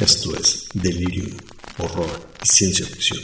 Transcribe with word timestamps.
Esto 0.00 0.34
es 0.34 0.66
Delirium, 0.72 1.36
Horror 1.76 2.08
y 2.42 2.46
Ciencia 2.46 2.86
Ficción. 2.86 3.20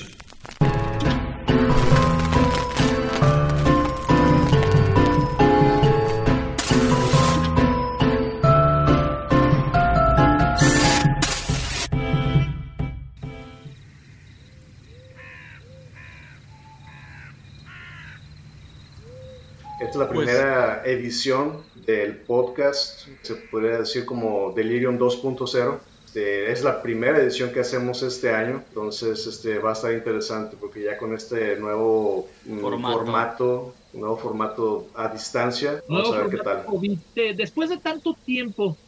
Esta 19.80 19.88
es 19.88 19.96
la 19.96 20.10
primera 20.10 20.82
edición 20.84 21.62
del 21.86 22.18
podcast, 22.18 23.08
se 23.22 23.34
podría 23.50 23.78
decir 23.78 24.04
como 24.04 24.52
Delirium 24.52 24.98
2.0. 24.98 25.95
Este, 26.16 26.50
es 26.50 26.64
la 26.64 26.80
primera 26.80 27.18
edición 27.18 27.52
que 27.52 27.60
hacemos 27.60 28.02
este 28.02 28.30
año, 28.30 28.64
entonces 28.68 29.26
este, 29.26 29.58
va 29.58 29.70
a 29.70 29.72
estar 29.74 29.92
interesante 29.92 30.56
porque 30.58 30.82
ya 30.82 30.96
con 30.96 31.14
este 31.14 31.56
nuevo 31.56 32.26
mm, 32.46 32.58
Formato. 32.58 32.96
formato, 32.98 33.74
nuevo 33.92 34.16
formato 34.16 34.86
a 34.94 35.08
distancia, 35.12 35.78
vamos 35.86 36.12
a 36.12 36.22
ver 36.22 36.30
qué 36.30 36.38
tal. 36.38 36.64
COVID. 36.64 36.98
De- 37.14 37.34
Después 37.34 37.68
de 37.68 37.76
tanto 37.80 38.18
tiempo 38.24 38.78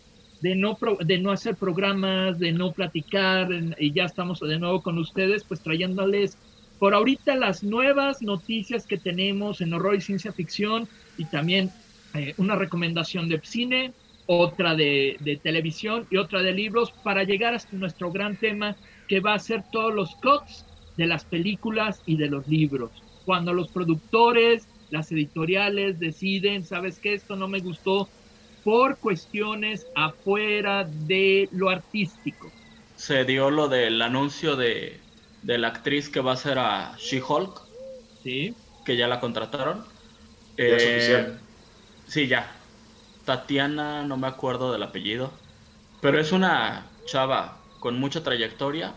de 0.41 0.56
no, 0.56 0.79
pro- 0.79 0.97
de 1.05 1.19
no 1.19 1.30
hacer 1.30 1.56
programas, 1.59 2.39
de 2.39 2.53
no 2.53 2.73
platicar, 2.73 3.48
y 3.79 3.92
ya 3.92 4.05
estamos 4.06 4.41
de 4.41 4.59
nuevo 4.59 4.83
con 4.83 4.97
ustedes, 4.97 5.45
pues 5.45 5.61
trayéndoles 5.61 6.39
por 6.79 6.95
ahorita 6.95 7.34
las 7.37 7.62
nuevas 7.62 8.23
noticias 8.23 8.87
que 8.87 8.97
tenemos 8.98 9.61
en 9.61 9.75
horror 9.75 9.97
y 9.97 10.01
ciencia 10.01 10.33
ficción 10.33 10.89
y 11.19 11.27
también 11.27 11.75
eh, 12.15 12.33
una 12.39 12.56
recomendación 12.56 13.29
de 13.29 13.39
cine, 13.45 13.92
otra 14.29 14.75
de, 14.77 15.17
de 15.21 15.39
televisión 15.39 16.07
y 16.11 16.19
otra 16.19 16.43
de 16.43 16.53
libros 16.53 16.95
para 17.03 17.25
llegar 17.25 17.55
hasta 17.55 17.77
nuestro 17.77 18.13
gran 18.13 18.39
tema 18.39 18.79
que 19.07 19.21
va 19.21 19.35
a 19.35 19.39
ser 19.39 19.65
todos 19.70 19.95
los 19.95 20.17
cuts 20.17 20.69
de 20.97 21.07
las 21.07 21.27
películas 21.27 22.03
y 22.07 22.17
de 22.19 22.29
los 22.29 22.47
libros. 22.47 23.05
Cuando 23.25 23.55
los 23.55 23.70
productores, 23.70 24.70
las 24.91 25.11
editoriales 25.12 25.98
deciden, 25.98 26.65
sabes 26.65 27.01
que 27.01 27.15
esto 27.15 27.37
no 27.37 27.48
me 27.48 27.61
gustó 27.61 28.12
por 28.62 29.01
cuestiones 29.01 29.89
afuera 29.95 30.85
de 30.91 31.48
lo 31.53 31.70
artístico. 31.70 32.55
Se 32.95 33.25
dio 33.25 33.51
lo 33.51 33.69
del 33.69 34.03
anuncio 34.03 34.57
de, 34.57 35.09
de 35.41 35.59
la 35.59 35.69
actriz 35.69 36.11
que 36.11 36.20
va 36.20 36.33
a 36.33 36.37
ser 36.37 36.59
a 36.59 36.97
She-Hulk, 36.98 37.70
¿sí? 38.13 38.65
que 38.85 38.97
ya 38.97 39.09
la 39.09 39.20
contrataron. 39.20 39.87
Ya 40.67 40.77
es 40.77 40.87
Eh, 40.87 40.87
oficial. 40.87 41.48
Sí, 42.07 42.29
ya. 42.29 42.58
Tatiana, 43.29 44.03
no 44.05 44.17
me 44.17 44.27
acuerdo 44.27 44.73
del 44.73 44.83
apellido. 44.83 45.31
Pero 46.01 46.19
es 46.21 46.33
una 46.33 47.03
chava 47.05 47.59
con 47.81 47.98
mucha 48.01 48.23
trayectoria. 48.23 48.95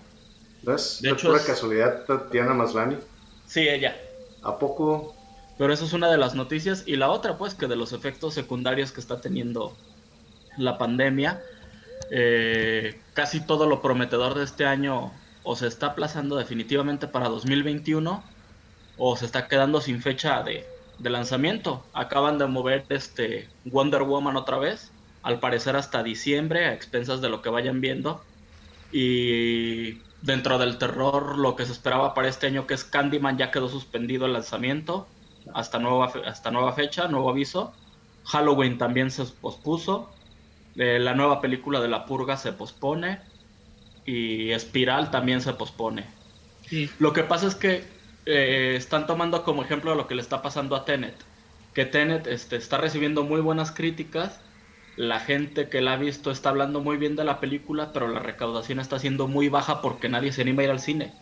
¿No 0.63 0.75
es 0.75 0.99
de 1.01 1.09
de 1.09 1.15
hecho 1.15 1.27
pura 1.27 1.39
es- 1.39 1.45
casualidad 1.47 2.05
Tatiana 2.05 2.53
Maslani? 2.53 2.97
Sí, 3.45 3.67
ella. 3.67 3.95
¿A 4.41 4.57
poco? 4.57 5.13
Pero 5.57 5.73
esa 5.73 5.85
es 5.85 5.93
una 5.93 6.09
de 6.09 6.17
las 6.17 6.33
noticias. 6.35 6.83
Y 6.87 6.95
la 6.95 7.09
otra, 7.09 7.37
pues, 7.37 7.55
que 7.55 7.67
de 7.67 7.75
los 7.75 7.93
efectos 7.93 8.33
secundarios 8.33 8.91
que 8.91 9.01
está 9.01 9.21
teniendo 9.21 9.77
la 10.57 10.77
pandemia, 10.77 11.43
eh, 12.09 13.09
casi 13.13 13.45
todo 13.45 13.67
lo 13.67 13.81
prometedor 13.81 14.35
de 14.35 14.43
este 14.43 14.65
año 14.65 15.11
o 15.43 15.55
se 15.55 15.67
está 15.67 15.87
aplazando 15.87 16.35
definitivamente 16.37 17.07
para 17.07 17.29
2021 17.29 18.23
o 18.95 19.15
se 19.17 19.25
está 19.25 19.47
quedando 19.47 19.81
sin 19.81 20.01
fecha 20.01 20.43
de, 20.43 20.70
de 21.01 21.09
lanzamiento. 21.09 21.83
Acaban 21.93 22.37
de 22.37 22.47
mover 22.47 22.85
este 22.89 23.47
Wonder 23.65 24.03
Woman 24.03 24.37
otra 24.37 24.57
vez, 24.57 24.91
al 25.23 25.39
parecer 25.39 25.75
hasta 25.75 26.03
diciembre, 26.03 26.65
a 26.65 26.73
expensas 26.73 27.21
de 27.21 27.29
lo 27.29 27.41
que 27.41 27.49
vayan 27.49 27.81
viendo. 27.81 28.21
Y 28.91 29.99
dentro 30.21 30.57
del 30.57 30.77
terror, 30.77 31.37
lo 31.37 31.55
que 31.55 31.65
se 31.65 31.71
esperaba 31.71 32.13
para 32.13 32.27
este 32.27 32.47
año, 32.47 32.67
que 32.67 32.73
es 32.73 32.83
Candyman, 32.83 33.37
ya 33.37 33.51
quedó 33.51 33.69
suspendido 33.69 34.25
el 34.25 34.33
lanzamiento 34.33 35.07
hasta 35.53 35.79
nueva, 35.79 36.09
fe- 36.09 36.25
hasta 36.25 36.51
nueva 36.51 36.73
fecha, 36.73 37.07
nuevo 37.07 37.29
aviso. 37.29 37.73
Halloween 38.25 38.77
también 38.77 39.09
se 39.11 39.23
pospuso. 39.25 40.09
Eh, 40.75 40.99
la 40.99 41.15
nueva 41.15 41.41
película 41.41 41.79
de 41.79 41.87
La 41.87 42.05
Purga 42.05 42.37
se 42.37 42.53
pospone. 42.53 43.19
Y 44.05 44.51
Espiral 44.51 45.11
también 45.11 45.41
se 45.41 45.53
pospone. 45.53 46.05
Sí. 46.67 46.89
Lo 46.99 47.13
que 47.13 47.23
pasa 47.23 47.47
es 47.47 47.55
que 47.55 47.83
eh, 48.25 48.75
están 48.75 49.07
tomando 49.07 49.43
como 49.43 49.63
ejemplo 49.63 49.95
lo 49.95 50.07
que 50.07 50.15
le 50.15 50.21
está 50.21 50.41
pasando 50.41 50.75
a 50.75 50.85
Tenet. 50.85 51.29
Que 51.73 51.85
Tenet 51.85 52.27
este, 52.27 52.55
está 52.57 52.77
recibiendo 52.77 53.23
muy 53.23 53.41
buenas 53.41 53.71
críticas. 53.71 54.45
La 54.95 55.19
gente 55.19 55.69
que 55.69 55.81
la 55.81 55.93
ha 55.93 55.97
visto 55.97 56.31
está 56.31 56.49
hablando 56.49 56.81
muy 56.81 56.97
bien 56.97 57.15
de 57.15 57.23
la 57.23 57.39
película, 57.39 57.93
pero 57.93 58.07
la 58.07 58.19
recaudación 58.19 58.79
está 58.79 58.99
siendo 58.99 59.27
muy 59.27 59.49
baja 59.49 59.81
porque 59.81 60.09
nadie 60.09 60.31
se 60.33 60.41
anima 60.41 60.61
a 60.63 60.65
ir 60.65 60.71
al 60.71 60.79
cine. 60.79 61.19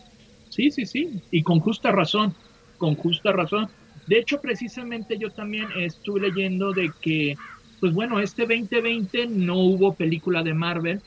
Sí, 0.48 0.70
sí, 0.70 0.84
sí, 0.86 1.10
y 1.30 1.42
con 1.44 1.60
justa 1.60 1.92
razón, 1.92 2.36
con 2.76 2.96
justa 2.96 3.32
razón. 3.32 3.70
De 4.06 4.18
hecho, 4.18 4.40
precisamente 4.40 5.16
yo 5.18 5.32
también 5.32 5.68
estuve 5.76 6.20
leyendo 6.22 6.72
de 6.72 6.96
que, 7.00 7.40
pues 7.78 7.92
bueno, 7.92 8.18
este 8.20 8.42
2020 8.46 9.28
no 9.28 9.58
hubo 9.58 9.96
película 9.96 10.42
de 10.42 10.54
Marvel 10.54 11.02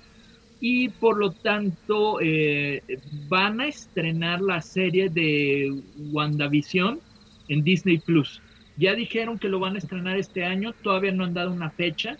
y 0.65 0.87
por 0.87 1.17
lo 1.19 1.33
tanto 1.33 2.21
eh, 2.21 2.81
van 3.03 3.59
a 3.59 3.67
estrenar 3.67 4.41
la 4.41 4.61
serie 4.61 5.09
de 5.09 5.69
WandaVision 5.93 7.01
en 7.49 7.63
Disney 7.65 7.97
Plus. 7.97 8.41
Ya 8.77 8.95
dijeron 8.95 9.37
que 9.39 9.49
lo 9.49 9.59
van 9.59 9.75
a 9.75 9.79
estrenar 9.79 10.17
este 10.17 10.45
año, 10.45 10.71
todavía 10.81 11.11
no 11.11 11.25
han 11.25 11.33
dado 11.33 11.51
una 11.51 11.71
fecha, 11.71 12.17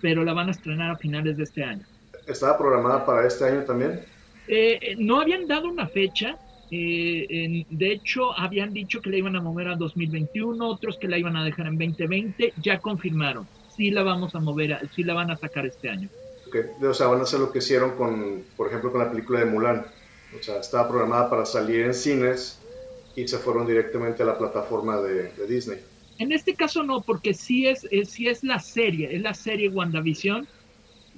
pero 0.00 0.24
la 0.24 0.32
van 0.32 0.48
a 0.48 0.50
estrenar 0.50 0.90
a 0.90 0.98
finales 0.98 1.36
de 1.36 1.44
este 1.44 1.62
año. 1.62 1.86
¿Estaba 2.26 2.58
programada 2.58 3.06
para 3.06 3.24
este 3.28 3.44
año 3.44 3.64
también? 3.64 4.00
Eh, 4.48 4.78
eh, 4.82 4.96
no 4.98 5.20
habían 5.20 5.46
dado 5.46 5.68
una 5.68 5.88
fecha. 5.88 6.36
eh, 6.70 7.26
en- 7.30 7.64
de 7.70 7.92
hecho, 7.92 8.38
habían 8.38 8.72
dicho 8.74 9.00
que 9.00 9.08
la 9.10 9.16
iban 9.18 9.36
a 9.36 9.40
mover 9.40 9.68
a 9.68 9.76
2021, 9.76 10.66
otros 10.68 10.98
que 10.98 11.08
la 11.08 11.16
iban 11.16 11.36
a 11.36 11.44
dejar 11.44 11.66
en 11.68 11.78
2020. 11.78 12.52
Ya 12.56 12.80
confirmaron. 12.80 13.48
Sí 13.68 13.90
la 13.90 14.02
vamos 14.02 14.34
a 14.34 14.40
mover, 14.40 14.72
a- 14.74 14.80
sí 14.90 15.04
la 15.04 15.14
van 15.14 15.30
a 15.30 15.36
sacar 15.38 15.64
este 15.64 15.88
año. 15.88 16.10
Ok, 16.48 16.56
O 16.82 16.94
sea, 16.94 17.06
van 17.08 17.20
a 17.20 17.22
hacer 17.24 17.40
lo 17.40 17.52
que 17.52 17.58
hicieron 17.58 17.96
con, 17.96 18.46
por 18.56 18.68
ejemplo, 18.68 18.90
con 18.92 19.00
la 19.00 19.10
película 19.10 19.40
de 19.40 19.46
Mulan. 19.46 19.94
O 20.30 20.40
sea, 20.42 20.58
estaba 20.60 20.88
programada 20.88 21.30
para 21.30 21.44
salir 21.46 21.82
en 21.84 21.94
cines 21.94 22.66
y 23.14 23.26
se 23.28 23.38
fueron 23.38 23.66
directamente 23.66 24.22
a 24.22 24.26
la 24.26 24.38
plataforma 24.38 25.00
de, 25.00 25.32
de 25.32 25.46
Disney. 25.46 25.84
En 26.18 26.32
este 26.32 26.54
caso 26.56 26.82
no, 26.82 27.02
porque 27.02 27.34
sí 27.34 27.66
es, 27.66 27.86
es- 27.90 28.10
sí 28.12 28.28
es 28.28 28.42
la 28.42 28.58
serie, 28.60 29.14
es 29.16 29.22
la 29.22 29.34
serie 29.34 29.68
WandaVision 29.68 30.48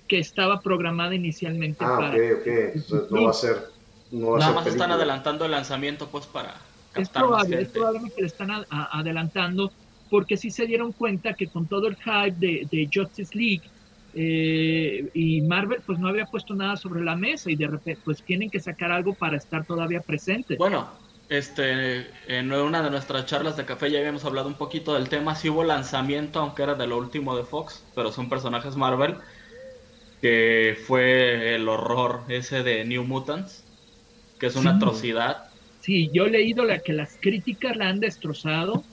que 0.08 0.18
estaba 0.20 0.62
programada 0.62 1.14
inicialmente 1.16 1.86
Ah, 1.86 1.96
para... 1.96 2.18
ok, 2.18 2.38
ok. 2.40 2.46
Entonces 2.74 3.10
no 3.10 3.22
va 3.24 3.30
a 3.30 3.32
ser, 3.32 3.72
no 4.10 4.30
va 4.32 4.38
a 4.38 4.40
Nada 4.40 4.50
ser 4.50 4.56
más 4.56 4.66
están 4.66 4.90
película. 4.90 4.92
adelantando 4.92 5.44
el 5.44 5.52
lanzamiento 5.52 6.10
pues 6.10 6.26
para 6.26 6.60
Es 6.94 7.10
probable, 7.10 7.60
es 7.62 7.68
probable 7.70 8.10
que 8.14 8.20
le 8.22 8.26
están 8.28 8.50
a- 8.50 8.66
a- 8.68 8.98
adelantando 9.00 9.74
porque 10.08 10.36
sí 10.36 10.50
se 10.50 10.66
dieron 10.66 10.92
cuenta 10.92 11.34
que 11.34 11.48
con 11.50 11.68
todo 11.68 11.86
el 11.88 11.96
hype 11.96 12.34
de, 12.36 12.66
de 12.70 12.88
Justice 12.92 13.36
League 13.36 13.70
eh, 14.12 15.10
y 15.14 15.42
Marvel 15.42 15.82
pues 15.86 15.98
no 15.98 16.08
había 16.08 16.26
puesto 16.26 16.54
nada 16.54 16.76
sobre 16.76 17.02
la 17.04 17.16
mesa 17.16 17.50
y 17.50 17.56
de 17.56 17.68
repente 17.68 18.00
pues 18.04 18.24
tienen 18.24 18.50
que 18.50 18.60
sacar 18.60 18.92
algo 18.92 19.14
para 19.16 19.36
estar 19.36 19.64
todavía 19.66 20.02
presentes. 20.02 20.58
Bueno, 20.58 21.00
este, 21.28 22.10
en 22.38 22.52
una 22.52 22.82
de 22.82 22.90
nuestras 22.90 23.24
charlas 23.26 23.56
de 23.56 23.64
café 23.64 23.90
ya 23.90 23.98
habíamos 23.98 24.24
hablado 24.24 24.48
un 24.48 24.58
poquito 24.58 24.94
del 24.94 25.08
tema. 25.08 25.34
Sí 25.34 25.48
hubo 25.48 25.64
lanzamiento, 25.64 26.38
aunque 26.40 26.62
era 26.62 26.74
de 26.74 26.86
lo 26.86 26.98
último 26.98 27.36
de 27.36 27.44
Fox, 27.44 27.90
pero 27.94 28.12
son 28.12 28.28
personajes 28.28 28.76
Marvel, 28.76 29.20
que 30.20 30.76
fue 30.86 31.54
el 31.54 31.68
horror 31.68 32.26
ese 32.28 32.62
de 32.62 32.84
New 32.84 33.04
Mutants, 33.04 33.68
que 34.38 34.46
es 34.48 34.56
una 34.56 34.72
Sí. 34.72 34.72
atrocidad. 34.72 35.38
Sí, 35.78 36.10
yo 36.12 36.26
he 36.26 36.30
leído 36.30 36.64
la 36.64 36.80
que 36.82 36.92
las 36.92 37.18
críticas 37.20 37.76
la 37.76 37.88
han 37.88 38.00
destrozado. 38.00 38.86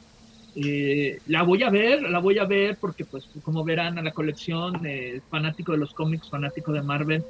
Eh, 0.60 1.20
la 1.28 1.44
voy 1.44 1.62
a 1.62 1.70
ver, 1.70 2.02
la 2.02 2.18
voy 2.18 2.40
a 2.40 2.46
ver 2.46 2.78
porque 2.82 3.06
pues 3.06 3.30
como 3.44 3.64
verán 3.64 4.00
a 4.00 4.02
la 4.02 4.12
colección, 4.12 4.84
eh, 4.88 5.22
fanático 5.30 5.72
de 5.74 5.78
los 5.78 5.94
cómics, 5.94 6.30
fanático 6.30 6.72
de 6.72 6.82
Marvel, 6.82 7.24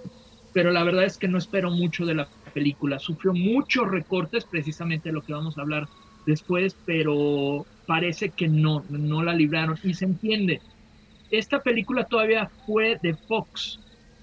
pero 0.54 0.72
la 0.72 0.84
verdad 0.86 1.04
es 1.04 1.18
que 1.18 1.28
no 1.28 1.38
espero 1.38 1.70
mucho 1.70 2.06
de 2.06 2.16
la 2.16 2.30
película. 2.54 3.00
Sufrió 3.00 3.34
muchos 3.34 3.92
recortes, 3.92 4.46
precisamente 4.46 5.12
lo 5.12 5.24
que 5.24 5.34
vamos 5.34 5.58
a 5.58 5.62
hablar 5.62 5.90
después, 6.26 6.78
pero 6.86 7.66
parece 7.86 8.30
que 8.30 8.48
no, 8.48 8.86
no 8.90 9.22
la 9.22 9.34
libraron 9.34 9.78
y 9.84 9.94
se 9.94 10.06
entiende. 10.06 10.62
Esta 11.30 11.60
película 11.60 12.06
todavía 12.06 12.50
fue 12.66 12.98
de 13.02 13.14
Fox, 13.14 13.80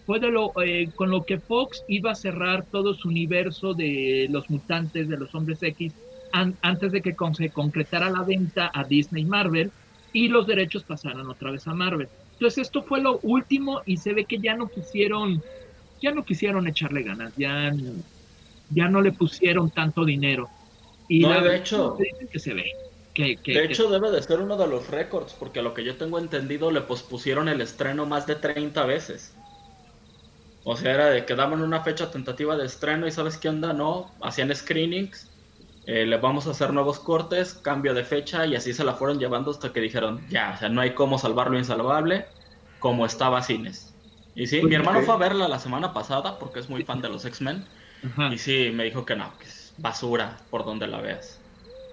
fue 0.06 0.18
de 0.18 0.30
lo, 0.30 0.52
eh, 0.62 0.90
con 0.94 1.10
lo 1.10 1.24
que 1.24 1.38
Fox 1.38 1.84
iba 1.88 2.12
a 2.12 2.14
cerrar 2.14 2.64
todo 2.70 2.94
su 2.94 3.08
universo 3.08 3.74
de 3.74 4.28
los 4.30 4.48
mutantes, 4.48 5.08
de 5.08 5.18
los 5.18 5.34
hombres 5.34 5.62
X, 5.62 5.94
an- 6.34 6.58
antes 6.62 6.90
de 6.92 7.00
que 7.00 7.14
con- 7.14 7.34
se 7.34 7.50
concretara 7.50 8.10
la 8.10 8.25
venta 8.25 8.70
a 8.75 8.84
Disney 8.84 9.25
Marvel 9.25 9.72
y 10.12 10.28
los 10.28 10.46
derechos 10.46 10.84
pasaran 10.84 11.26
otra 11.28 11.50
vez 11.52 11.66
a 11.66 11.75
Marvel. 11.75 12.08
Entonces 12.32 12.66
esto 12.66 12.82
fue 12.82 13.00
lo 13.00 13.20
último 13.20 13.82
y 13.86 13.96
se 13.96 14.12
ve 14.12 14.25
que 14.26 14.38
ya 14.40 14.56
no 14.56 14.69
quisieron, 14.69 15.42
ya 16.00 16.12
no 16.12 16.25
quisieron 16.25 16.66
echarle 16.66 17.02
ganas, 17.04 17.32
ya, 17.36 17.72
ya 18.69 18.88
no 18.88 19.00
le 19.00 19.12
pusieron 19.12 19.70
tanto 19.70 20.04
dinero. 20.04 20.50
Y 21.08 21.20
No, 21.20 21.31
la 21.31 21.40
de 21.42 21.56
hecho- 21.56 21.96
dicen 21.98 22.28
que 22.28 22.38
se 22.38 22.54
ve. 22.54 22.64
Que, 23.12 23.36
que- 23.36 23.52
De 23.52 23.66
que- 23.69 23.72
hecho, 23.72 23.88
debe 23.90 24.10
de 24.10 24.20
ser 24.22 24.40
uno 24.40 24.56
de 24.56 24.66
los 24.66 24.88
récords, 24.90 25.34
porque 25.34 25.60
a 25.60 25.62
lo 25.62 25.72
que 25.72 25.84
yo 25.84 25.96
tengo 25.96 26.19
entendido 26.19 26.72
le 26.72 26.81
pospusieron 26.81 27.48
el 27.48 27.60
estreno 27.60 28.06
más 28.06 28.26
de 28.26 28.34
30 28.34 28.84
veces. 28.86 29.40
O 30.64 30.76
sea, 30.76 30.94
era 30.94 31.06
de 31.10 31.25
que 31.26 31.36
daban 31.36 31.60
una 31.62 31.82
fecha 31.84 32.10
tentativa 32.10 32.56
de 32.56 32.64
estreno 32.66 33.06
y 33.06 33.12
sabes 33.12 33.38
qué 33.38 33.50
onda, 33.50 33.72
no, 33.72 34.16
hacían 34.20 34.52
screenings, 34.54 35.33
eh, 35.86 36.06
le 36.06 36.16
vamos 36.19 36.46
a 36.46 36.50
hacer 36.50 36.72
nuevos 36.72 36.98
cortes, 36.98 37.54
cambio 37.54 37.94
de 37.94 38.04
fecha 38.04 38.46
y 38.46 38.56
así 38.56 38.72
se 38.72 38.84
la 38.84 38.94
fueron 38.94 39.19
llevando 39.19 39.50
hasta 39.50 39.72
que 39.72 39.81
dijeron, 39.81 40.26
ya, 40.28 40.52
o 40.54 40.58
sea, 40.58 40.69
no 40.69 40.81
hay 40.81 40.94
cómo 40.94 41.19
salvar 41.19 41.50
lo 41.50 41.58
insalvable, 41.58 42.26
como 42.78 43.06
estaba 43.06 43.42
Cines. 43.42 43.94
Y 44.34 44.46
sí, 44.46 44.62
mi 44.62 44.75
hermano 44.75 45.02
fue 45.02 45.14
a 45.14 45.19
verla 45.19 45.48
la 45.48 45.58
semana 45.58 45.92
pasada 45.92 46.38
porque 46.38 46.60
es 46.60 46.69
muy 46.69 46.84
fan 46.84 47.00
de 47.00 47.08
los 47.08 47.25
X-Men. 47.25 47.64
Y 48.32 48.38
sí, 48.38 48.70
me 48.75 48.84
dijo 48.84 49.06
que 49.06 49.16
no, 49.16 49.32
que 49.38 49.46
es 49.46 49.72
basura 49.78 50.36
por 50.50 50.64
donde 50.64 50.86
la 50.86 51.00
veas. 51.00 51.40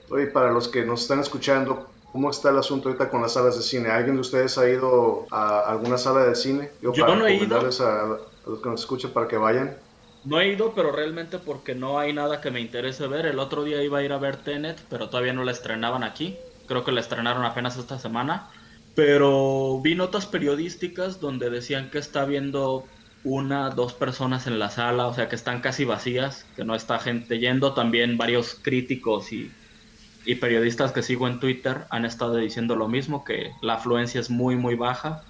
Oye, 0.09 0.27
para 0.27 0.51
los 0.51 0.67
que 0.67 0.83
nos 0.83 1.03
están 1.03 1.19
escuchando, 1.19 1.87
¿Cómo 2.11 2.29
está 2.29 2.49
el 2.49 2.57
asunto 2.57 2.89
ahorita 2.89 3.09
con 3.09 3.21
las 3.21 3.33
salas 3.33 3.55
de 3.55 3.63
cine? 3.63 3.89
¿Alguien 3.89 4.15
de 4.15 4.21
ustedes 4.21 4.57
ha 4.57 4.67
ido 4.67 5.25
a 5.31 5.59
alguna 5.59 5.97
sala 5.97 6.25
de 6.25 6.35
cine? 6.35 6.69
Yo, 6.81 6.91
no 6.91 7.25
he 7.25 7.35
ido. 7.35 7.57
A, 7.57 7.63
los 7.63 8.59
que 8.61 8.69
nos 8.69 8.81
escuchan 8.81 9.11
para 9.11 9.27
que 9.27 9.37
vayan. 9.37 9.77
No 10.23 10.39
he 10.39 10.49
ido, 10.49 10.73
pero 10.75 10.91
realmente 10.91 11.39
porque 11.39 11.73
no 11.73 11.99
hay 11.99 12.13
nada 12.13 12.41
que 12.41 12.51
me 12.51 12.61
interese 12.61 13.07
ver. 13.07 13.25
El 13.25 13.39
otro 13.39 13.63
día 13.63 13.83
iba 13.83 13.99
a 13.99 14.03
ir 14.03 14.13
a 14.13 14.17
ver 14.17 14.37
Tenet, 14.37 14.79
pero 14.89 15.09
todavía 15.09 15.33
no 15.33 15.43
la 15.43 15.51
estrenaban 15.51 16.03
aquí. 16.03 16.37
Creo 16.67 16.83
que 16.83 16.91
la 16.91 17.01
estrenaron 17.01 17.43
apenas 17.43 17.77
esta 17.77 17.97
semana. 17.97 18.49
Pero 18.93 19.79
vi 19.81 19.95
notas 19.95 20.25
periodísticas 20.25 21.19
donde 21.19 21.49
decían 21.49 21.89
que 21.89 21.97
está 21.97 22.25
viendo 22.25 22.85
una, 23.23 23.69
dos 23.69 23.93
personas 23.93 24.47
en 24.47 24.59
la 24.59 24.69
sala, 24.69 25.07
o 25.07 25.13
sea 25.13 25.29
que 25.29 25.35
están 25.35 25.61
casi 25.61 25.85
vacías, 25.85 26.45
que 26.55 26.65
no 26.65 26.75
está 26.75 26.99
gente 26.99 27.39
yendo. 27.39 27.73
También 27.73 28.17
varios 28.17 28.55
críticos 28.55 29.31
y 29.31 29.51
y 30.25 30.35
periodistas 30.35 30.91
que 30.91 31.01
sigo 31.01 31.27
en 31.27 31.39
Twitter 31.39 31.85
han 31.89 32.05
estado 32.05 32.35
diciendo 32.35 32.75
lo 32.75 32.87
mismo, 32.87 33.23
que 33.23 33.51
la 33.61 33.75
afluencia 33.75 34.19
es 34.19 34.29
muy, 34.29 34.55
muy 34.55 34.75
baja 34.75 35.23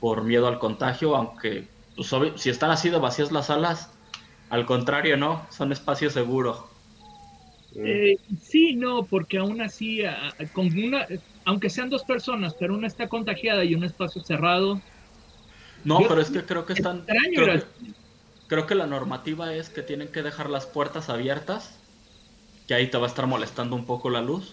por 0.00 0.24
miedo 0.24 0.48
al 0.48 0.58
contagio, 0.58 1.16
aunque 1.16 1.68
pues, 1.96 2.12
si 2.36 2.50
están 2.50 2.70
así 2.70 2.90
de 2.90 2.98
vacías 2.98 3.32
las 3.32 3.46
salas, 3.46 3.91
al 4.52 4.66
contrario, 4.66 5.16
¿no? 5.16 5.46
Son 5.50 5.72
espacios 5.72 6.12
seguros. 6.12 6.60
Eh, 7.74 8.18
sí, 8.38 8.76
no, 8.76 9.06
porque 9.06 9.38
aún 9.38 9.62
así, 9.62 10.02
con 10.52 10.66
una, 10.78 11.06
aunque 11.46 11.70
sean 11.70 11.88
dos 11.88 12.04
personas, 12.04 12.54
pero 12.60 12.74
una 12.74 12.86
está 12.86 13.08
contagiada 13.08 13.64
y 13.64 13.74
un 13.74 13.82
espacio 13.82 14.22
cerrado. 14.22 14.78
No, 15.84 16.00
pero 16.06 16.20
es 16.20 16.28
que 16.28 16.44
creo 16.44 16.66
que 16.66 16.74
están... 16.74 17.06
creo 18.46 18.66
que 18.66 18.74
la 18.74 18.86
normativa 18.86 19.54
es 19.54 19.70
que 19.70 19.80
tienen 19.80 20.08
que 20.08 20.22
dejar 20.22 20.50
las 20.50 20.66
puertas 20.66 21.08
abiertas 21.08 21.78
que 22.68 22.74
ahí 22.74 22.88
te 22.88 22.98
va 22.98 23.06
a 23.06 23.08
estar 23.08 23.26
molestando 23.26 23.74
un 23.74 23.86
poco 23.86 24.10
la 24.10 24.20
luz, 24.20 24.52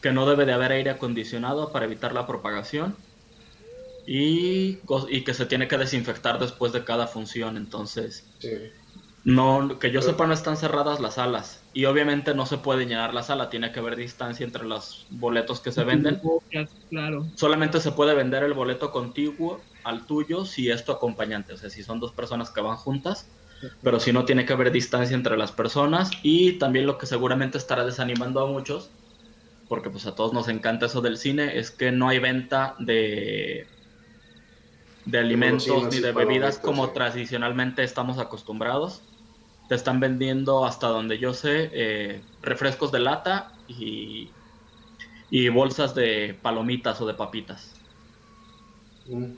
que 0.00 0.12
no 0.12 0.26
debe 0.26 0.46
de 0.46 0.52
haber 0.52 0.70
aire 0.70 0.90
acondicionado 0.90 1.72
para 1.72 1.86
evitar 1.86 2.12
la 2.12 2.24
propagación 2.24 2.94
y, 4.06 4.78
y 5.08 5.24
que 5.24 5.34
se 5.34 5.44
tiene 5.46 5.66
que 5.66 5.76
desinfectar 5.76 6.38
después 6.38 6.72
de 6.72 6.84
cada 6.84 7.08
función, 7.08 7.56
entonces... 7.56 8.24
No, 9.24 9.78
que 9.78 9.90
yo 9.90 10.00
sepa 10.00 10.26
no 10.26 10.32
están 10.32 10.56
cerradas 10.56 11.00
las 11.00 11.14
salas 11.14 11.62
y 11.72 11.84
obviamente 11.84 12.34
no 12.34 12.46
se 12.46 12.58
puede 12.58 12.86
llenar 12.86 13.12
la 13.12 13.22
sala, 13.22 13.50
tiene 13.50 13.72
que 13.72 13.80
haber 13.80 13.96
distancia 13.96 14.46
entre 14.46 14.64
los 14.64 15.06
boletos 15.10 15.60
que 15.60 15.72
se 15.72 15.84
venden. 15.84 16.20
Claro. 16.88 17.26
Solamente 17.34 17.80
se 17.80 17.92
puede 17.92 18.14
vender 18.14 18.42
el 18.42 18.54
boleto 18.54 18.90
contiguo 18.90 19.60
al 19.84 20.06
tuyo 20.06 20.44
si 20.44 20.70
es 20.70 20.84
tu 20.84 20.92
acompañante, 20.92 21.52
o 21.52 21.56
sea, 21.56 21.68
si 21.70 21.82
son 21.82 22.00
dos 22.00 22.12
personas 22.12 22.50
que 22.50 22.60
van 22.60 22.76
juntas, 22.76 23.30
pero 23.82 24.00
si 24.00 24.12
no 24.12 24.24
tiene 24.24 24.46
que 24.46 24.52
haber 24.52 24.70
distancia 24.70 25.16
entre 25.16 25.36
las 25.36 25.52
personas 25.52 26.10
y 26.22 26.58
también 26.58 26.86
lo 26.86 26.96
que 26.96 27.06
seguramente 27.06 27.58
estará 27.58 27.84
desanimando 27.84 28.40
a 28.40 28.46
muchos, 28.46 28.90
porque 29.68 29.90
pues 29.90 30.06
a 30.06 30.14
todos 30.14 30.32
nos 30.32 30.48
encanta 30.48 30.86
eso 30.86 31.00
del 31.00 31.18
cine, 31.18 31.58
es 31.58 31.70
que 31.70 31.92
no 31.92 32.08
hay 32.08 32.18
venta 32.18 32.76
de, 32.78 33.77
de 35.08 35.18
alimentos 35.18 35.88
ni 35.90 36.00
de 36.00 36.12
bebidas 36.12 36.58
como 36.58 36.90
tradicionalmente 36.90 37.82
estamos 37.82 38.18
acostumbrados. 38.18 39.02
Te 39.68 39.74
están 39.74 40.00
vendiendo, 40.00 40.66
hasta 40.66 40.88
donde 40.88 41.18
yo 41.18 41.32
sé, 41.32 41.70
eh, 41.72 42.20
refrescos 42.42 42.92
de 42.92 43.00
lata 43.00 43.52
y, 43.68 44.28
y, 45.30 45.48
bolsas 45.48 45.94
de 45.94 46.36
palomitas 46.42 47.00
o 47.00 47.06
de 47.06 47.14
papitas. 47.14 47.74
Mm. 49.06 49.32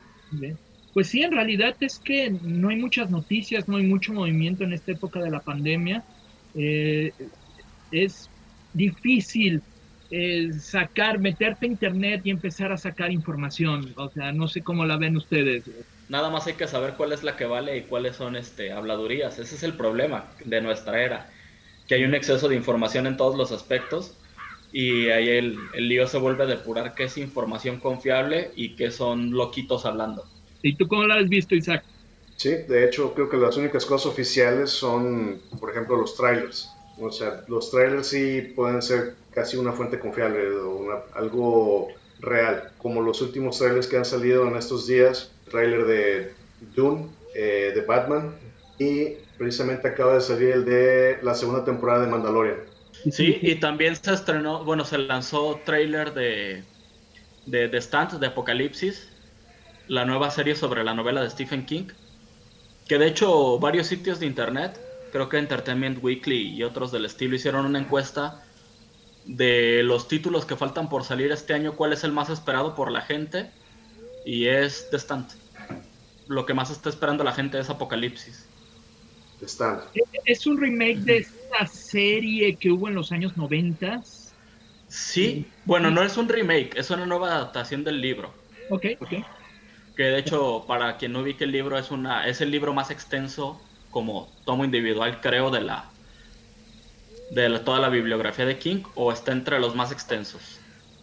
Pues 0.92 1.08
sí, 1.08 1.22
en 1.22 1.32
realidad 1.32 1.76
es 1.78 2.00
que 2.00 2.30
no 2.30 2.70
hay 2.70 2.76
muchas 2.76 3.10
noticias, 3.10 3.68
no 3.68 3.76
hay 3.76 3.86
mucho 3.86 4.12
movimiento 4.12 4.64
en 4.64 4.72
esta 4.72 4.90
época 4.90 5.20
de 5.20 5.30
la 5.30 5.40
pandemia. 5.40 6.02
Eh, 6.56 7.12
es 7.92 8.28
difícil 8.72 9.62
eh, 10.10 10.52
sacar, 10.58 11.18
meterte 11.18 11.66
a 11.66 11.68
internet 11.68 12.22
y 12.24 12.30
empezar 12.30 12.72
a 12.72 12.76
sacar 12.76 13.12
información. 13.12 13.92
O 13.96 14.10
sea, 14.10 14.32
no 14.32 14.48
sé 14.48 14.62
cómo 14.62 14.84
la 14.84 14.96
ven 14.96 15.16
ustedes. 15.16 15.64
Nada 16.08 16.30
más 16.30 16.46
hay 16.46 16.54
que 16.54 16.66
saber 16.66 16.94
cuál 16.96 17.12
es 17.12 17.22
la 17.22 17.36
que 17.36 17.44
vale 17.44 17.76
y 17.76 17.82
cuáles 17.82 18.16
son 18.16 18.34
este, 18.34 18.72
habladurías. 18.72 19.38
Ese 19.38 19.54
es 19.54 19.62
el 19.62 19.74
problema 19.74 20.24
de 20.44 20.60
nuestra 20.60 21.02
era, 21.02 21.30
que 21.86 21.94
hay 21.94 22.04
un 22.04 22.14
exceso 22.14 22.48
de 22.48 22.56
información 22.56 23.06
en 23.06 23.16
todos 23.16 23.36
los 23.36 23.52
aspectos 23.52 24.18
y 24.72 25.08
ahí 25.08 25.28
el, 25.28 25.56
el 25.74 25.88
lío 25.88 26.06
se 26.06 26.18
vuelve 26.18 26.44
a 26.44 26.46
depurar 26.46 26.94
qué 26.94 27.04
es 27.04 27.16
información 27.16 27.78
confiable 27.78 28.50
y 28.56 28.74
qué 28.76 28.90
son 28.90 29.30
loquitos 29.30 29.86
hablando. 29.86 30.24
¿Y 30.62 30.74
tú 30.74 30.88
cómo 30.88 31.04
lo 31.04 31.14
has 31.14 31.28
visto, 31.28 31.54
Isaac? 31.54 31.84
Sí, 32.36 32.50
de 32.68 32.86
hecho 32.86 33.12
creo 33.14 33.28
que 33.28 33.36
las 33.36 33.56
únicas 33.56 33.84
cosas 33.84 34.06
oficiales 34.06 34.70
son, 34.70 35.40
por 35.60 35.70
ejemplo, 35.70 35.96
los 35.96 36.16
trailers. 36.16 36.70
O 37.00 37.10
sea, 37.10 37.44
los 37.48 37.70
trailers 37.70 38.08
sí 38.08 38.52
pueden 38.54 38.82
ser 38.82 39.14
casi 39.32 39.56
una 39.56 39.72
fuente 39.72 39.98
confiable 39.98 40.50
o 40.50 41.04
algo 41.14 41.88
real, 42.20 42.70
como 42.78 43.00
los 43.00 43.22
últimos 43.22 43.58
trailers 43.58 43.86
que 43.86 43.96
han 43.96 44.04
salido 44.04 44.46
en 44.46 44.56
estos 44.56 44.86
días, 44.86 45.32
trailer 45.50 45.86
de 45.86 46.32
Dune, 46.74 47.08
eh, 47.34 47.72
de 47.74 47.80
Batman, 47.82 48.34
y 48.78 49.14
precisamente 49.38 49.88
acaba 49.88 50.14
de 50.14 50.20
salir 50.20 50.50
el 50.50 50.64
de 50.64 51.18
la 51.22 51.34
segunda 51.34 51.64
temporada 51.64 52.04
de 52.04 52.10
Mandalorian. 52.10 52.56
Sí, 53.10 53.38
y 53.40 53.54
también 53.56 53.96
se 53.96 54.12
estrenó, 54.12 54.64
bueno, 54.64 54.84
se 54.84 54.98
lanzó 54.98 55.60
trailer 55.64 56.12
de, 56.12 56.64
de 57.46 57.80
Stand, 57.80 58.20
de 58.20 58.26
Apocalipsis, 58.26 59.08
la 59.88 60.04
nueva 60.04 60.30
serie 60.30 60.54
sobre 60.54 60.84
la 60.84 60.94
novela 60.94 61.22
de 61.22 61.30
Stephen 61.30 61.64
King, 61.64 61.88
que 62.86 62.98
de 62.98 63.06
hecho 63.06 63.58
varios 63.58 63.86
sitios 63.86 64.20
de 64.20 64.26
internet, 64.26 64.78
creo 65.10 65.28
que 65.28 65.38
Entertainment 65.38 66.02
Weekly 66.02 66.54
y 66.54 66.62
otros 66.62 66.92
del 66.92 67.04
estilo 67.04 67.36
hicieron 67.36 67.66
una 67.66 67.78
encuesta 67.78 68.42
de 69.26 69.82
los 69.82 70.08
títulos 70.08 70.44
que 70.44 70.56
faltan 70.56 70.88
por 70.88 71.04
salir 71.04 71.30
este 71.32 71.54
año, 71.54 71.76
cuál 71.76 71.92
es 71.92 72.04
el 72.04 72.12
más 72.12 72.30
esperado 72.30 72.74
por 72.74 72.90
la 72.90 73.02
gente, 73.02 73.50
y 74.24 74.46
es 74.46 74.88
The 74.90 74.96
Stand. 74.96 75.28
Lo 76.26 76.46
que 76.46 76.54
más 76.54 76.70
está 76.70 76.88
esperando 76.88 77.24
la 77.24 77.32
gente 77.32 77.58
es 77.58 77.70
Apocalipsis. 77.70 78.46
The 79.40 79.46
Stand. 79.46 79.82
¿Es 80.24 80.46
un 80.46 80.58
remake 80.58 80.98
de 80.98 81.18
esta 81.18 81.66
serie 81.66 82.56
que 82.56 82.70
hubo 82.70 82.88
en 82.88 82.94
los 82.94 83.12
años 83.12 83.36
90? 83.36 84.02
Sí, 84.88 85.46
bueno, 85.64 85.90
no 85.90 86.02
es 86.02 86.16
un 86.16 86.28
remake, 86.28 86.76
es 86.76 86.90
una 86.90 87.06
nueva 87.06 87.28
adaptación 87.28 87.84
del 87.84 88.00
libro. 88.00 88.32
Ok, 88.70 88.86
ok 89.00 89.12
que 90.00 90.04
de 90.04 90.18
hecho 90.18 90.64
para 90.66 90.96
quien 90.96 91.12
no 91.12 91.20
ubique 91.20 91.44
el 91.44 91.52
libro 91.52 91.76
es 91.76 91.90
una 91.90 92.26
es 92.26 92.40
el 92.40 92.50
libro 92.50 92.72
más 92.72 92.90
extenso 92.90 93.60
como 93.90 94.28
tomo 94.44 94.64
individual 94.64 95.20
creo 95.20 95.50
de 95.50 95.62
la 95.62 95.84
de 97.30 97.58
toda 97.60 97.78
la 97.78 97.88
bibliografía 97.88 98.44
de 98.44 98.58
King 98.58 98.82
o 98.94 99.12
está 99.12 99.32
entre 99.32 99.60
los 99.60 99.74
más 99.76 99.92
extensos. 99.92 100.58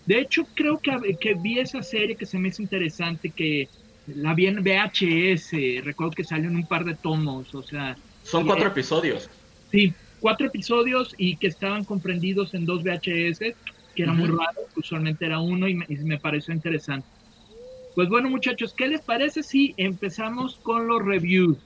De 0.05 0.19
hecho 0.19 0.45
creo 0.53 0.77
que, 0.79 1.17
que 1.19 1.35
vi 1.35 1.59
esa 1.59 1.81
serie 1.81 2.15
que 2.15 2.25
se 2.25 2.37
me 2.37 2.49
hizo 2.49 2.61
interesante 2.61 3.29
que 3.29 3.69
la 4.07 4.33
vi 4.33 4.47
en 4.47 4.63
VHS, 4.63 5.83
recuerdo 5.83 6.11
que 6.11 6.23
salió 6.23 6.49
en 6.49 6.55
un 6.55 6.65
par 6.65 6.85
de 6.85 6.95
tomos, 6.95 7.53
o 7.53 7.61
sea... 7.61 7.97
Son 8.23 8.45
cuatro 8.45 8.67
episodios. 8.67 9.29
Sí, 9.71 9.93
cuatro 10.19 10.47
episodios 10.47 11.13
y 11.17 11.35
que 11.37 11.47
estaban 11.47 11.83
comprendidos 11.83 12.53
en 12.53 12.65
dos 12.65 12.83
VHS, 12.83 13.39
que 13.95 14.03
era 14.03 14.13
muy 14.13 14.27
raro, 14.27 14.61
usualmente 14.75 15.25
era 15.25 15.39
uno 15.39 15.67
y 15.67 15.75
me 15.75 16.19
pareció 16.19 16.53
interesante. 16.53 17.07
Pues 17.95 18.09
bueno, 18.09 18.29
muchachos, 18.29 18.73
¿qué 18.73 18.87
les 18.87 19.01
parece 19.01 19.41
si 19.41 19.73
empezamos 19.75 20.59
con 20.61 20.87
los 20.87 21.03
reviews? 21.03 21.57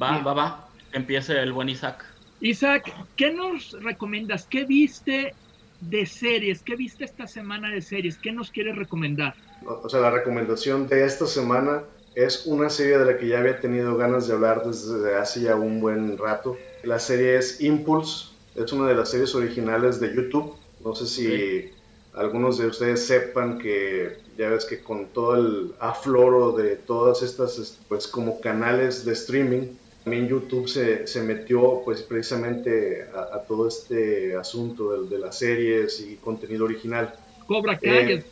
Va, 0.00 0.18
va, 0.22 0.34
va. 0.34 0.68
Empiece 0.92 1.40
el 1.40 1.52
buen 1.52 1.68
Isaac. 1.68 2.04
Isaac, 2.40 2.92
¿qué 3.16 3.32
nos 3.32 3.72
recomiendas? 3.82 4.46
¿Qué 4.46 4.64
viste 4.64 5.34
de 5.80 6.06
series? 6.06 6.62
¿Qué 6.62 6.76
viste 6.76 7.04
esta 7.04 7.26
semana 7.26 7.70
de 7.70 7.80
series? 7.80 8.18
¿Qué 8.18 8.32
nos 8.32 8.50
quieres 8.50 8.76
recomendar? 8.76 9.34
O 9.66 9.88
sea, 9.88 10.00
la 10.00 10.10
recomendación 10.10 10.88
de 10.88 11.04
esta 11.04 11.26
semana 11.26 11.84
es 12.14 12.46
una 12.46 12.70
serie 12.70 12.98
de 12.98 13.04
la 13.04 13.18
que 13.18 13.28
ya 13.28 13.38
había 13.38 13.60
tenido 13.60 13.96
ganas 13.96 14.28
de 14.28 14.34
hablar 14.34 14.64
desde 14.64 15.16
hace 15.16 15.42
ya 15.42 15.56
un 15.56 15.80
buen 15.80 16.16
rato. 16.18 16.56
La 16.82 16.98
serie 16.98 17.36
es 17.36 17.60
Impulse, 17.60 18.28
es 18.54 18.72
una 18.72 18.88
de 18.88 18.94
las 18.94 19.10
series 19.10 19.34
originales 19.34 20.00
de 20.00 20.14
YouTube. 20.14 20.54
No 20.84 20.94
sé 20.94 21.06
si 21.06 21.72
algunos 22.12 22.58
de 22.58 22.66
ustedes 22.66 23.06
sepan 23.06 23.58
que 23.58 24.18
ya 24.36 24.48
ves 24.48 24.64
que 24.64 24.82
con 24.82 25.06
todo 25.06 25.36
el 25.36 25.74
afloro 25.80 26.52
de 26.52 26.76
todas 26.76 27.22
estas 27.22 27.80
pues 27.88 28.06
como 28.06 28.40
canales 28.40 29.04
de 29.04 29.12
streaming 29.12 29.76
también 30.04 30.28
YouTube 30.28 30.68
se, 30.68 31.06
se 31.06 31.22
metió 31.22 31.82
pues 31.84 32.02
precisamente 32.02 33.08
a, 33.14 33.38
todo 33.40 33.66
este 33.66 34.36
asunto 34.36 35.02
de, 35.02 35.08
de, 35.08 35.18
las 35.18 35.38
series 35.38 36.00
y 36.00 36.16
contenido 36.16 36.66
original 36.66 37.14
Cobra 37.46 37.78
Kai 37.78 38.12
eh, 38.12 38.24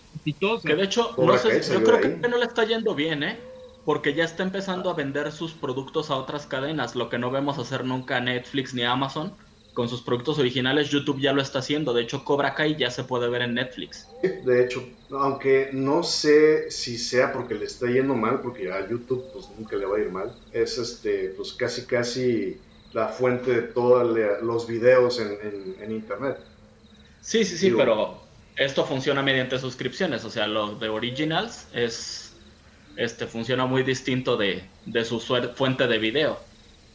Que 0.65 0.77
de 0.77 0.85
hecho, 0.85 1.15
no 1.17 1.37
sé, 1.39 1.61
yo 1.63 1.83
creo 1.83 2.01
que 2.01 2.29
no 2.29 2.37
le 2.37 2.45
está 2.45 2.65
yendo 2.65 2.95
bien, 2.95 3.23
¿eh? 3.23 3.39
porque 3.85 4.15
ya 4.15 4.25
está 4.25 4.43
empezando 4.43 4.91
a 4.91 4.95
vender 4.95 5.31
sus 5.33 5.53
productos 5.53 6.11
a 6.11 6.17
otras 6.17 6.47
cadenas, 6.47 6.95
lo 6.95 7.09
que 7.09 7.19
no 7.19 7.31
vemos 7.31 7.59
hacer 7.59 7.85
nunca 7.85 8.21
Netflix 8.21 8.75
ni 8.75 8.85
Amazon. 8.85 9.33
Con 9.75 9.89
sus 9.89 10.03
productos 10.03 10.39
originales, 10.39 10.91
YouTube 10.91 11.21
ya 11.21 11.33
lo 11.33 11.41
está 11.41 11.61
haciendo. 11.61 11.95
De 11.95 12.03
hecho, 12.03 12.25
Cobra 12.25 12.55
Kai 12.55 12.77
ya 12.77 12.91
se 12.91 13.05
puede 13.05 13.29
ver 13.31 13.43
en 13.43 13.55
Netflix. 13.55 14.07
De 14.23 14.65
hecho, 14.65 14.87
aunque 15.11 15.71
no 15.73 16.03
sé 16.03 16.71
si 16.71 16.99
sea 16.99 17.33
porque 17.33 17.55
le 17.55 17.65
está 17.65 17.87
yendo 17.87 18.15
mal, 18.15 18.41
porque 18.43 18.71
a 18.71 18.87
YouTube 18.87 19.25
pues 19.33 19.49
nunca 19.59 19.77
le 19.77 19.87
va 19.87 19.97
a 19.97 20.01
ir 20.01 20.11
mal. 20.11 20.35
Es 20.53 20.77
este, 20.77 21.31
pues 21.37 21.55
casi 21.55 21.87
casi 21.87 22.59
la 22.93 23.09
fuente 23.09 23.51
de 23.51 23.63
todos 23.63 24.17
los 24.43 24.67
videos 24.67 25.19
en, 25.21 25.91
internet. 25.91 26.39
Sí, 27.23 27.45
sí, 27.45 27.57
sí, 27.57 27.71
pero 27.71 28.21
esto 28.57 28.85
funciona 28.85 29.23
mediante 29.23 29.59
suscripciones. 29.59 30.25
O 30.25 30.31
sea, 30.31 30.47
lo 30.47 30.75
de 30.75 30.89
Originals 30.89 31.67
es 31.73 32.33
este 32.97 33.27
funciona 33.27 33.67
muy 33.67 33.83
distinto 33.83 34.37
de, 34.37 34.65
de 34.87 35.05
su 35.05 35.19
fuente 35.21 35.87
de 35.87 35.99
video. 35.99 36.39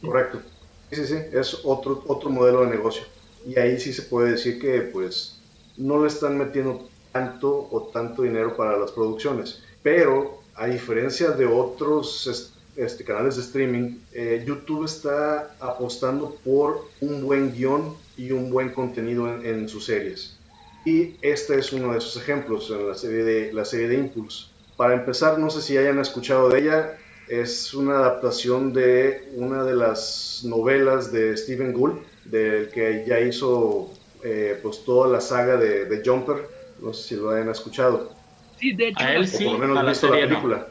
Correcto. 0.00 0.40
Sí, 0.90 1.06
sí, 1.06 1.16
es 1.32 1.60
otro, 1.64 2.02
otro 2.06 2.30
modelo 2.30 2.64
de 2.64 2.70
negocio. 2.70 3.02
Y 3.46 3.58
ahí 3.58 3.78
sí 3.78 3.92
se 3.92 4.02
puede 4.02 4.32
decir 4.32 4.60
que 4.60 4.80
pues 4.80 5.38
no 5.76 6.02
le 6.02 6.08
están 6.08 6.36
metiendo 6.38 6.88
tanto 7.12 7.68
o 7.70 7.90
tanto 7.92 8.22
dinero 8.22 8.56
para 8.56 8.76
las 8.78 8.90
producciones. 8.92 9.62
Pero 9.82 10.42
a 10.54 10.66
diferencia 10.66 11.30
de 11.30 11.46
otros 11.46 12.52
este, 12.76 13.04
canales 13.04 13.36
de 13.36 13.42
streaming, 13.42 13.98
eh, 14.12 14.44
YouTube 14.46 14.84
está 14.84 15.54
apostando 15.60 16.36
por 16.44 16.86
un 17.00 17.22
buen 17.22 17.52
guion 17.52 17.94
y 18.16 18.32
un 18.32 18.50
buen 18.50 18.70
contenido 18.70 19.32
en, 19.32 19.46
en, 19.46 19.68
sus 19.68 19.86
series. 19.86 20.36
Y 20.84 21.16
este 21.22 21.58
es 21.58 21.72
uno 21.72 21.92
de 21.92 21.98
esos 21.98 22.16
ejemplos 22.16 22.70
en 22.70 22.88
la 22.88 22.94
serie 22.94 23.22
de, 23.22 23.52
la 23.52 23.64
serie 23.64 23.88
de 23.88 23.96
Impulse. 23.96 24.46
Para 24.76 24.94
empezar, 24.94 25.38
no 25.38 25.50
sé 25.50 25.60
si 25.60 25.76
hayan 25.76 25.98
escuchado 25.98 26.48
de 26.48 26.60
ella, 26.60 26.98
es 27.28 27.74
una 27.74 27.98
adaptación 27.98 28.72
de 28.72 29.28
una 29.34 29.64
de 29.64 29.74
las 29.74 30.42
novelas 30.44 31.12
de 31.12 31.36
Stephen 31.36 31.72
Gould, 31.72 31.98
del 32.24 32.68
que 32.70 33.04
ya 33.06 33.20
hizo 33.20 33.90
eh, 34.24 34.58
pues 34.62 34.84
toda 34.84 35.08
la 35.08 35.20
saga 35.20 35.56
de, 35.56 36.02
Jumper. 36.04 36.48
No 36.80 36.92
sé 36.92 37.08
si 37.08 37.16
lo 37.16 37.30
hayan 37.30 37.50
escuchado. 37.50 38.12
Sí, 38.58 38.72
de 38.72 38.88
hecho, 38.88 39.04
o 39.04 39.44
por 39.44 39.52
lo 39.52 39.58
menos 39.58 39.86
visto 39.86 40.14
la 40.14 40.26
película. 40.26 40.68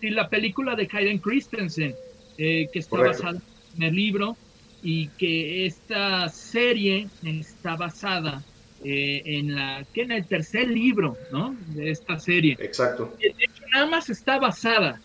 Sí, 0.00 0.10
la 0.10 0.28
película 0.28 0.74
de 0.74 0.88
Hayden 0.90 1.18
Christensen, 1.18 1.94
eh, 2.38 2.68
que 2.72 2.78
está 2.78 2.98
basada 2.98 3.38
en 3.76 3.82
el 3.82 3.94
libro, 3.94 4.36
y 4.82 5.08
que 5.08 5.66
esta 5.66 6.28
serie 6.28 7.08
está 7.24 7.76
basada 7.76 8.42
eh, 8.84 9.22
en 9.24 9.54
la 9.54 9.84
que 9.92 10.02
en 10.02 10.12
el 10.12 10.26
tercer 10.26 10.68
libro, 10.68 11.16
¿no? 11.32 11.56
De 11.68 11.90
esta 11.90 12.20
serie. 12.20 12.56
Exacto. 12.60 13.12
De 13.18 13.28
hecho, 13.28 13.64
nada 13.72 13.86
más 13.86 14.10
está 14.10 14.38
basada 14.38 15.00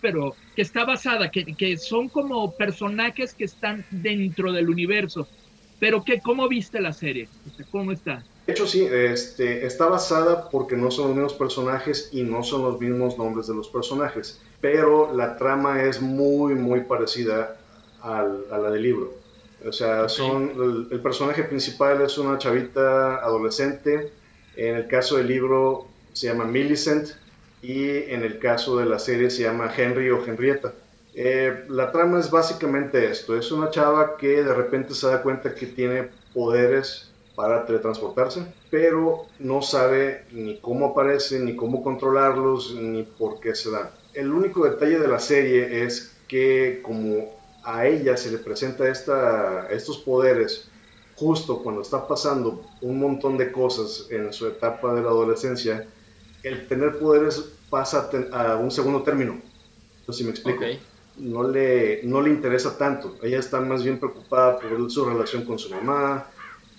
pero 0.00 0.34
que 0.54 0.62
está 0.62 0.84
basada, 0.84 1.30
que, 1.30 1.44
que, 1.44 1.76
son 1.76 2.08
como 2.08 2.52
personajes 2.52 3.34
que 3.34 3.44
están 3.44 3.84
dentro 3.90 4.52
del 4.52 4.68
universo. 4.68 5.26
Pero 5.80 6.04
que, 6.04 6.20
¿cómo 6.20 6.48
viste 6.48 6.80
la 6.80 6.92
serie? 6.92 7.28
¿Cómo 7.70 7.92
está? 7.92 8.24
De 8.46 8.52
hecho, 8.52 8.66
sí, 8.66 8.86
este, 8.90 9.66
está 9.66 9.86
basada 9.86 10.50
porque 10.50 10.76
no 10.76 10.90
son 10.90 11.08
los 11.08 11.16
mismos 11.16 11.34
personajes 11.34 12.10
y 12.12 12.22
no 12.22 12.42
son 12.42 12.62
los 12.62 12.80
mismos 12.80 13.16
nombres 13.16 13.46
de 13.46 13.54
los 13.54 13.68
personajes, 13.68 14.40
pero 14.60 15.14
la 15.14 15.36
trama 15.36 15.82
es 15.82 16.00
muy, 16.00 16.54
muy 16.54 16.80
parecida 16.80 17.56
al, 18.02 18.44
a 18.50 18.58
la 18.58 18.70
del 18.70 18.82
libro. 18.82 19.14
O 19.66 19.72
sea, 19.72 20.10
son, 20.10 20.52
el, 20.56 20.88
el, 20.90 21.00
personaje 21.00 21.42
principal 21.44 22.02
es 22.02 22.18
una 22.18 22.36
chavita 22.36 23.16
adolescente, 23.16 24.12
en 24.56 24.76
el 24.76 24.86
caso 24.88 25.16
del 25.16 25.28
libro 25.28 25.86
se 26.12 26.26
llama 26.26 26.44
Millicent, 26.44 27.08
y 27.64 28.12
en 28.12 28.22
el 28.22 28.38
caso 28.38 28.76
de 28.76 28.84
la 28.84 28.98
serie 28.98 29.30
se 29.30 29.44
llama 29.44 29.72
Henry 29.74 30.10
o 30.10 30.22
Henrietta. 30.22 30.74
Eh, 31.14 31.64
la 31.68 31.90
trama 31.90 32.20
es 32.20 32.30
básicamente 32.30 33.10
esto, 33.10 33.36
es 33.36 33.50
una 33.50 33.70
chava 33.70 34.16
que 34.18 34.42
de 34.42 34.52
repente 34.52 34.92
se 34.92 35.06
da 35.06 35.22
cuenta 35.22 35.54
que 35.54 35.66
tiene 35.66 36.10
poderes 36.34 37.10
para 37.34 37.64
teletransportarse, 37.64 38.44
pero 38.70 39.26
no 39.38 39.62
sabe 39.62 40.24
ni 40.30 40.58
cómo 40.58 40.86
aparecen, 40.86 41.46
ni 41.46 41.56
cómo 41.56 41.82
controlarlos, 41.82 42.74
ni 42.74 43.04
por 43.04 43.40
qué 43.40 43.54
se 43.54 43.70
dan. 43.70 43.90
El 44.12 44.30
único 44.30 44.64
detalle 44.64 44.98
de 44.98 45.08
la 45.08 45.18
serie 45.18 45.84
es 45.84 46.16
que 46.28 46.80
como 46.82 47.32
a 47.62 47.86
ella 47.86 48.16
se 48.16 48.30
le 48.30 48.38
presenta 48.38 48.88
esta, 48.88 49.68
estos 49.70 49.98
poderes 49.98 50.68
justo 51.16 51.62
cuando 51.62 51.80
está 51.80 52.06
pasando 52.06 52.62
un 52.82 52.98
montón 52.98 53.38
de 53.38 53.50
cosas 53.52 54.08
en 54.10 54.32
su 54.32 54.48
etapa 54.48 54.92
de 54.94 55.00
la 55.00 55.08
adolescencia, 55.08 55.86
el 56.42 56.68
tener 56.68 56.98
poderes 56.98 57.53
pasa 57.70 58.10
a 58.32 58.56
un 58.56 58.70
segundo 58.70 59.02
término. 59.02 59.40
No 60.06 60.12
sé 60.12 60.18
si 60.18 60.24
me 60.24 60.30
explico. 60.30 60.64
No, 61.16 61.48
le, 61.48 62.00
no 62.02 62.20
le 62.20 62.30
interesa 62.30 62.76
tanto. 62.76 63.16
Ella 63.22 63.38
está 63.38 63.60
más 63.60 63.84
bien 63.84 63.98
preocupada 63.98 64.58
por 64.58 64.90
su 64.90 65.04
relación 65.04 65.44
con 65.44 65.58
su 65.58 65.70
mamá, 65.70 66.26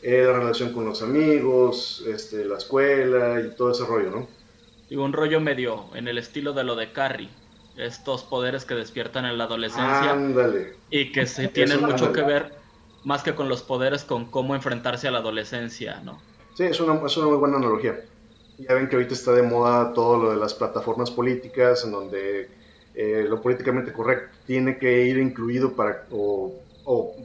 eh, 0.01 0.24
la 0.25 0.34
relación 0.34 0.74
con 0.74 0.86
los 0.86 1.01
amigos, 1.01 2.04
este, 2.06 2.46
la 2.46 2.58
escuela 2.58 3.39
y 3.39 3.56
todo 3.56 3.72
ese 3.72 3.86
rollo, 3.86 4.12
¿no? 4.12 4.27
Y 4.89 4.98
un 4.98 5.13
rollo 5.13 5.39
medio 5.39 5.86
en 5.96 6.08
el 6.08 6.18
estilo 6.18 6.54
de 6.54 6.63
lo 6.63 6.75
de 6.75 6.92
Carrie. 6.92 7.30
Estos 7.77 8.24
poderes 8.24 8.65
que 8.65 8.75
despiertan 8.75 9.25
en 9.25 9.38
la 9.38 9.46
adolescencia. 9.46 10.12
Ándale. 10.12 10.75
Y 10.89 11.12
que 11.12 11.25
se 11.25 11.48
tienen 11.48 11.82
mucho 11.82 12.13
que 12.13 12.22
ver, 12.22 12.54
más 13.04 13.24
que 13.24 13.36
con 13.36 13.50
los 13.50 13.63
poderes, 13.63 14.04
con 14.04 14.25
cómo 14.25 14.56
enfrentarse 14.56 15.08
a 15.08 15.12
la 15.12 15.20
adolescencia, 15.20 16.01
¿no? 16.04 16.22
Sí, 16.54 16.63
es 16.63 16.80
una, 16.80 17.06
es 17.06 17.18
una 17.18 17.27
muy 17.27 17.38
buena 17.38 17.58
analogía. 17.58 18.00
Ya 18.57 18.74
ven 18.74 18.88
que 18.88 18.95
ahorita 18.95 19.13
está 19.13 19.33
de 19.33 19.43
moda 19.43 19.93
todo 19.93 20.17
lo 20.17 20.31
de 20.31 20.38
las 20.38 20.53
plataformas 20.53 21.12
políticas, 21.12 21.83
en 21.83 21.91
donde 21.91 22.50
eh, 22.93 23.25
lo 23.27 23.41
políticamente 23.41 23.91
correcto 23.91 24.38
tiene 24.45 24.77
que 24.77 25.05
ir 25.05 25.17
incluido 25.17 25.74
para, 25.74 26.05
o, 26.12 26.53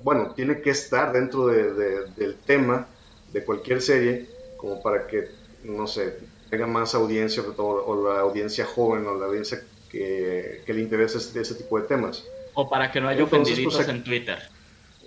bueno, 0.02 0.32
tiene 0.34 0.60
que 0.60 0.70
estar 0.70 1.12
dentro 1.12 1.46
del 1.46 2.36
tema 2.44 2.88
de 3.32 3.44
cualquier 3.44 3.80
serie, 3.80 4.26
como 4.56 4.82
para 4.82 5.06
que, 5.06 5.28
no 5.62 5.86
sé, 5.86 6.18
tenga 6.50 6.66
más 6.66 6.94
audiencia, 6.94 7.42
o, 7.56 8.08
la 8.08 8.20
audiencia 8.20 8.64
joven, 8.64 9.06
o 9.06 9.14
la 9.14 9.26
audiencia 9.26 9.62
que, 9.88 10.62
le 10.66 10.80
interesa 10.80 11.18
ese, 11.18 11.40
ese, 11.40 11.54
tipo 11.54 11.80
de 11.80 11.86
temas. 11.86 12.26
O 12.54 12.68
para 12.68 12.90
que 12.90 13.00
no 13.00 13.08
haya 13.08 13.26
pues, 13.26 13.42
ofendiditos 13.42 13.88
en 13.88 14.02
Twitter. 14.02 14.38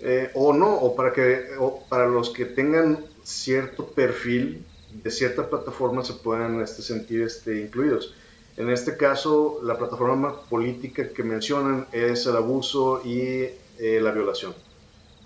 Eh, 0.00 0.30
o 0.34 0.52
no, 0.52 0.74
o 0.74 0.96
para, 0.96 1.12
que, 1.12 1.46
o 1.58 1.84
para 1.88 2.06
los 2.08 2.30
que 2.30 2.46
tengan 2.46 3.04
cierto 3.22 3.86
perfil 3.86 4.64
de 5.02 5.10
cierta 5.10 5.48
plataforma 5.48 6.04
se 6.04 6.14
puedan 6.14 6.60
este, 6.60 6.82
sentir 6.82 7.22
este, 7.22 7.60
incluidos. 7.60 8.14
En 8.56 8.70
este 8.70 8.96
caso, 8.96 9.60
la 9.64 9.76
plataforma 9.76 10.40
política 10.42 11.08
que 11.08 11.24
mencionan 11.24 11.86
es 11.92 12.26
el 12.26 12.36
abuso 12.36 13.02
y 13.04 13.48
eh, 13.78 14.00
la 14.00 14.12
violación. 14.12 14.54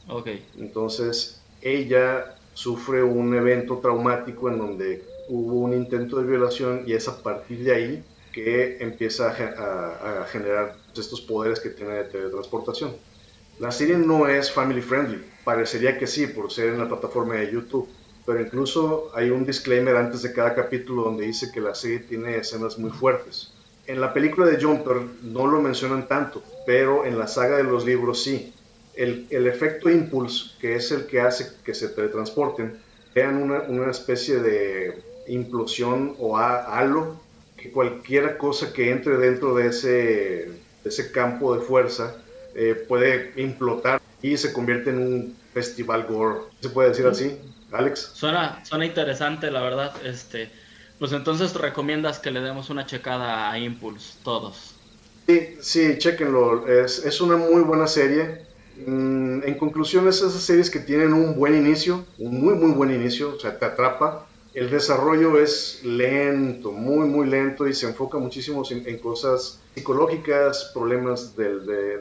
Okay. 0.09 0.47
Entonces, 0.59 1.43
ella 1.61 2.37
sufre 2.55 3.03
un 3.03 3.35
evento 3.35 3.79
traumático 3.79 4.49
en 4.49 4.59
donde 4.59 5.05
hubo 5.29 5.61
un 5.61 5.75
intento 5.75 6.19
de 6.21 6.27
violación 6.27 6.85
y 6.87 6.95
es 6.95 7.07
a 7.07 7.23
partir 7.23 7.63
de 7.63 7.75
ahí 7.75 8.05
que 8.33 8.79
empieza 8.81 9.29
a, 9.31 10.23
a 10.23 10.25
generar 10.27 10.77
estos 10.97 11.21
poderes 11.21 11.61
que 11.61 11.69
tiene 11.69 11.93
de 11.95 12.05
teletransportación. 12.05 12.97
La 13.59 13.71
serie 13.73 13.99
no 13.99 14.27
es 14.27 14.51
family 14.51 14.81
friendly, 14.81 15.23
parecería 15.45 15.99
que 15.99 16.07
sí 16.07 16.27
por 16.29 16.51
ser 16.51 16.69
en 16.71 16.79
la 16.79 16.89
plataforma 16.89 17.35
de 17.35 17.53
YouTube, 17.53 17.89
pero 18.29 18.43
incluso 18.43 19.11
hay 19.15 19.31
un 19.31 19.47
disclaimer 19.47 19.97
antes 19.97 20.21
de 20.21 20.35
cada 20.35 20.55
capítulo 20.55 21.05
donde 21.05 21.25
dice 21.25 21.51
que 21.51 21.63
la 21.63 21.75
serie 21.75 22.01
tiene 22.01 22.37
escenas 22.37 22.79
muy 22.79 22.91
fuertes. 22.91 23.51
En 23.87 24.03
la 24.03 24.13
película 24.13 24.47
de 24.47 24.63
Jumper 24.63 24.99
no 25.23 25.47
lo 25.47 25.63
mencionan 25.63 26.07
tanto, 26.07 26.43
pero 26.67 27.07
en 27.07 27.19
la 27.19 27.27
saga 27.27 27.57
de 27.57 27.65
los 27.65 27.87
libros 27.87 28.23
sí. 28.23 28.53
El, 28.95 29.27
el 29.31 29.47
efecto 29.47 29.89
impulse, 29.89 30.51
que 30.61 30.77
es 30.77 30.93
el 30.93 31.07
que 31.07 31.23
hace 31.23 31.53
que 31.65 31.73
se 31.73 31.89
teletransporten, 31.89 32.77
crean 33.15 33.43
una, 33.43 33.63
una 33.63 33.91
especie 33.91 34.41
de 34.41 35.03
implosión 35.27 36.15
o 36.19 36.37
halo, 36.37 37.17
que 37.57 37.71
cualquier 37.71 38.37
cosa 38.37 38.75
que 38.75 38.91
entre 38.91 39.17
dentro 39.17 39.55
de 39.55 39.69
ese, 39.69 40.49
ese 40.85 41.11
campo 41.13 41.57
de 41.57 41.63
fuerza 41.63 42.15
eh, 42.55 42.75
puede 42.75 43.33
implotar 43.37 44.03
y 44.21 44.37
se 44.37 44.53
convierte 44.53 44.91
en 44.91 44.99
un 44.99 45.37
festival 45.59 46.07
gore. 46.07 46.41
¿Se 46.61 46.69
puede 46.71 46.91
decir 46.91 47.07
así? 47.07 47.37
Alex. 47.73 48.13
Suena, 48.15 48.65
suena 48.65 48.87
interesante, 48.87 49.51
la 49.51 49.61
verdad. 49.61 49.93
Este, 50.05 50.51
pues 50.99 51.13
entonces 51.13 51.55
recomiendas 51.55 52.21
que 52.21 52.31
le 52.31 52.41
demos 52.41 52.71
una 52.71 52.87
checada 52.87 53.51
a 53.51 53.59
Impulse, 53.59 54.15
todos. 54.23 54.75
Sí, 55.27 55.57
sí, 55.61 55.99
chequenlo. 55.99 56.67
Es, 56.69 57.05
es 57.05 57.21
una 57.21 57.37
muy 57.37 57.63
buena 57.63 57.87
serie. 57.89 58.47
Mm, 58.87 59.43
en 59.45 59.55
conclusión, 59.59 60.07
es 60.07 60.17
esas 60.19 60.43
series 60.43 60.71
que 60.71 60.79
tienen 60.79 61.13
un 61.13 61.35
buen 61.35 61.57
inicio, 61.57 62.05
un 62.19 62.41
muy, 62.41 62.55
muy 62.55 62.71
buen 62.71 62.95
inicio, 62.95 63.35
o 63.35 63.41
sea, 63.41 63.59
te 63.59 63.65
atrapa. 63.65 64.27
El 64.55 64.71
desarrollo 64.71 65.39
es 65.39 65.81
lento, 65.85 66.73
muy, 66.73 67.07
muy 67.07 67.29
lento 67.29 67.67
y 67.67 67.75
se 67.75 67.87
enfoca 67.87 68.19
muchísimo 68.19 68.63
en, 68.71 68.99
cosas 68.99 69.61
psicológicas, 69.75 70.71
problemas 70.73 71.37
de, 71.37 71.59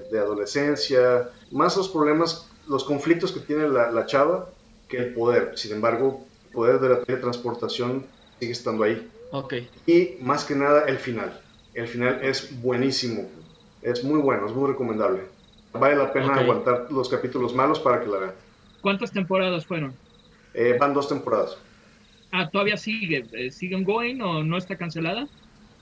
de, 0.09 0.19
adolescencia, 0.19 1.29
más 1.51 1.75
los 1.75 1.89
problemas, 1.89 2.47
los 2.67 2.83
conflictos 2.83 3.31
que 3.31 3.39
tiene 3.39 3.67
la, 3.67 3.91
la 3.91 4.05
chava 4.05 4.49
que 4.87 4.97
el 4.97 5.13
poder. 5.13 5.57
Sin 5.57 5.73
embargo, 5.73 6.25
el 6.47 6.53
poder 6.53 6.79
de 6.79 6.89
la 6.89 7.03
teletransportación 7.03 8.05
sigue 8.39 8.51
estando 8.51 8.83
ahí. 8.83 9.09
Ok. 9.31 9.53
Y 9.85 10.17
más 10.21 10.45
que 10.45 10.55
nada 10.55 10.85
el 10.85 10.97
final. 10.97 11.41
El 11.73 11.87
final 11.87 12.19
es 12.23 12.61
buenísimo. 12.61 13.29
Es 13.81 14.03
muy 14.03 14.19
bueno, 14.19 14.47
es 14.47 14.53
muy 14.53 14.69
recomendable. 14.69 15.21
Vale 15.73 15.95
la 15.95 16.11
pena 16.11 16.33
aguantar 16.33 16.87
los 16.91 17.09
capítulos 17.09 17.53
malos 17.53 17.79
para 17.79 18.01
que 18.01 18.07
la 18.07 18.17
vean. 18.17 18.33
¿Cuántas 18.81 19.11
temporadas 19.11 19.65
fueron? 19.65 19.93
Eh, 20.53 20.75
van 20.79 20.93
dos 20.93 21.07
temporadas. 21.07 21.57
Ah, 22.31 22.49
todavía 22.49 22.77
sigue. 22.77 23.25
Eh, 23.31 23.51
¿Sigue 23.51 23.75
ongoing 23.75 24.21
o 24.21 24.43
no 24.43 24.57
está 24.57 24.75
cancelada? 24.75 25.27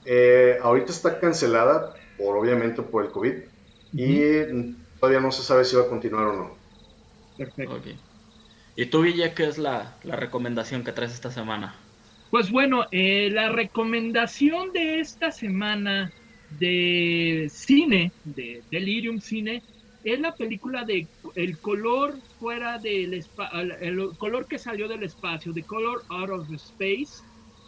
Eh, 0.04 0.58
ahorita 0.62 0.92
está 0.92 1.18
cancelada, 1.18 1.94
por 2.18 2.36
obviamente 2.36 2.82
por 2.82 3.04
el 3.04 3.10
COVID, 3.10 3.34
y 3.92 4.74
todavía 5.00 5.20
no 5.20 5.32
se 5.32 5.42
sabe 5.42 5.64
si 5.64 5.76
va 5.76 5.82
a 5.82 5.88
continuar 5.88 6.26
o 6.26 6.32
no. 6.36 6.55
Perfecto. 7.36 7.82
¿Y 8.74 8.86
tú, 8.86 9.02
Guille, 9.04 9.34
qué 9.34 9.44
es 9.44 9.58
la, 9.58 9.98
la 10.02 10.16
recomendación 10.16 10.84
que 10.84 10.92
traes 10.92 11.12
esta 11.12 11.30
semana? 11.30 11.74
Pues 12.30 12.50
bueno, 12.50 12.86
eh, 12.90 13.30
la 13.30 13.48
recomendación 13.50 14.72
de 14.72 15.00
esta 15.00 15.30
semana 15.30 16.12
de 16.48 17.46
cine, 17.50 18.14
de 18.22 18.64
Delirium 18.70 19.20
Cine, 19.20 19.64
es 20.02 20.20
la 20.20 20.36
película 20.36 20.84
de 20.84 21.08
El 21.34 21.58
color 21.60 22.22
fuera 22.38 22.78
del 22.78 23.14
espacio, 23.14 23.60
el 23.80 24.16
color 24.18 24.46
que 24.46 24.58
salió 24.58 24.88
del 24.88 25.02
espacio, 25.02 25.52
The 25.54 25.64
Color 25.64 26.04
Out 26.08 26.30
of 26.30 26.50
Space, 26.52 27.24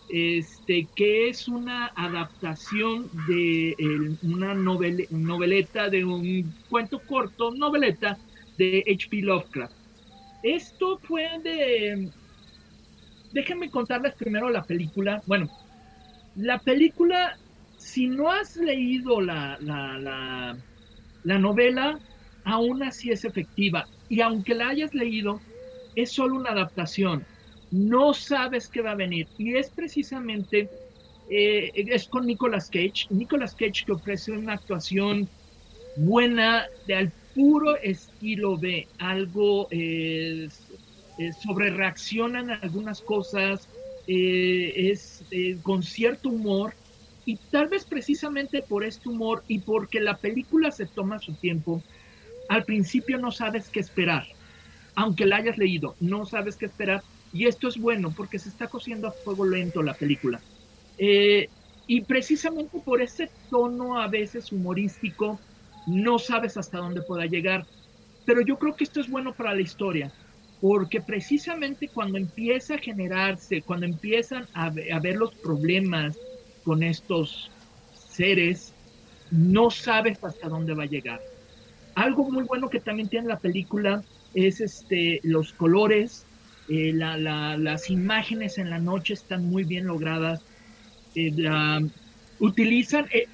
este, 0.06 0.90
que 0.94 1.28
es 1.28 1.48
una 1.48 1.92
adaptación 1.94 3.10
de 3.12 3.74
el- 3.78 4.18
una 4.22 4.54
novele- 4.54 5.08
noveleta, 5.10 5.88
de 5.90 6.04
un 6.04 6.56
cuento 6.68 7.02
corto, 7.04 7.52
noveleta 7.54 8.20
de 8.58 8.84
H.P. 8.86 9.18
Lovecraft. 9.22 9.76
Esto 10.42 10.98
fue 10.98 11.28
de 11.42 12.12
déjenme 13.30 13.70
contarles 13.70 14.14
primero 14.16 14.50
la 14.50 14.66
película. 14.66 15.22
Bueno, 15.26 15.50
la 16.34 16.62
película, 16.62 17.40
si 17.76 18.08
no 18.08 18.30
has 18.30 18.56
leído 18.56 19.20
la, 19.20 19.58
la, 19.60 19.98
la, 19.98 20.64
la 21.22 21.38
novela, 21.38 22.02
aún 22.44 22.82
así 22.82 23.10
es 23.10 23.24
efectiva. 23.24 23.90
Y 24.08 24.20
aunque 24.22 24.54
la 24.54 24.68
hayas 24.68 24.94
leído, 24.94 25.44
es 25.94 26.12
solo 26.12 26.36
una 26.36 26.50
adaptación. 26.52 27.28
No 27.70 28.14
sabes 28.14 28.68
qué 28.68 28.82
va 28.82 28.92
a 28.92 28.96
venir. 28.96 29.30
Y 29.36 29.56
es 29.56 29.72
precisamente, 29.72 30.72
eh, 31.26 31.72
es 31.74 32.08
con 32.08 32.26
Nicolas 32.26 32.70
Cage. 32.70 33.06
Nicolas 33.10 33.54
Cage 33.54 33.84
que 33.86 33.92
ofrece 33.92 34.32
una 34.32 34.54
actuación 34.54 35.30
buena, 35.94 36.70
de 36.84 36.94
al 36.96 37.14
puro 37.34 37.76
estilo 37.80 38.58
B. 38.58 38.90
Algo... 38.98 39.68
eh, 39.70 40.48
eh, 41.16 41.32
sobre 41.32 41.70
reaccionan 41.70 42.50
a 42.50 42.56
algunas 42.56 43.02
cosas, 43.02 43.70
eh, 44.06 44.90
es 44.90 45.26
eh, 45.30 45.60
con 45.62 45.82
cierto 45.82 46.30
humor, 46.30 46.76
y 47.24 47.38
tal 47.50 47.68
vez 47.68 47.86
precisamente 47.86 48.62
por 48.62 48.84
este 48.84 49.08
humor 49.08 49.44
y 49.48 49.60
porque 49.62 50.00
la 50.00 50.18
película 50.18 50.70
se 50.70 50.86
toma 50.86 51.18
su 51.18 51.36
tiempo, 51.36 51.84
al 52.48 52.64
principio 52.64 53.18
no 53.18 53.30
sabes 53.32 53.70
qué 53.70 53.80
esperar, 53.80 54.26
aunque 54.94 55.26
la 55.26 55.36
hayas 55.36 55.58
leído, 55.58 55.96
no 56.00 56.24
sabes 56.26 56.56
qué 56.58 56.66
esperar, 56.66 57.04
y 57.32 57.46
esto 57.46 57.68
es 57.68 57.78
bueno 57.78 58.14
porque 58.14 58.38
se 58.38 58.48
está 58.50 58.68
cosiendo 58.68 59.08
a 59.08 59.12
fuego 59.12 59.44
lento 59.46 59.82
la 59.82 59.96
película. 59.96 60.44
Y 61.86 62.02
precisamente 62.04 62.80
por 62.84 63.00
ese 63.02 63.32
tono 63.48 63.98
a 64.00 64.08
veces 64.08 64.52
humorístico, 64.52 65.42
no 65.88 66.18
sabes 66.18 66.56
hasta 66.56 66.78
dónde 66.78 67.02
pueda 67.02 67.26
llegar. 67.26 67.68
Pero 68.24 68.42
yo 68.42 68.58
creo 68.58 68.76
que 68.76 68.84
esto 68.84 69.00
es 69.00 69.08
bueno 69.08 69.34
para 69.34 69.54
la 69.54 69.62
historia 69.62 70.12
porque 70.60 71.00
precisamente 71.02 71.88
cuando 71.90 72.18
empieza 72.18 72.74
a 72.74 72.78
generarse, 72.78 73.62
cuando 73.62 73.86
empiezan 73.86 74.48
a, 74.52 74.70
ve- 74.70 74.92
a 74.92 74.98
ver 75.00 75.16
los 75.16 75.36
problemas 75.36 76.20
con 76.62 76.82
estos 76.82 77.52
seres, 77.92 78.76
no 79.30 79.70
sabes 79.70 80.18
hasta 80.22 80.48
dónde 80.48 80.74
va 80.74 80.84
a 80.84 80.86
llegar. 80.86 81.22
Algo 81.94 82.30
muy 82.30 82.44
bueno 82.44 82.70
que 82.70 82.80
también 82.80 83.08
tiene 83.08 83.28
la 83.28 83.40
película 83.40 84.04
es 84.32 84.60
este, 84.60 85.20
los 85.24 85.52
colores, 85.54 86.28
eh, 86.68 86.92
la- 86.94 87.18
la- 87.18 87.56
las 87.58 87.90
imágenes 87.90 88.58
en 88.58 88.70
la 88.70 88.78
noche 88.80 89.14
están 89.14 89.44
muy 89.44 89.64
bien 89.64 89.86
logradas. 89.86 90.46
eh, 91.14 91.32
utilizan, 92.38 93.06
eh, 93.12 93.28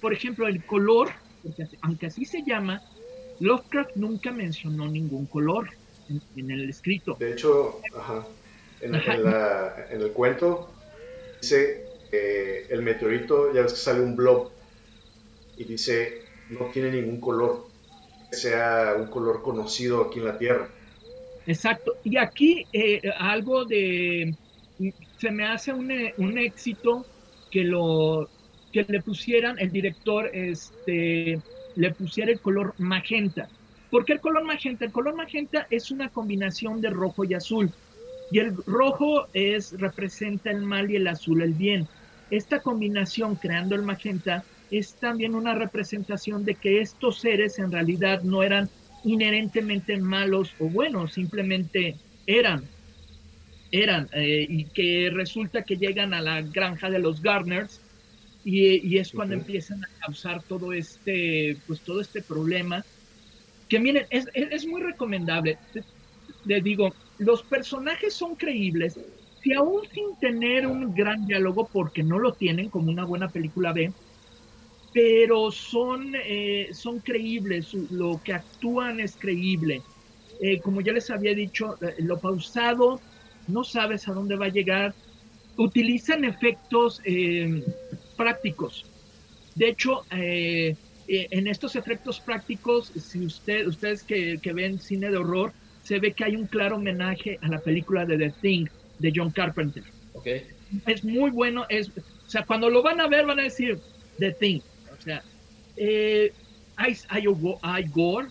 por 0.00 0.12
ejemplo, 0.12 0.46
el 0.48 0.64
color, 0.64 1.10
porque 1.42 1.64
aunque 1.82 2.06
así 2.06 2.24
se 2.24 2.42
llama, 2.46 2.82
Lovecraft 3.38 3.90
nunca 3.94 4.32
mencionó 4.32 4.88
ningún 4.88 5.26
color 5.26 5.70
en, 6.08 6.22
en 6.36 6.50
el 6.50 6.68
escrito. 6.68 7.18
De 7.18 7.32
hecho, 7.32 7.80
ajá, 7.94 8.26
en, 8.80 8.94
Ajá. 8.94 9.12
en 9.14 9.24
la- 9.24 9.86
en 9.90 10.00
el 10.02 10.12
cuento 10.12 10.74
dice 11.40 11.90
que 12.10 12.66
el 12.66 12.82
meteorito, 12.82 13.52
ya 13.54 13.62
ves 13.62 13.72
que 13.74 13.78
sale 13.80 14.00
un 14.02 14.16
blob 14.16 14.52
y 15.56 15.64
dice 15.64 16.28
no 16.48 16.70
tiene 16.70 16.90
ningún 16.90 17.18
color, 17.20 17.70
que 18.30 18.36
sea 18.36 18.94
un 18.98 19.08
color 19.08 19.42
conocido 19.42 20.02
aquí 20.02 20.18
en 20.18 20.26
la 20.26 20.38
Tierra. 20.38 20.74
Exacto. 21.46 21.98
Y 22.04 22.16
aquí 22.18 22.68
eh, 22.72 23.00
algo 23.18 23.64
de 23.64 24.36
se 25.16 25.30
me 25.30 25.46
hace 25.46 25.72
un, 25.72 25.90
eh, 25.90 26.14
un 26.16 26.38
éxito 26.38 27.08
que 27.50 27.64
lo 27.64 28.30
que 28.72 28.84
le 28.88 29.02
pusieran 29.02 29.58
el 29.58 29.70
director 29.70 30.30
este 30.32 31.40
le 31.74 31.94
pusiera 31.94 32.30
el 32.32 32.40
color 32.40 32.74
magenta. 32.78 33.48
¿Por 33.90 34.04
qué 34.04 34.14
el 34.14 34.20
color 34.20 34.44
magenta? 34.44 34.84
El 34.84 34.92
color 34.92 35.14
magenta 35.14 35.66
es 35.70 35.90
una 35.90 36.08
combinación 36.08 36.80
de 36.80 36.90
rojo 36.90 37.24
y 37.24 37.34
azul. 37.34 37.70
Y 38.30 38.38
el 38.38 38.54
rojo 38.66 39.28
es 39.32 39.72
representa 39.78 40.50
el 40.50 40.62
mal 40.62 40.90
y 40.90 40.96
el 40.96 41.06
azul 41.06 41.42
el 41.42 41.54
bien. 41.54 41.86
Esta 42.30 42.60
combinación 42.60 43.36
creando 43.36 43.74
el 43.74 43.82
magenta 43.82 44.44
es 44.70 44.96
también 44.96 45.34
una 45.34 45.54
representación 45.54 46.44
de 46.44 46.54
que 46.54 46.80
estos 46.80 47.20
seres 47.20 47.58
en 47.58 47.70
realidad 47.70 48.22
no 48.22 48.42
eran 48.42 48.70
inherentemente 49.04 49.98
malos 49.98 50.54
o 50.58 50.70
buenos, 50.70 51.12
simplemente 51.12 51.96
eran, 52.26 52.70
eran, 53.70 54.08
eh, 54.12 54.46
y 54.48 54.64
que 54.66 55.10
resulta 55.12 55.62
que 55.64 55.76
llegan 55.76 56.14
a 56.14 56.22
la 56.22 56.40
granja 56.40 56.88
de 56.88 57.00
los 57.00 57.20
Garners 57.20 57.81
y, 58.44 58.86
y 58.86 58.98
es 58.98 59.12
cuando 59.12 59.34
empiezan 59.34 59.84
a 59.84 59.88
causar 60.04 60.42
todo 60.42 60.72
este, 60.72 61.56
pues 61.66 61.80
todo 61.80 62.00
este 62.00 62.22
problema. 62.22 62.84
Que 63.68 63.78
miren, 63.78 64.06
es, 64.10 64.26
es, 64.34 64.66
muy 64.66 64.82
recomendable. 64.82 65.58
Les 66.44 66.62
digo, 66.62 66.94
los 67.18 67.42
personajes 67.42 68.12
son 68.14 68.34
creíbles, 68.34 68.98
si 69.42 69.54
aún 69.54 69.82
sin 69.92 70.16
tener 70.20 70.66
un 70.66 70.94
gran 70.94 71.26
diálogo, 71.26 71.68
porque 71.72 72.02
no 72.02 72.18
lo 72.18 72.32
tienen 72.32 72.68
como 72.68 72.90
una 72.90 73.04
buena 73.04 73.30
película 73.30 73.72
B, 73.72 73.92
pero 74.92 75.50
son, 75.50 76.14
eh, 76.14 76.68
son 76.72 77.00
creíbles, 77.00 77.72
lo 77.72 78.20
que 78.22 78.34
actúan 78.34 79.00
es 79.00 79.16
creíble. 79.16 79.82
Eh, 80.40 80.60
como 80.60 80.80
ya 80.80 80.92
les 80.92 81.08
había 81.08 81.34
dicho, 81.34 81.78
eh, 81.80 81.94
lo 81.98 82.18
pausado, 82.18 83.00
no 83.46 83.64
sabes 83.64 84.08
a 84.08 84.12
dónde 84.12 84.36
va 84.36 84.46
a 84.46 84.50
llegar. 84.50 84.94
Utilizan 85.56 86.24
efectos 86.24 87.00
eh, 87.04 87.62
prácticos. 88.22 88.88
De 89.54 89.68
hecho, 89.70 90.06
eh, 90.10 90.78
eh, 91.06 91.28
en 91.30 91.46
estos 91.48 91.76
efectos 91.76 92.20
prácticos, 92.22 92.92
si 92.96 93.24
usted, 93.26 93.66
ustedes 93.66 94.04
que, 94.04 94.40
que 94.42 94.52
ven 94.54 94.78
cine 94.80 95.10
de 95.10 95.18
horror, 95.18 95.54
se 95.82 95.98
ve 96.00 96.14
que 96.14 96.24
hay 96.24 96.36
un 96.36 96.48
claro 96.48 96.76
homenaje 96.76 97.38
a 97.42 97.48
la 97.48 97.60
película 97.62 98.06
de 98.06 98.18
The 98.18 98.36
Thing 98.40 98.66
de 98.98 99.12
John 99.14 99.32
Carpenter 99.32 99.84
Ok. 100.12 100.28
es 100.86 101.04
muy 101.04 101.30
bueno. 101.30 101.66
Es, 101.68 101.90
o 101.90 102.02
sea, 102.26 102.44
cuando 102.46 102.70
lo 102.70 102.82
van 102.82 103.00
a 103.00 103.08
ver, 103.08 103.26
van 103.26 103.40
a 103.40 103.44
decir 103.44 103.82
The 104.18 104.34
Thing. 104.40 104.62
O 104.88 105.00
sea, 105.00 105.26
eh, 105.76 106.34
hay, 106.76 106.94
hay 107.62 107.88
gore, 107.88 108.30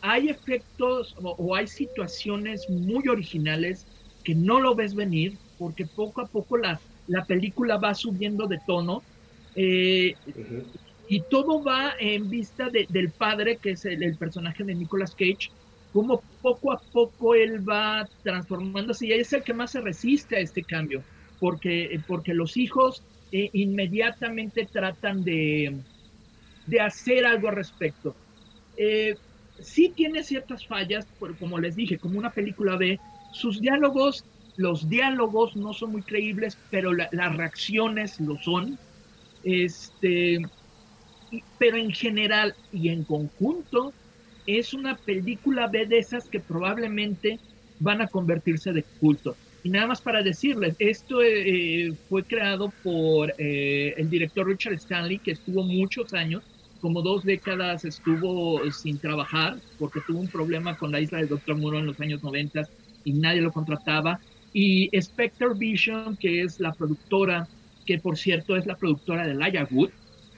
hay 0.00 0.28
efectos 0.28 1.14
o, 1.18 1.30
o 1.38 1.54
hay 1.56 1.66
situaciones 1.66 2.68
muy 2.68 3.08
originales 3.08 3.88
que 4.22 4.34
no 4.34 4.60
lo 4.60 4.74
ves 4.74 4.94
venir, 4.94 5.38
porque 5.56 5.86
poco 5.86 6.22
a 6.22 6.28
poco 6.28 6.56
la, 6.58 6.82
la 7.06 7.26
película 7.26 7.78
va 7.78 7.94
subiendo 7.94 8.46
de 8.46 8.60
tono. 8.66 9.06
Eh, 9.54 10.16
y 11.06 11.24
todo 11.24 11.62
va 11.62 11.94
en 11.98 12.28
vista 12.30 12.70
de- 12.70 12.86
del 12.88 13.12
padre, 13.12 13.58
que 13.58 13.72
es 13.72 13.84
el, 13.84 14.02
el 14.02 14.16
personaje 14.18 14.64
de 14.64 14.74
Nicolas 14.74 15.14
Cage, 15.14 15.50
como 15.92 16.24
poco 16.40 16.72
a 16.72 16.82
poco 16.92 17.34
él 17.34 17.66
va 17.68 18.08
transformándose 18.22 19.06
y 19.06 19.12
es 19.12 19.32
el 19.32 19.44
que 19.44 19.54
más 19.54 19.72
se 19.72 19.80
resiste 19.80 20.36
a 20.36 20.40
este 20.40 20.64
cambio, 20.64 21.06
porque, 21.38 22.02
porque 22.06 22.34
los 22.34 22.56
hijos 22.56 23.04
eh, 23.30 23.50
inmediatamente 23.52 24.68
tratan 24.72 25.24
de, 25.24 25.84
de 26.64 26.80
hacer 26.80 27.26
algo 27.26 27.48
al 27.48 27.56
respecto. 27.56 28.18
Eh, 28.76 29.16
sí 29.58 29.92
tiene 29.96 30.24
ciertas 30.24 30.66
fallas, 30.66 31.08
como 31.38 31.58
les 31.60 31.76
dije, 31.76 31.98
como 31.98 32.18
una 32.18 32.32
película 32.32 32.76
B, 32.76 33.02
sus 33.30 33.60
diálogos, 33.60 34.26
los 34.56 34.88
diálogos 34.88 35.56
no 35.56 35.72
son 35.72 35.92
muy 35.92 36.04
creíbles, 36.04 36.60
pero 36.70 36.92
la- 36.94 37.08
las 37.12 37.36
reacciones 37.36 38.18
lo 38.20 38.36
son. 38.38 38.80
Este, 39.44 40.38
pero 41.58 41.76
en 41.76 41.90
general 41.92 42.54
y 42.72 42.88
en 42.88 43.04
conjunto 43.04 43.94
es 44.46 44.74
una 44.74 44.96
película 44.96 45.68
B 45.68 45.86
de 45.86 45.98
esas 45.98 46.28
que 46.28 46.40
probablemente 46.40 47.40
van 47.78 48.00
a 48.00 48.08
convertirse 48.08 48.72
de 48.72 48.84
culto. 48.98 49.36
Y 49.62 49.70
nada 49.70 49.86
más 49.86 50.02
para 50.02 50.22
decirles, 50.22 50.76
esto 50.78 51.22
eh, 51.22 51.96
fue 52.08 52.24
creado 52.24 52.74
por 52.82 53.34
eh, 53.38 53.94
el 53.96 54.10
director 54.10 54.46
Richard 54.46 54.74
Stanley, 54.74 55.20
que 55.20 55.32
estuvo 55.32 55.64
muchos 55.64 56.12
años, 56.12 56.42
como 56.80 57.00
dos 57.00 57.24
décadas 57.24 57.84
estuvo 57.86 58.60
sin 58.70 59.00
trabajar, 59.00 59.62
porque 59.78 60.02
tuvo 60.02 60.20
un 60.20 60.30
problema 60.30 60.76
con 60.76 60.92
la 60.92 61.00
isla 61.00 61.18
del 61.18 61.28
Doctor 61.28 61.56
Muro 61.56 61.78
en 61.78 61.86
los 61.86 61.98
años 62.00 62.22
90 62.22 62.68
y 63.04 63.14
nadie 63.14 63.40
lo 63.40 63.52
contrataba. 63.52 64.20
Y 64.52 64.90
Spectre 65.00 65.48
Vision, 65.56 66.16
que 66.18 66.42
es 66.42 66.60
la 66.60 66.74
productora, 66.74 67.48
que 67.84 67.98
por 67.98 68.16
cierto 68.16 68.56
es 68.56 68.66
la 68.66 68.76
productora 68.76 69.26
de 69.26 69.34
Laia 69.34 69.66
Wood, 69.70 69.90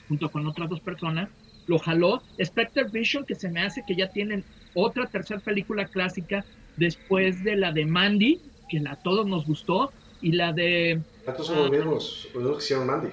junto 0.08 0.30
con 0.30 0.46
otras 0.46 0.68
dos 0.68 0.80
personas, 0.80 1.28
lo 1.66 1.78
jaló. 1.78 2.22
Spectre 2.42 2.84
Vision, 2.84 3.24
que 3.24 3.34
se 3.34 3.50
me 3.50 3.62
hace 3.62 3.82
que 3.86 3.96
ya 3.96 4.08
tienen 4.10 4.44
otra 4.74 5.06
tercera 5.06 5.40
película 5.40 5.86
clásica 5.86 6.44
después 6.76 7.42
de 7.42 7.56
la 7.56 7.72
de 7.72 7.86
Mandy, 7.86 8.40
que 8.68 8.82
a 8.86 8.96
todos 8.96 9.26
nos 9.26 9.46
gustó, 9.46 9.92
y 10.20 10.32
la 10.32 10.52
de... 10.52 11.00
¿Cuántos 11.24 11.46
son 11.46 11.58
los 11.58 11.70
mismos, 11.70 12.28
los 12.34 12.58
que 12.58 12.64
hicieron 12.64 12.86
Mandy? 12.86 13.10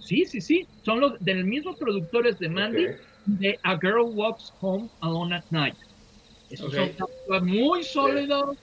Sí, 0.00 0.24
sí, 0.24 0.40
sí, 0.40 0.66
son 0.82 1.00
los 1.00 1.18
del 1.20 1.44
mismo 1.44 1.76
productores 1.76 2.38
de 2.38 2.48
Mandy, 2.48 2.86
de 3.26 3.58
A 3.62 3.78
Girl 3.78 4.06
Walks 4.12 4.54
Home 4.60 4.88
Alone 5.00 5.36
at 5.36 5.44
Night. 5.50 5.76
Esos 6.50 6.72
son 6.72 7.46
muy 7.46 7.82
sólidos 7.82 8.56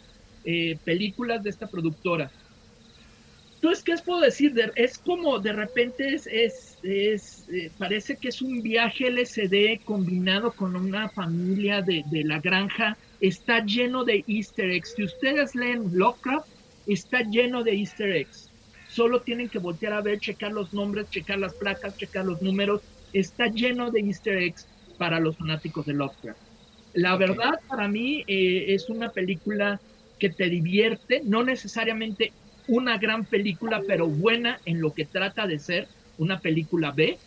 eh, 0.44 0.78
películas 0.84 1.44
de 1.44 1.50
esta 1.50 1.68
productora. 1.68 2.32
Entonces, 3.65 3.84
¿qué 3.84 3.93
os 3.93 4.04
puedo 4.04 4.21
decir? 4.21 4.54
es 4.75 4.99
como 4.99 5.39
de 5.39 5.51
repente 5.51 6.13
es, 6.13 6.28
es, 6.28 6.78
es 6.84 7.49
eh, 7.49 7.71
parece 7.75 8.15
que 8.15 8.28
es 8.28 8.43
un 8.43 8.62
viaje 8.62 9.10
LSD 9.10 9.84
combinado 9.84 10.54
con 10.54 10.75
una 10.75 11.10
familia 11.10 11.82
de, 11.82 12.04
de 12.06 12.23
la 12.25 12.39
granja 12.39 12.95
está 13.19 13.65
lleno 13.65 14.06
de 14.06 14.23
easter 14.28 14.69
eggs. 14.69 14.93
Si 14.95 15.04
ustedes 15.04 15.56
leen 15.56 15.89
Lovecraft, 15.91 16.47
está 16.86 17.23
lleno 17.23 17.63
de 17.63 17.71
easter 17.71 18.12
eggs. 18.12 18.51
Solo 18.86 19.23
tienen 19.23 19.49
que 19.49 19.58
voltear 19.58 19.93
a 19.93 20.01
ver, 20.04 20.19
checar 20.19 20.51
los 20.51 20.71
nombres, 20.71 21.10
checar 21.10 21.39
las 21.39 21.56
placas, 21.56 21.95
checar 21.95 22.23
los 22.23 22.39
números. 22.43 22.84
Está 23.13 23.47
lleno 23.47 23.89
de 23.89 24.01
easter 24.01 24.38
eggs 24.43 24.69
para 24.95 25.19
los 25.19 25.38
fanáticos 25.38 25.88
de 25.88 25.93
Lovecraft. 25.93 26.39
La 26.93 27.17
verdad, 27.17 27.56
para 27.67 27.88
mí, 27.88 28.23
eh, 28.28 28.75
es 28.75 28.89
una 28.89 29.10
película 29.10 29.82
que 30.19 30.30
te 30.30 30.49
divierte, 30.49 31.23
no 31.25 31.43
necesariamente 31.43 32.36
una 32.67 32.97
gran 32.97 33.25
película, 33.25 33.82
pero 33.88 34.08
buena 34.08 34.60
en 34.65 34.82
lo 34.82 34.93
que 34.93 35.06
trata 35.06 35.47
de 35.47 35.60
ser 35.60 35.88
una 36.17 36.39
película 36.39 36.91
B. 36.91 37.17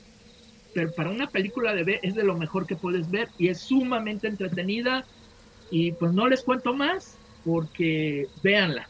Pero 0.75 0.93
para 0.93 1.11
una 1.11 1.29
película 1.29 1.75
de 1.75 1.85
B 1.85 2.01
es 2.03 2.15
de 2.15 2.25
lo 2.25 2.37
mejor 2.37 2.67
que 2.67 2.77
puedes 2.77 3.11
ver 3.11 3.29
y 3.39 3.49
es 3.49 3.61
sumamente 3.61 4.29
entretenida, 4.29 5.05
y 5.71 5.93
pues 5.93 6.13
no 6.13 6.29
les 6.29 6.43
cuento 6.43 6.75
más 6.75 7.17
porque 7.45 8.27
véanla. 8.43 8.89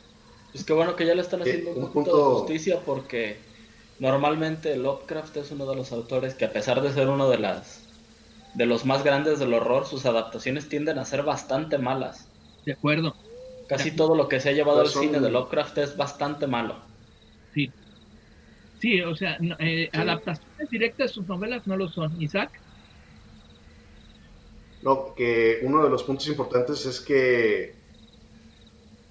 Pues 0.52 0.64
qué 0.64 0.72
bueno 0.72 0.96
que 0.96 1.06
ya 1.06 1.14
le 1.14 1.22
están 1.22 1.42
haciendo 1.42 1.72
un, 1.72 1.92
punto, 1.92 2.16
de 2.16 2.38
justicia 2.40 2.80
porque 2.84 3.36
normalmente 3.98 4.76
Lovecraft 4.76 5.36
es 5.38 5.50
uno 5.50 5.66
de 5.66 5.76
los 5.76 5.92
autores 5.92 6.34
que 6.34 6.44
a 6.44 6.52
pesar 6.52 6.80
de 6.80 6.92
ser 6.92 7.08
uno 7.08 7.28
de 7.28 7.38
las 7.38 7.84
de 8.54 8.66
los 8.66 8.84
más 8.84 9.04
grandes 9.04 9.38
del 9.38 9.52
horror, 9.52 9.86
sus 9.86 10.06
adaptaciones 10.06 10.68
tienden 10.68 10.98
a 10.98 11.04
ser 11.04 11.22
bastante 11.22 11.78
malas. 11.78 12.26
De 12.64 12.72
acuerdo. 12.72 13.14
Casi 13.68 13.94
todo 13.94 14.14
lo 14.14 14.28
que 14.28 14.40
se 14.40 14.48
ha 14.48 14.52
llevado 14.52 14.80
al 14.80 14.88
cine 14.88 15.20
de 15.20 15.30
Lovecraft 15.30 15.78
es 15.78 15.96
bastante 15.96 16.46
malo. 16.46 16.76
Sí. 17.52 17.70
Sí, 18.80 19.02
o 19.02 19.14
sea, 19.14 19.36
eh, 19.58 19.90
adaptaciones 19.92 20.70
directas 20.70 21.08
de 21.08 21.14
sus 21.14 21.26
novelas 21.26 21.66
no 21.66 21.76
lo 21.76 21.88
son. 21.88 22.20
Isaac. 22.20 22.50
No, 24.82 25.14
que 25.14 25.60
uno 25.62 25.84
de 25.84 25.90
los 25.90 26.02
puntos 26.04 26.28
importantes 26.28 26.86
es 26.86 27.00
que 27.00 27.74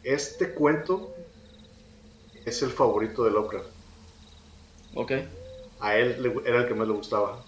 este 0.04 0.54
cuento 0.54 1.13
es 2.46 2.63
el 2.63 2.72
favorito 2.72 3.26
de 3.26 3.32
Lovecraft. 3.32 3.70
Ok. 4.96 5.12
A 5.82 5.96
él 5.98 6.41
era 6.46 6.62
el 6.62 6.67
que 6.67 6.74
más 6.74 6.88
le 6.88 6.93
gustaba. 6.93 7.43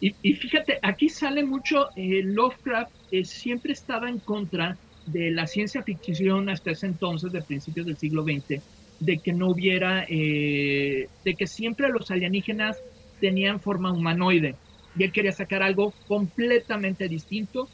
Y, 0.00 0.34
fíjate, 0.34 0.78
aquí 0.82 1.08
sale 1.08 1.44
mucho, 1.44 1.88
eh, 1.96 2.22
Lovecraft 2.22 2.92
eh, 3.12 3.24
siempre 3.24 3.72
estaba 3.72 4.08
en 4.08 4.18
contra 4.20 4.78
de 5.06 5.30
la 5.30 5.46
ciencia 5.46 5.82
ficción 5.82 6.48
hasta 6.48 6.72
ese 6.72 6.86
entonces, 6.86 7.32
de 7.32 7.42
principios 7.42 7.86
del 7.86 7.96
siglo 7.96 8.24
XX, 8.24 8.62
de 9.00 9.18
que 9.20 9.32
no 9.32 9.50
hubiera, 9.50 10.04
eh, 10.08 11.08
de 11.24 11.34
que 11.34 11.46
siempre 11.46 11.88
los 11.88 12.10
alienígenas 12.10 12.82
tenían 13.20 13.60
forma 13.60 13.92
humanoide 13.92 14.56
y 14.98 15.04
él 15.04 15.12
quería 15.12 15.32
sacar 15.32 15.62
algo 15.62 15.94
completamente 16.06 17.08
distinto. 17.08 17.68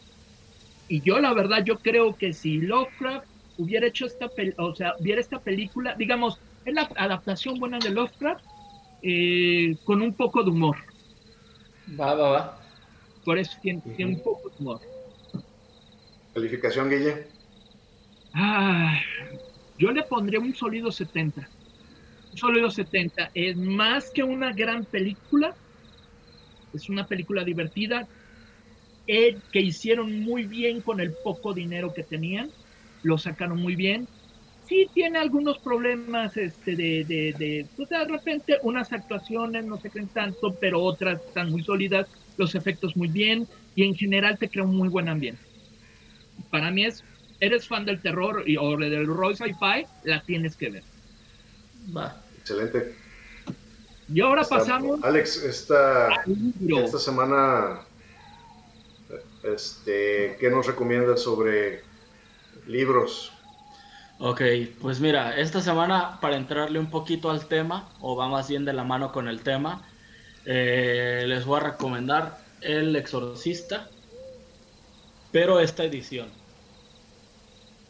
Y 0.88 1.00
yo 1.02 1.18
la 1.20 1.32
verdad, 1.32 1.64
yo 1.64 1.78
creo 1.78 2.14
que 2.16 2.32
si 2.32 2.58
Lovecraft 2.58 3.26
hubiera 3.56 3.86
hecho 3.86 4.06
esta, 4.06 4.30
o 4.58 4.74
sea, 4.74 4.94
hubiera 4.98 5.20
esta 5.20 5.40
película, 5.40 5.94
digamos, 5.96 6.38
es 6.64 6.74
la 6.74 6.88
adaptación 6.96 7.58
buena 7.58 7.78
de 7.78 7.90
Lovecraft 7.90 8.44
eh, 9.02 9.76
con 9.84 10.02
un 10.02 10.14
poco 10.14 10.42
de 10.42 10.50
humor. 10.50 10.76
Va, 11.98 12.14
va, 12.14 12.30
va. 12.30 12.58
Por 13.24 13.38
eso 13.38 13.56
tiene, 13.62 13.82
un 14.04 14.20
poco 14.20 14.48
de 14.48 14.56
humor. 14.58 14.80
¿Calificación, 16.34 16.90
Guille? 16.90 17.38
Ah, 18.34 18.98
yo 19.78 19.90
le 19.92 20.04
pondría 20.04 20.40
un 20.40 20.54
sólido 20.54 20.90
70. 20.92 21.52
Un 22.32 22.38
sólido 22.38 22.70
70. 22.70 23.30
Es 23.34 23.56
más 23.56 24.10
que 24.12 24.22
una 24.24 24.52
gran 24.54 24.86
película, 24.86 25.58
es 26.72 26.88
una 26.88 27.06
película 27.06 27.44
divertida 27.44 28.08
eh, 29.06 29.42
que 29.50 29.60
hicieron 29.60 30.20
muy 30.20 30.46
bien 30.46 30.82
con 30.82 31.00
el 31.00 31.16
poco 31.16 31.54
dinero 31.54 31.92
que 31.94 32.04
tenían. 32.04 32.54
Lo 33.02 33.18
sacaron 33.18 33.60
muy 33.60 33.76
bien. 33.76 34.08
Sí 34.60 34.90
tiene 34.94 35.18
algunos 35.18 35.58
problemas 35.60 36.36
este, 36.36 36.76
de, 36.76 37.04
de, 37.06 37.34
de, 37.36 37.70
pues 37.76 37.88
de 37.88 38.04
repente 38.06 38.58
unas 38.62 38.92
actuaciones 38.92 39.64
no 39.64 39.78
se 39.78 39.90
creen 39.90 40.10
tanto, 40.10 40.56
pero 40.60 40.80
otras 40.82 41.22
están 41.26 41.50
muy 41.50 41.64
sólidas, 41.64 42.08
los 42.36 42.54
efectos 42.54 42.96
muy 42.96 43.08
bien 43.10 43.48
y 43.74 43.84
en 43.84 43.94
general 43.96 44.38
te 44.38 44.50
crea 44.50 44.64
un 44.64 44.76
muy 44.76 44.88
buen 44.88 45.08
ambiente. 45.08 45.42
Para 46.50 46.70
mí 46.70 46.84
es, 46.84 47.04
eres 47.40 47.66
fan 47.66 47.84
del 47.84 48.00
terror 48.00 48.44
y, 48.46 48.56
o 48.56 48.76
del 48.76 49.06
Roy 49.06 49.34
Sci-Fi, 49.34 49.86
la 50.04 50.22
tienes 50.22 50.56
que 50.56 50.70
ver. 50.70 50.84
Va. 51.96 52.22
Excelente. 52.38 52.94
Y 54.12 54.20
ahora 54.20 54.42
pasamos. 54.44 55.02
Alex, 55.02 55.42
esta, 55.42 56.24
esta 56.68 56.98
semana, 56.98 57.80
este, 59.42 60.36
¿qué 60.38 60.50
nos 60.50 60.66
recomiendas 60.66 61.22
sobre 61.22 61.82
libros? 62.66 63.32
Ok, 64.18 64.42
pues 64.80 65.00
mira, 65.00 65.36
esta 65.36 65.60
semana 65.60 66.20
para 66.20 66.36
entrarle 66.36 66.78
un 66.78 66.90
poquito 66.90 67.30
al 67.30 67.46
tema, 67.46 67.88
o 68.00 68.14
va 68.14 68.28
más 68.28 68.48
bien 68.48 68.64
de 68.64 68.72
la 68.72 68.84
mano 68.84 69.10
con 69.10 69.28
el 69.28 69.40
tema, 69.40 69.82
eh, 70.44 71.24
les 71.26 71.44
voy 71.44 71.58
a 71.58 71.64
recomendar 71.64 72.38
El 72.60 72.94
Exorcista, 72.94 73.88
pero 75.32 75.58
esta 75.60 75.84
edición, 75.84 76.28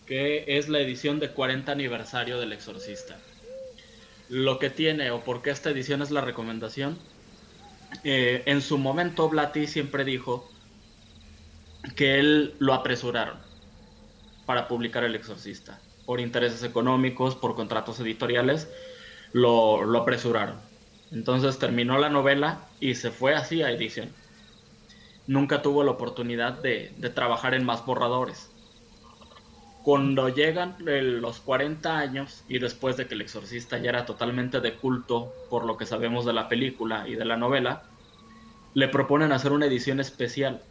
que 0.06 0.44
es 0.46 0.68
la 0.68 0.80
edición 0.80 1.20
de 1.20 1.30
40 1.30 1.70
aniversario 1.70 2.38
del 2.38 2.52
Exorcista 2.52 3.18
lo 4.32 4.58
que 4.58 4.70
tiene 4.70 5.10
o 5.10 5.22
por 5.24 5.42
qué 5.42 5.50
esta 5.50 5.68
edición 5.68 6.00
es 6.00 6.10
la 6.10 6.22
recomendación. 6.22 6.98
Eh, 8.02 8.42
en 8.46 8.62
su 8.62 8.78
momento 8.78 9.28
Blatty 9.28 9.66
siempre 9.66 10.06
dijo 10.06 10.50
que 11.96 12.18
él 12.18 12.54
lo 12.58 12.72
apresuraron 12.72 13.36
para 14.46 14.68
publicar 14.68 15.04
El 15.04 15.14
Exorcista. 15.14 15.82
Por 16.06 16.18
intereses 16.18 16.62
económicos, 16.62 17.36
por 17.36 17.54
contratos 17.54 18.00
editoriales, 18.00 18.68
lo, 19.32 19.84
lo 19.84 19.98
apresuraron. 19.98 20.56
Entonces 21.10 21.58
terminó 21.58 21.98
la 21.98 22.08
novela 22.08 22.70
y 22.80 22.94
se 22.94 23.10
fue 23.10 23.34
así 23.34 23.62
a 23.62 23.70
edición. 23.70 24.14
Nunca 25.26 25.62
tuvo 25.62 25.82
la 25.82 25.90
oportunidad 25.92 26.62
de, 26.62 26.94
de 26.96 27.10
trabajar 27.10 27.54
en 27.54 27.64
más 27.64 27.84
borradores. 27.84 28.56
Cuando 29.82 30.28
llegan 30.28 30.76
los 30.78 31.40
40 31.40 31.98
años 31.98 32.44
y 32.48 32.58
después 32.58 32.96
de 32.96 33.06
que 33.06 33.14
El 33.14 33.20
Exorcista 33.22 33.78
ya 33.78 33.90
era 33.90 34.06
totalmente 34.06 34.60
de 34.60 34.78
culto 34.78 35.40
por 35.48 35.64
lo 35.66 35.76
que 35.76 35.86
sabemos 35.86 36.24
de 36.24 36.32
la 36.32 36.48
película 36.48 37.06
y 37.08 37.16
de 37.16 37.24
la 37.24 37.36
novela, 37.36 37.90
le 38.74 38.88
proponen 38.88 39.32
hacer 39.32 39.52
una 39.52 39.66
edición 39.66 40.00
especial 40.00 40.68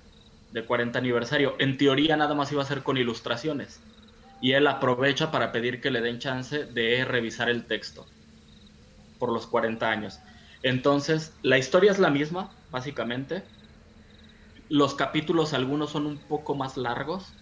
de 0.51 0.65
40 0.65 0.99
aniversario. 0.99 1.55
En 1.59 1.77
teoría 1.77 2.17
nada 2.17 2.35
más 2.35 2.51
iba 2.51 2.63
a 2.63 2.65
ser 2.65 2.83
con 2.83 2.97
ilustraciones. 2.97 3.87
Y 4.39 4.53
él 4.53 4.67
aprovecha 4.67 5.31
para 5.31 5.51
pedir 5.51 5.81
que 5.81 5.91
le 5.91 6.01
den 6.01 6.19
chance 6.19 6.65
de 6.65 7.05
revisar 7.05 7.49
el 7.49 7.67
texto 7.67 8.13
por 9.17 9.31
los 9.31 9.47
40 9.47 9.89
años. 9.89 10.21
Entonces, 10.61 11.37
la 11.41 11.57
historia 11.57 11.91
es 11.91 11.99
la 11.99 12.09
misma, 12.09 12.63
básicamente. 12.69 13.49
Los 14.71 14.95
capítulos 14.95 15.53
algunos 15.53 15.91
son 15.91 16.07
un 16.07 16.25
poco 16.25 16.55
más 16.55 16.75
largos, 16.75 17.37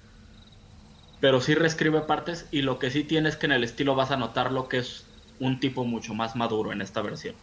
pero 1.20 1.42
sí 1.42 1.56
reescribe 1.56 2.02
partes 2.04 2.48
y 2.52 2.62
lo 2.62 2.80
que 2.80 2.92
sí 2.92 3.04
tiene 3.04 3.30
es 3.30 3.38
que 3.38 3.46
en 3.48 3.52
el 3.54 3.64
estilo 3.64 3.96
vas 3.96 4.12
a 4.12 4.18
notar 4.18 4.52
lo 4.52 4.68
que 4.70 4.78
es 4.80 5.14
un 5.38 5.60
tipo 5.60 5.86
mucho 5.86 6.14
más 6.14 6.36
maduro 6.36 6.72
en 6.72 6.82
esta 6.82 7.02
versión. 7.02 7.42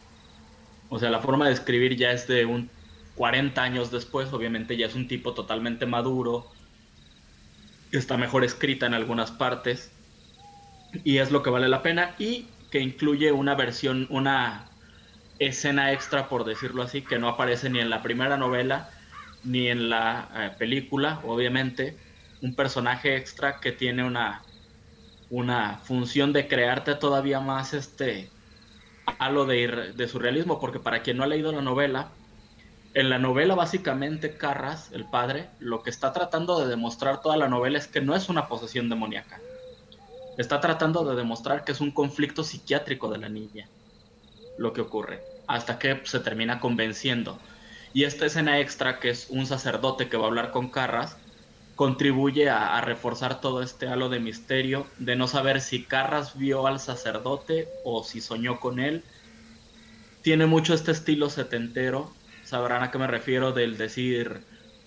O 0.89 0.99
sea, 0.99 1.11
la 1.11 1.21
forma 1.21 1.49
de 1.49 1.55
escribir 1.55 1.97
ya 1.99 2.13
es 2.13 2.27
de 2.29 2.47
un 2.47 2.73
40 3.15 3.63
años 3.63 3.91
después, 3.91 4.33
obviamente 4.33 4.77
ya 4.79 4.87
es 4.87 4.95
un 4.97 5.09
tipo 5.09 5.35
totalmente 5.35 5.87
maduro, 5.87 6.57
está 7.91 8.17
mejor 8.17 8.45
escrita 8.45 8.87
en 8.87 8.95
algunas 8.95 9.33
partes 9.33 9.99
Y 10.93 11.19
es 11.19 11.31
lo 11.31 11.43
que 11.43 11.51
vale 11.51 11.69
la 11.69 11.83
pena. 11.83 12.15
Y 12.19 12.59
que 12.71 12.81
incluye 12.81 13.33
una 13.33 13.55
versión, 13.55 14.07
una 14.11 14.77
escena 15.39 15.93
extra, 15.93 16.29
por 16.29 16.45
decirlo 16.45 16.83
así, 16.83 17.07
que 17.07 17.19
no 17.19 17.29
aparece 17.29 17.71
ni 17.71 17.81
en 17.81 17.91
la 17.91 18.03
primera 18.03 18.37
novela 18.39 18.96
ni 19.47 19.69
en 19.69 19.89
la 19.89 20.29
eh, 20.35 20.51
película, 20.59 21.21
obviamente. 21.25 21.97
Un 22.43 22.55
personaje 22.55 23.17
extra 23.17 23.61
que 23.61 23.73
tiene 23.73 24.05
una, 24.05 24.43
una 25.31 25.79
función 25.79 26.33
de 26.33 26.49
crearte 26.49 26.95
todavía 26.95 27.41
más 27.41 27.73
este 27.73 28.31
halo 29.19 29.47
de, 29.47 29.93
de 29.95 30.09
surrealismo, 30.09 30.61
porque 30.61 30.81
para 30.81 31.03
quien 31.03 31.17
no 31.17 31.25
ha 31.25 31.29
leído 31.29 31.53
la 31.53 31.63
novela, 31.63 32.11
en 32.97 33.11
la 33.11 33.19
novela 33.19 33.55
básicamente 33.55 34.39
Carras, 34.39 34.91
el 34.91 35.05
padre, 35.05 35.51
lo 35.59 35.83
que 35.83 35.91
está 35.91 36.15
tratando 36.15 36.59
de 36.59 36.67
demostrar 36.67 37.21
toda 37.21 37.37
la 37.37 37.47
novela 37.47 37.77
es 37.77 37.87
que 37.87 38.01
no 38.01 38.17
es 38.17 38.31
una 38.31 38.49
posesión 38.49 38.89
demoníaca. 38.89 39.39
Está 40.39 40.61
tratando 40.61 41.05
de 41.05 41.15
demostrar 41.15 41.63
que 41.63 41.73
es 41.73 41.81
un 41.83 41.93
conflicto 41.93 42.43
psiquiátrico 42.43 43.11
de 43.11 43.19
la 43.19 43.29
niña. 43.29 43.69
Lo 44.57 44.73
que 44.73 44.81
ocurre. 44.81 45.23
Hasta 45.47 45.79
que 45.79 46.01
se 46.05 46.21
termina 46.21 46.59
convenciendo. 46.59 47.39
Y 47.97 48.05
esta 48.05 48.27
escena 48.27 48.61
extra, 48.61 49.01
que 49.01 49.09
es 49.09 49.29
un 49.31 49.47
sacerdote 49.47 50.11
que 50.11 50.19
va 50.19 50.25
a 50.25 50.27
hablar 50.27 50.51
con 50.51 50.69
Carras, 50.69 51.17
contribuye 51.77 52.51
a, 52.51 52.79
reforzar 52.83 53.41
todo 53.41 53.63
este 53.63 53.89
halo 53.89 54.11
de 54.11 54.21
misterio, 54.21 54.87
de 54.99 55.17
no 55.17 55.27
saber 55.27 55.63
si 55.63 55.83
Carras 55.83 56.37
vio 56.37 56.67
al 56.67 56.79
sacerdote 56.79 57.69
o 57.85 58.05
si 58.05 58.21
soñó 58.21 58.61
con 58.61 58.81
él. 58.81 59.03
Tiene 60.21 60.45
mucho 60.45 60.75
este 60.75 60.93
estilo 60.93 61.31
setentero, 61.31 62.13
sabrán 62.45 62.83
a 62.83 62.91
qué 62.91 62.99
me 62.99 63.07
refiero 63.07 63.53
del 63.53 63.79
decir 63.79 64.43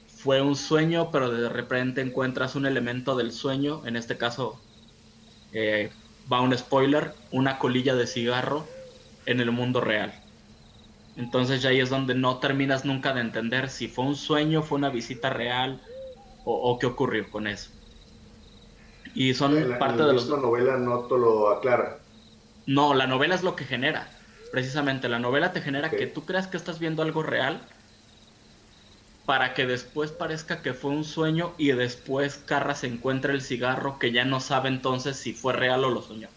fue 0.05 0.43
un 0.43 0.55
sueño, 0.55 1.09
pero 1.11 1.31
de 1.31 1.49
repente 1.49 2.01
encuentras 2.01 2.53
un 2.53 2.67
elemento 2.67 3.15
del 3.15 3.31
sueño, 3.31 3.87
en 3.87 3.95
este 3.95 4.17
caso 4.17 4.61
eh, 5.51 5.89
va 6.31 6.41
un 6.41 6.55
spoiler, 6.55 7.15
una 7.31 7.57
colilla 7.57 7.95
de 7.95 8.05
cigarro 8.05 8.67
en 9.25 9.39
el 9.39 9.49
mundo 9.49 9.81
real. 9.81 10.28
Entonces 11.19 11.62
ya 11.62 11.71
ahí 11.71 11.82
es 11.82 11.89
donde 11.89 12.15
no 12.15 12.38
terminas 12.38 12.86
nunca 12.86 13.13
de 13.13 13.19
entender 13.19 13.69
si 13.69 13.89
fue 13.89 14.05
un 14.05 14.15
sueño, 14.15 14.63
fue 14.63 14.77
una 14.77 14.89
visita 14.89 15.29
real 15.29 15.82
o, 16.45 16.53
o 16.53 16.79
qué 16.79 16.86
ocurrió 16.86 17.29
con 17.29 17.45
eso. 17.45 17.69
Y 19.13 19.34
son 19.34 19.69
la, 19.69 19.77
parte 19.77 20.01
de 20.01 20.13
los... 20.13 20.29
La 20.29 20.38
novela 20.38 20.77
no 20.77 21.01
te 21.01 21.17
lo 21.17 21.49
aclara. 21.49 21.99
No, 22.65 22.93
la 22.93 23.05
novela 23.05 23.36
es 23.36 23.43
lo 23.43 23.58
que 23.58 23.65
genera. 23.65 24.10
Precisamente, 24.49 25.10
la 25.10 25.19
novela 25.19 25.51
te 25.51 25.60
genera 25.60 25.88
okay. 25.88 25.99
que 25.99 26.08
tú 26.08 26.23
creas 26.25 26.47
que 26.47 26.55
estás 26.55 26.79
viendo 26.79 27.01
algo 27.01 27.21
real 27.21 27.60
para 29.25 29.53
que 29.53 29.67
después 29.67 30.12
parezca 30.13 30.62
que 30.62 30.73
fue 30.73 30.91
un 30.91 31.03
sueño 31.03 31.53
y 31.58 31.73
después 31.73 32.38
Carra 32.38 32.75
se 32.75 32.88
encuentra 32.88 33.34
el 33.34 33.41
cigarro 33.41 33.99
que 33.99 34.13
ya 34.13 34.23
no 34.23 34.39
sabe 34.39 34.69
entonces 34.69 35.17
si 35.17 35.34
fue 35.34 35.51
real 35.51 35.84
o 35.84 35.89
lo 35.89 36.01
soñó. 36.01 36.29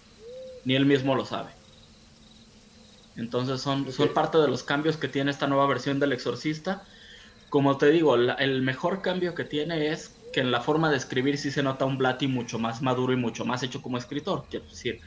Ni 0.64 0.74
él 0.74 0.86
mismo 0.86 1.14
lo 1.14 1.24
sabe. 1.24 1.52
Entonces 3.16 3.60
son, 3.60 3.82
okay. 3.82 3.92
son 3.92 4.14
parte 4.14 4.38
de 4.38 4.48
los 4.48 4.62
cambios 4.62 4.96
que 4.96 5.08
tiene 5.08 5.30
esta 5.30 5.46
nueva 5.46 5.66
versión 5.66 6.00
del 6.00 6.12
exorcista. 6.12 6.82
Como 7.50 7.76
te 7.76 7.90
digo, 7.90 8.16
la, 8.16 8.34
el 8.34 8.62
mejor 8.62 9.02
cambio 9.02 9.34
que 9.34 9.44
tiene 9.44 9.88
es 9.88 10.14
que 10.32 10.40
en 10.40 10.50
la 10.50 10.60
forma 10.60 10.90
de 10.90 10.96
escribir 10.96 11.36
sí 11.36 11.50
se 11.50 11.62
nota 11.62 11.84
un 11.84 11.98
Blatty 11.98 12.26
mucho 12.26 12.58
más 12.58 12.80
maduro 12.80 13.12
y 13.12 13.16
mucho 13.16 13.44
más 13.44 13.62
hecho 13.62 13.82
como 13.82 13.98
escritor. 13.98 14.46
Quiero 14.48 14.64
decir, 14.66 15.00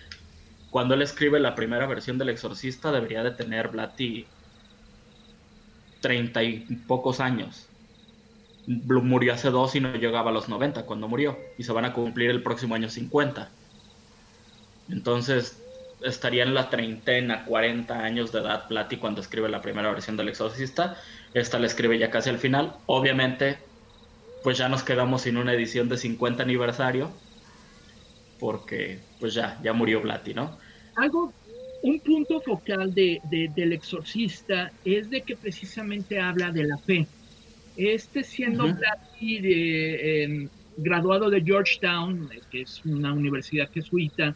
cuando 0.70 0.94
él 0.94 1.02
escribe 1.02 1.40
la 1.40 1.56
primera 1.56 1.88
versión 1.88 2.18
del 2.18 2.30
Exorcista 2.30 2.92
debería 2.92 3.24
de 3.24 3.32
tener 3.32 3.70
Blatty 3.70 4.28
treinta 6.02 6.44
y 6.44 6.60
pocos 6.88 7.20
años. 7.20 7.68
Murió 8.68 9.34
hace 9.34 9.50
dos 9.50 9.76
y 9.76 9.80
no 9.80 9.96
llegaba 9.96 10.30
a 10.30 10.34
los 10.34 10.50
90 10.50 10.86
cuando 10.86 11.08
murió. 11.08 11.38
Y 11.58 11.64
se 11.64 11.72
van 11.72 11.86
a 11.86 11.94
cumplir 11.94 12.30
el 12.30 12.44
próximo 12.44 12.76
año 12.76 12.90
50. 12.90 13.50
Entonces 14.90 15.65
estaría 16.06 16.44
en 16.44 16.54
la 16.54 16.70
treintena, 16.70 17.46
40 17.46 17.98
años 18.00 18.32
de 18.32 18.40
edad 18.40 18.68
Blatty 18.70 18.98
cuando 18.98 19.22
escribe 19.22 19.50
la 19.50 19.62
primera 19.62 19.92
versión 19.92 20.18
del 20.18 20.30
Exorcista. 20.30 20.98
Esta 21.34 21.60
la 21.60 21.68
escribe 21.68 21.98
ya 21.98 22.10
casi 22.10 22.30
al 22.30 22.38
final. 22.38 22.76
Obviamente, 22.86 23.58
pues 24.44 24.58
ya 24.58 24.70
nos 24.70 24.84
quedamos 24.84 25.24
sin 25.24 25.38
una 25.38 25.54
edición 25.54 25.90
de 25.90 25.98
50 25.98 26.44
aniversario. 26.44 27.12
Porque 28.40 29.00
pues 29.20 29.34
ya, 29.34 29.60
ya 29.64 29.74
murió 29.74 30.02
Blatty, 30.02 30.34
¿no? 30.34 30.58
algo, 30.96 31.34
un 31.84 32.00
punto 32.00 32.42
focal 32.42 32.94
de, 32.94 33.22
de, 33.30 33.52
del 33.56 33.74
exorcista 33.74 34.72
es 34.84 35.10
de 35.10 35.22
que 35.22 35.36
precisamente 35.36 36.20
habla 36.20 36.52
de 36.52 36.64
la 36.64 36.78
fe. 36.78 37.08
Este 37.78 38.24
siendo 38.24 38.66
uh 38.66 38.70
-huh. 38.70 38.78
Blatty, 38.78 39.40
de, 39.40 40.24
eh, 40.24 40.50
graduado 40.78 41.30
de 41.30 41.42
Georgetown, 41.42 42.30
que 42.50 42.62
es 42.62 42.84
una 42.86 43.14
universidad 43.14 43.70
jesuita, 43.72 44.36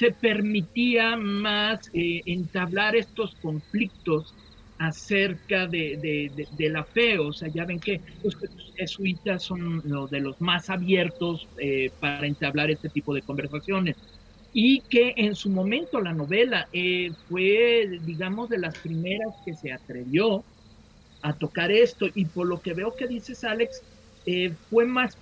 se 0.00 0.12
permitía 0.12 1.14
más 1.14 1.90
eh, 1.92 2.22
entablar 2.24 2.96
estos 2.96 3.34
conflictos 3.42 4.34
acerca 4.78 5.66
de, 5.66 5.98
de, 6.00 6.48
de, 6.50 6.70
la 6.70 6.84
fe. 6.84 7.18
O 7.18 7.34
sea, 7.34 7.48
ya 7.48 7.66
ven 7.66 7.78
que 7.80 8.00
los 8.22 8.34
jesuitas 8.76 9.42
son 9.42 9.82
los 9.84 10.08
de 10.08 10.20
los 10.20 10.40
más 10.40 10.70
abiertos 10.70 11.46
eh, 11.58 11.90
para 12.00 12.26
entablar 12.26 12.70
este 12.70 12.88
tipo 12.88 13.12
de 13.12 13.20
conversaciones 13.20 13.94
y 14.54 14.80
que 14.88 15.12
en 15.18 15.34
su 15.34 15.50
momento 15.50 16.00
la 16.00 16.14
novela 16.14 16.66
eh, 16.72 17.10
fue, 17.28 18.00
digamos, 18.00 18.48
de 18.48 18.56
las 18.56 18.78
primeras 18.78 19.34
que 19.44 19.52
se 19.52 19.70
atrevió 19.70 20.42
a 21.20 21.34
tocar 21.34 21.70
esto 21.70 22.06
y 22.14 22.24
por 22.24 22.46
lo 22.46 22.62
que 22.62 22.72
veo 22.72 22.96
que 22.96 23.06
dices, 23.06 23.44
Alex, 23.44 23.82
eh, 24.24 24.54
fue 24.70 24.86
más 24.86 25.18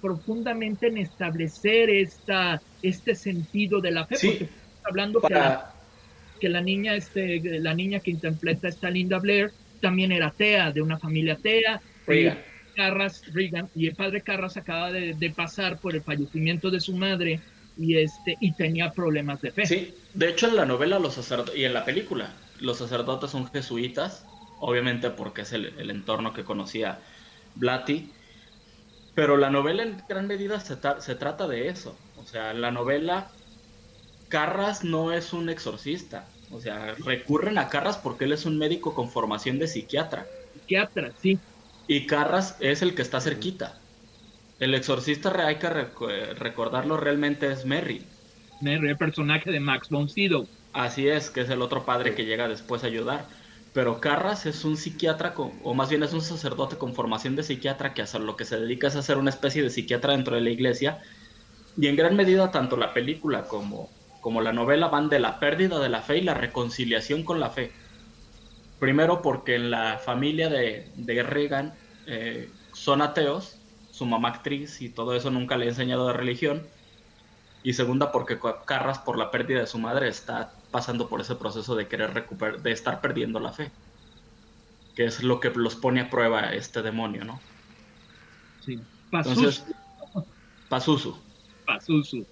profundamente 0.00 0.86
en 0.86 0.96
establecer 0.96 1.90
esta, 1.90 2.62
este 2.82 3.14
sentido 3.14 3.80
de 3.80 3.90
la 3.90 4.06
fe, 4.06 4.16
sí, 4.16 4.28
porque 4.28 4.48
hablando 4.84 5.20
para... 5.20 5.34
que, 5.34 5.40
la, 5.40 5.74
que 6.40 6.48
la 6.48 6.60
niña, 6.60 6.94
este, 6.94 7.40
la 7.60 7.74
niña 7.74 8.00
que 8.00 8.10
interpreta 8.10 8.68
esta 8.68 8.90
Linda 8.90 9.18
Blair 9.18 9.52
también 9.80 10.12
era 10.12 10.28
atea, 10.28 10.72
de 10.72 10.82
una 10.82 10.98
familia 10.98 11.34
atea. 11.34 11.80
Reagan. 12.06 12.38
Eh, 12.38 12.44
Carras, 12.74 13.22
Reagan, 13.34 13.68
y 13.74 13.86
el 13.86 13.94
padre 13.94 14.22
Carras 14.22 14.56
acaba 14.56 14.90
de, 14.90 15.12
de 15.12 15.30
pasar 15.30 15.78
por 15.78 15.94
el 15.94 16.02
fallecimiento 16.02 16.70
de 16.70 16.80
su 16.80 16.96
madre 16.96 17.40
y 17.76 17.96
este 17.96 18.36
y 18.40 18.52
tenía 18.52 18.92
problemas 18.92 19.40
de 19.40 19.50
fe. 19.50 19.66
Sí, 19.66 19.94
de 20.14 20.30
hecho 20.30 20.48
en 20.48 20.56
la 20.56 20.66
novela 20.66 20.98
los 20.98 21.14
sacerdotes 21.14 21.56
y 21.56 21.64
en 21.64 21.74
la 21.74 21.84
película 21.84 22.32
los 22.60 22.78
sacerdotes 22.78 23.30
son 23.30 23.50
jesuitas, 23.50 24.26
obviamente 24.60 25.10
porque 25.10 25.42
es 25.42 25.52
el, 25.52 25.66
el 25.78 25.90
entorno 25.90 26.32
que 26.32 26.44
conocía 26.44 27.00
Blatty, 27.56 28.10
pero 29.14 29.36
la 29.36 29.50
novela 29.50 29.82
en 29.82 30.02
gran 30.08 30.26
medida 30.26 30.60
se, 30.60 30.76
tra 30.76 31.00
se, 31.00 31.14
trata 31.14 31.46
de 31.46 31.68
eso, 31.68 31.96
o 32.22 32.26
sea, 32.26 32.54
la 32.54 32.70
novela 32.70 33.30
Carras 34.28 34.84
no 34.84 35.12
es 35.12 35.32
un 35.32 35.50
exorcista, 35.50 36.26
o 36.50 36.60
sea, 36.60 36.94
recurren 37.04 37.58
a 37.58 37.68
Carras 37.68 37.98
porque 37.98 38.24
él 38.24 38.32
es 38.32 38.46
un 38.46 38.56
médico 38.56 38.94
con 38.94 39.10
formación 39.10 39.58
de 39.58 39.66
psiquiatra. 39.66 40.26
Psiquiatra, 40.54 41.12
sí. 41.20 41.38
Y 41.86 42.06
Carras 42.06 42.56
es 42.60 42.80
el 42.82 42.94
que 42.94 43.02
está 43.02 43.20
cerquita. 43.20 43.78
El 44.58 44.74
exorcista 44.74 45.32
hay 45.46 45.56
que 45.56 45.68
rec 45.68 46.00
recordarlo 46.38 46.96
realmente 46.96 47.50
es 47.50 47.66
Merry. 47.66 48.02
Merry, 48.60 48.90
el 48.90 48.96
personaje 48.96 49.50
de 49.50 49.60
Max 49.60 49.88
von 49.90 50.08
Sydow. 50.08 50.46
Así 50.72 51.08
es, 51.08 51.28
que 51.28 51.40
es 51.40 51.50
el 51.50 51.60
otro 51.60 51.84
padre 51.84 52.14
que 52.14 52.24
llega 52.24 52.48
después 52.48 52.84
a 52.84 52.86
ayudar. 52.86 53.26
Pero 53.74 54.00
Carras 54.00 54.46
es 54.46 54.64
un 54.64 54.76
psiquiatra, 54.76 55.34
con, 55.34 55.52
o 55.64 55.74
más 55.74 55.88
bien 55.88 56.02
es 56.02 56.12
un 56.12 56.20
sacerdote 56.20 56.76
con 56.76 56.94
formación 56.94 57.36
de 57.36 57.42
psiquiatra 57.42 57.94
que 57.94 58.02
a 58.02 58.18
lo 58.18 58.36
que 58.36 58.44
se 58.44 58.58
dedica 58.58 58.88
es 58.88 58.96
a 58.96 59.02
ser 59.02 59.18
una 59.18 59.30
especie 59.30 59.62
de 59.62 59.70
psiquiatra 59.70 60.12
dentro 60.12 60.36
de 60.36 60.42
la 60.42 60.50
iglesia. 60.50 61.00
Y 61.76 61.86
en 61.86 61.96
gran 61.96 62.16
medida 62.16 62.50
tanto 62.50 62.76
la 62.76 62.92
película 62.92 63.44
como, 63.44 63.88
como 64.20 64.40
la 64.40 64.52
novela 64.52 64.88
van 64.88 65.08
de 65.08 65.20
la 65.20 65.40
pérdida 65.40 65.78
de 65.78 65.88
la 65.88 66.02
fe 66.02 66.18
y 66.18 66.22
la 66.22 66.34
reconciliación 66.34 67.24
con 67.24 67.40
la 67.40 67.50
fe. 67.50 67.72
Primero 68.78 69.22
porque 69.22 69.54
en 69.54 69.70
la 69.70 69.98
familia 69.98 70.48
de, 70.48 70.90
de 70.96 71.22
Reagan 71.22 71.74
eh, 72.06 72.50
son 72.72 73.00
ateos, 73.00 73.56
su 73.90 74.06
mamá 74.06 74.30
actriz 74.30 74.80
y 74.82 74.88
todo 74.88 75.14
eso 75.14 75.30
nunca 75.30 75.56
le 75.56 75.66
ha 75.66 75.68
enseñado 75.68 76.08
de 76.08 76.14
religión. 76.14 76.66
Y 77.62 77.74
segunda, 77.74 78.10
porque 78.10 78.40
Carras, 78.64 78.98
por 78.98 79.16
la 79.16 79.30
pérdida 79.30 79.60
de 79.60 79.66
su 79.66 79.78
madre, 79.78 80.08
está 80.08 80.52
pasando 80.70 81.08
por 81.08 81.20
ese 81.20 81.36
proceso 81.36 81.76
de 81.76 81.86
querer 81.86 82.12
recuperar, 82.12 82.60
de 82.60 82.72
estar 82.72 83.00
perdiendo 83.00 83.38
la 83.38 83.52
fe. 83.52 83.70
Que 84.96 85.04
es 85.04 85.22
lo 85.22 85.38
que 85.38 85.50
los 85.50 85.76
pone 85.76 86.00
a 86.00 86.10
prueba 86.10 86.52
este 86.52 86.82
demonio, 86.82 87.24
¿no? 87.24 87.40
Sí. 88.64 88.80
Pazuzu. 89.10 89.38
Entonces, 89.38 89.64
Pazuzu. 90.68 91.16
Pazuzu. 91.78 92.26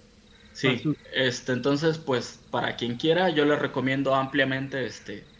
Sí, 0.51 0.77
Pazuzu. 0.77 0.97
este, 1.11 1.53
entonces, 1.53 1.97
pues, 1.99 2.45
para 2.49 2.75
quien 2.75 2.97
quiera, 2.97 3.29
yo 3.29 3.45
les 3.45 3.59
recomiendo 3.59 4.15
ampliamente 4.15 4.85
este, 4.85 5.31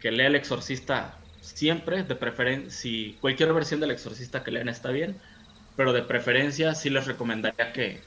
que 0.00 0.10
lea 0.12 0.28
El 0.28 0.36
Exorcista 0.36 1.26
siempre, 1.40 2.02
de 2.04 2.16
preferencia, 2.16 2.70
si 2.70 3.18
cualquier 3.20 3.52
versión 3.52 3.80
del 3.80 3.92
Exorcista 3.92 4.42
que 4.42 4.50
lean 4.50 4.68
está 4.68 4.90
bien, 4.90 5.20
pero 5.76 5.92
de 5.92 6.02
preferencia 6.02 6.74
sí 6.74 6.90
les 6.90 7.06
recomendaría 7.06 7.72
que, 7.72 8.02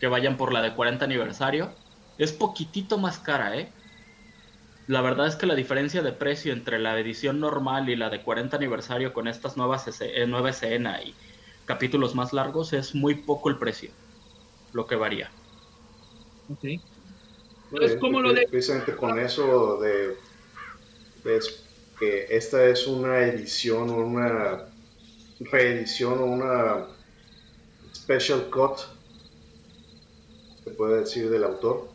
que 0.00 0.06
vayan 0.08 0.36
por 0.36 0.52
la 0.52 0.62
de 0.62 0.74
40 0.74 1.04
aniversario. 1.04 1.74
Es 2.18 2.32
poquitito 2.32 2.98
más 2.98 3.18
cara, 3.18 3.56
¿eh? 3.56 3.72
La 4.86 5.00
verdad 5.00 5.28
es 5.28 5.36
que 5.36 5.46
la 5.46 5.54
diferencia 5.54 6.02
de 6.02 6.12
precio 6.12 6.52
entre 6.52 6.78
la 6.78 6.98
edición 6.98 7.40
normal 7.40 7.88
y 7.88 7.96
la 7.96 8.10
de 8.10 8.22
40 8.22 8.56
aniversario 8.56 9.12
con 9.12 9.28
estas 9.28 9.56
nuevas 9.56 9.86
nueva 10.26 10.50
escena 10.50 11.00
y 11.02 11.14
capítulos 11.64 12.14
más 12.14 12.32
largos 12.32 12.72
es 12.72 12.94
muy 12.94 13.14
poco 13.14 13.48
el 13.48 13.58
precio, 13.58 13.92
lo 14.72 14.86
que 14.86 14.96
varía. 14.96 15.30
Ok. 16.48 16.80
Es 17.80 17.96
como 17.96 18.20
lo 18.20 18.32
de... 18.32 18.46
Precisamente 18.48 18.94
con 18.96 19.18
eso 19.18 19.80
de, 19.80 20.16
que 21.98 22.26
esta 22.30 22.64
es 22.66 22.86
una 22.86 23.20
edición 23.20 23.88
o 23.90 23.96
una 23.98 24.68
reedición 25.40 26.18
o 26.18 26.24
una 26.24 26.86
special 27.94 28.50
cut, 28.50 28.78
se 30.64 30.70
puede 30.70 31.00
decir, 31.00 31.30
del 31.30 31.44
autor. 31.44 31.88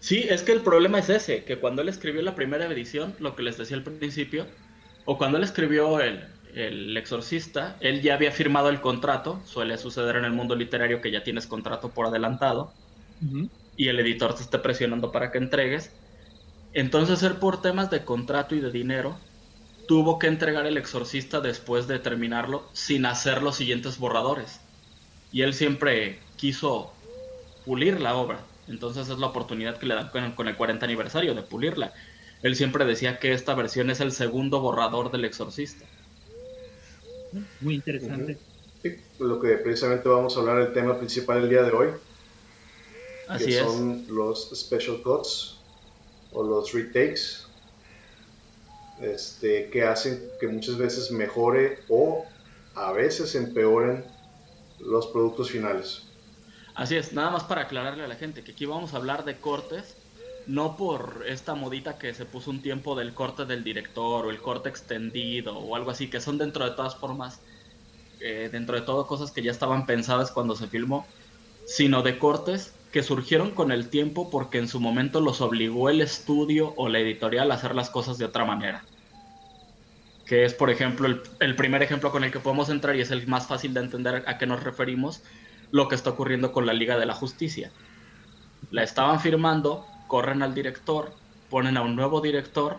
Sí, 0.00 0.26
es 0.28 0.42
que 0.42 0.52
el 0.52 0.60
problema 0.60 0.98
es 0.98 1.08
ese, 1.08 1.44
que 1.44 1.58
cuando 1.58 1.82
él 1.82 1.88
escribió 1.88 2.22
la 2.22 2.34
primera 2.34 2.66
edición, 2.66 3.14
lo 3.20 3.36
que 3.36 3.42
les 3.42 3.58
decía 3.58 3.76
al 3.76 3.84
principio, 3.84 4.46
o 5.04 5.18
cuando 5.18 5.38
él 5.38 5.44
escribió 5.44 6.00
el, 6.00 6.24
el 6.54 6.96
exorcista, 6.96 7.76
él 7.80 8.00
ya 8.00 8.14
había 8.14 8.30
firmado 8.30 8.68
el 8.68 8.80
contrato, 8.80 9.40
suele 9.44 9.76
suceder 9.76 10.16
en 10.16 10.24
el 10.24 10.32
mundo 10.32 10.54
literario 10.54 11.00
que 11.00 11.10
ya 11.10 11.24
tienes 11.24 11.46
contrato 11.46 11.90
por 11.90 12.06
adelantado, 12.06 12.72
y 13.76 13.88
el 13.88 13.98
editor 13.98 14.34
te 14.34 14.42
esté 14.42 14.58
presionando 14.58 15.10
para 15.10 15.32
que 15.32 15.38
entregues. 15.38 15.90
Entonces 16.72 17.22
él 17.22 17.36
por 17.36 17.62
temas 17.62 17.90
de 17.90 18.04
contrato 18.04 18.54
y 18.54 18.60
de 18.60 18.70
dinero, 18.70 19.16
tuvo 19.86 20.18
que 20.18 20.26
entregar 20.26 20.66
el 20.66 20.76
exorcista 20.76 21.40
después 21.40 21.86
de 21.86 21.98
terminarlo 21.98 22.68
sin 22.72 23.06
hacer 23.06 23.42
los 23.42 23.56
siguientes 23.56 23.98
borradores. 23.98 24.60
Y 25.32 25.42
él 25.42 25.54
siempre 25.54 26.20
quiso 26.36 26.92
pulir 27.64 28.00
la 28.00 28.14
obra. 28.14 28.40
Entonces 28.66 29.08
es 29.08 29.18
la 29.18 29.26
oportunidad 29.26 29.78
que 29.78 29.86
le 29.86 29.94
dan 29.94 30.34
con 30.34 30.48
el 30.48 30.56
40 30.56 30.84
aniversario 30.84 31.34
de 31.34 31.42
pulirla. 31.42 31.92
Él 32.42 32.56
siempre 32.56 32.84
decía 32.84 33.18
que 33.18 33.32
esta 33.32 33.54
versión 33.54 33.90
es 33.90 34.00
el 34.00 34.12
segundo 34.12 34.60
borrador 34.60 35.10
del 35.10 35.24
exorcista. 35.24 35.86
Muy 37.60 37.74
interesante. 37.74 38.38
lo 39.18 39.40
que 39.40 39.56
precisamente 39.56 40.08
vamos 40.08 40.36
a 40.36 40.40
hablar 40.40 40.60
el 40.60 40.72
tema 40.72 40.98
principal 40.98 41.42
el 41.42 41.48
día 41.48 41.62
de 41.62 41.72
hoy. 41.72 41.88
Así 43.28 43.46
que 43.46 43.52
son 43.52 44.04
los 44.08 44.50
special 44.54 45.02
cuts 45.02 45.58
o 46.32 46.42
los 46.42 46.72
retakes 46.72 47.46
este, 49.00 49.70
que 49.70 49.84
hacen 49.84 50.22
que 50.38 50.46
muchas 50.46 50.76
veces 50.76 51.10
mejore 51.10 51.78
o 51.88 52.24
a 52.74 52.92
veces 52.92 53.34
empeoren 53.34 54.04
los 54.80 55.06
productos 55.08 55.50
finales. 55.50 56.02
Así 56.74 56.96
es, 56.96 57.12
nada 57.12 57.30
más 57.30 57.44
para 57.44 57.62
aclararle 57.62 58.04
a 58.04 58.08
la 58.08 58.16
gente 58.16 58.42
que 58.42 58.52
aquí 58.52 58.66
vamos 58.66 58.94
a 58.94 58.96
hablar 58.96 59.24
de 59.24 59.36
cortes, 59.36 59.96
no 60.46 60.76
por 60.76 61.24
esta 61.26 61.54
modita 61.54 61.98
que 61.98 62.14
se 62.14 62.26
puso 62.26 62.50
un 62.50 62.60
tiempo 62.60 62.94
del 62.94 63.14
corte 63.14 63.44
del 63.44 63.64
director 63.64 64.26
o 64.26 64.30
el 64.30 64.40
corte 64.40 64.68
extendido 64.68 65.58
o 65.58 65.76
algo 65.76 65.90
así, 65.90 66.08
que 66.08 66.20
son 66.20 66.38
dentro 66.38 66.64
de 66.64 66.72
todas 66.72 66.96
formas, 66.96 67.40
eh, 68.20 68.48
dentro 68.52 68.76
de 68.76 68.82
todo 68.82 69.06
cosas 69.06 69.30
que 69.30 69.42
ya 69.42 69.50
estaban 69.50 69.86
pensadas 69.86 70.30
cuando 70.30 70.54
se 70.56 70.66
filmó, 70.66 71.06
sino 71.66 72.02
de 72.02 72.18
cortes 72.18 72.74
que 72.92 73.02
surgieron 73.02 73.50
con 73.50 73.72
el 73.72 73.88
tiempo 73.88 74.30
porque 74.30 74.58
en 74.58 74.68
su 74.68 74.78
momento 74.78 75.20
los 75.20 75.40
obligó 75.40 75.88
el 75.88 76.00
estudio 76.00 76.74
o 76.76 76.88
la 76.88 77.00
editorial 77.00 77.50
a 77.50 77.54
hacer 77.54 77.74
las 77.74 77.90
cosas 77.90 78.18
de 78.18 78.24
otra 78.24 78.44
manera. 78.44 78.84
Que 80.26 80.44
es, 80.44 80.54
por 80.54 80.70
ejemplo, 80.70 81.08
el, 81.40 81.56
primer 81.56 81.82
ejemplo 81.82 82.12
con 82.12 82.22
el 82.22 82.30
que 82.30 82.38
podemos 82.38 82.68
entrar 82.68 82.94
y 82.96 83.00
es 83.00 83.10
el 83.10 83.26
más 83.26 83.46
fácil 83.46 83.74
de 83.74 83.80
entender 83.80 84.22
a 84.26 84.38
qué 84.38 84.46
nos 84.46 84.62
referimos, 84.62 85.22
lo 85.70 85.88
que 85.88 85.96
está 85.96 86.10
ocurriendo 86.10 86.52
con 86.52 86.66
la 86.66 86.72
Liga 86.72 86.96
de 86.96 87.04
la 87.04 87.14
Justicia. 87.14 87.72
La 88.70 88.84
estaban 88.84 89.18
firmando, 89.18 89.84
corren 90.14 90.42
al 90.42 90.54
director, 90.54 91.12
ponen 91.50 91.76
a 91.76 91.82
un 91.82 91.96
nuevo 91.96 92.20
director 92.20 92.78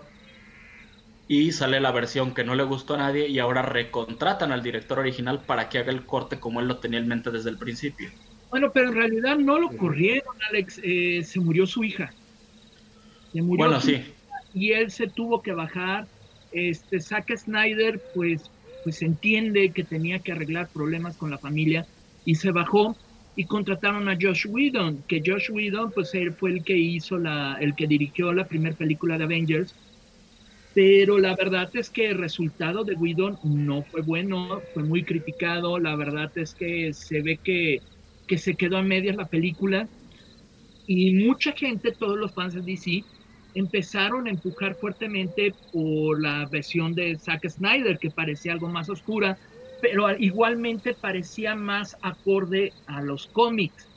y 1.28 1.52
sale 1.52 1.82
la 1.82 1.92
versión 1.92 2.34
que 2.34 2.46
no 2.46 2.56
le 2.56 2.64
gustó 2.64 2.94
a 2.94 2.98
nadie 3.00 3.28
y 3.28 3.40
ahora 3.40 3.62
recontratan 3.62 4.54
al 4.54 4.64
director 4.64 5.00
original 5.00 5.42
para 5.46 5.68
que 5.68 5.80
haga 5.80 5.92
el 5.92 6.06
corte 6.06 6.40
como 6.40 6.62
él 6.62 6.70
lo 6.70 6.78
tenía 6.78 6.98
en 6.98 7.10
mente 7.10 7.32
desde 7.32 7.50
el 7.50 7.58
principio. 7.58 8.10
Bueno, 8.50 8.72
pero 8.74 8.88
en 8.88 8.96
realidad 8.96 9.36
no 9.36 9.60
lo 9.60 9.68
corrieron, 9.76 10.34
Alex. 10.50 10.80
Eh, 10.82 11.24
se 11.26 11.42
murió 11.42 11.66
su 11.66 11.84
hija. 11.84 12.14
Se 13.34 13.42
murió 13.42 13.66
bueno, 13.66 13.82
sí. 13.82 14.02
y 14.54 14.72
él 14.72 14.90
se 14.90 15.08
tuvo 15.08 15.42
que 15.42 15.52
bajar. 15.52 16.08
Este, 16.54 17.02
Zack 17.02 17.36
Snyder, 17.36 18.02
pues, 18.14 18.50
pues 18.86 19.02
entiende 19.02 19.74
que 19.74 19.84
tenía 19.84 20.20
que 20.20 20.32
arreglar 20.32 20.70
problemas 20.70 21.18
con 21.18 21.32
la 21.32 21.38
familia 21.38 21.86
y 22.24 22.36
se 22.36 22.52
bajó 22.52 22.96
y 23.36 23.46
contrataron 23.46 24.08
a 24.08 24.18
Josh 24.20 24.48
Whedon, 24.48 25.04
que 25.08 25.22
Josh 25.26 25.52
Whedon, 25.52 25.92
pues 25.92 26.14
él 26.16 26.34
fue 26.34 26.52
el 26.52 26.64
que 26.64 26.78
hizo 26.78 27.18
la, 27.18 27.58
el 27.60 27.76
que 27.76 27.88
dirigió 27.88 28.32
la 28.34 28.48
primera 28.48 28.76
película 28.76 29.18
de 29.18 29.26
Avengers. 29.26 29.76
Pero 30.74 31.18
la 31.20 31.36
verdad 31.36 31.70
es 31.74 31.90
que 31.90 32.10
el 32.10 32.18
resultado 32.18 32.84
de 32.84 32.96
Whedon 32.96 33.38
no 33.44 33.84
fue 33.84 34.02
bueno, 34.02 34.62
fue 34.74 34.84
muy 34.84 35.04
criticado. 35.04 35.80
La 35.80 35.96
verdad 35.96 36.32
es 36.36 36.54
que 36.54 36.94
se 36.94 37.22
ve 37.22 37.38
que 37.38 37.82
que 38.28 38.38
se 38.38 38.56
quedó 38.56 38.78
a 38.78 38.84
medias 38.84 39.16
la 39.16 39.26
película 39.26 39.88
y 40.88 41.14
mucha 41.14 41.52
gente, 41.52 41.92
todos 41.92 42.18
los 42.18 42.34
fans 42.34 42.54
de 42.54 42.62
DC, 42.62 43.04
empezaron 43.56 44.28
a 44.28 44.30
empujar 44.30 44.76
fuertemente 44.76 45.54
por 45.72 46.22
la 46.22 46.46
versión 46.46 46.94
de 46.94 47.18
Zack 47.18 47.50
Snyder, 47.50 47.98
que 47.98 48.12
parecía 48.12 48.52
algo 48.52 48.70
más 48.70 48.90
oscura, 48.90 49.38
pero 49.80 50.16
igualmente 50.18 50.94
parecía 50.94 51.56
más 51.56 51.96
acorde 52.02 52.74
a 52.86 53.02
los 53.02 53.28
cómics, 53.28 53.88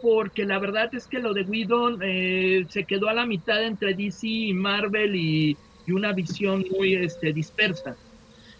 porque 0.00 0.44
la 0.44 0.58
verdad 0.58 0.88
es 0.92 1.06
que 1.06 1.18
lo 1.18 1.34
de 1.34 1.42
Whedon 1.42 2.00
eh, 2.02 2.66
se 2.68 2.84
quedó 2.84 3.08
a 3.08 3.14
la 3.14 3.26
mitad 3.26 3.62
entre 3.62 3.94
DC 3.94 4.26
y 4.26 4.52
Marvel 4.52 5.16
y, 5.16 5.58
una 5.88 6.12
visión 6.12 6.64
muy 6.76 6.94
este, 6.94 7.32
dispersa. 7.32 7.96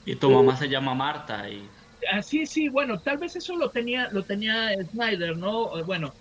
Y 0.04 0.14
tu 0.14 0.30
mamá 0.30 0.56
se 0.56 0.68
llama 0.68 0.94
Marta 0.94 1.50
y 1.50 1.68
así 2.12 2.42
ah, 2.42 2.46
sí, 2.46 2.68
bueno, 2.68 3.00
tal 3.00 3.18
vez 3.18 3.36
eso 3.36 3.56
lo 3.56 3.70
tenía, 3.70 4.08
lo 4.12 4.22
tenía 4.22 4.72
Snyder, 4.90 5.36
¿no? 5.36 5.84
Bueno, 5.84 6.14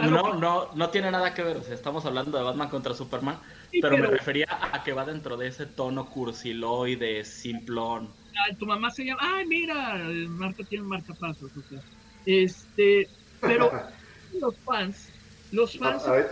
no, 0.00 0.34
no, 0.34 0.70
no 0.74 0.90
tiene 0.90 1.10
nada 1.10 1.34
que 1.34 1.42
ver, 1.42 1.56
o 1.58 1.62
sea, 1.62 1.74
estamos 1.74 2.04
hablando 2.04 2.36
de 2.36 2.44
Batman 2.44 2.68
contra 2.68 2.94
Superman, 2.94 3.40
pero, 3.80 3.96
me 3.96 4.06
refería 4.06 4.46
a 4.48 4.82
que 4.82 4.92
va 4.92 5.04
dentro 5.04 5.36
de 5.36 5.48
ese 5.48 5.66
tono 5.66 6.10
cursiloide, 6.10 7.24
simplón. 7.24 8.12
Tu 8.58 8.66
mamá 8.66 8.90
se 8.90 9.04
llama, 9.04 9.20
ay, 9.22 9.46
mira, 9.46 9.98
Marta 10.28 10.64
tiene 10.64 10.84
marcapasos, 10.84 11.50
o 11.56 11.62
sea, 11.62 11.80
este, 12.26 13.08
pero 13.40 13.70
los 14.40 14.56
fans, 14.60 15.10
los 15.52 15.78
fans... 15.78 16.06
ahí, 16.06 16.24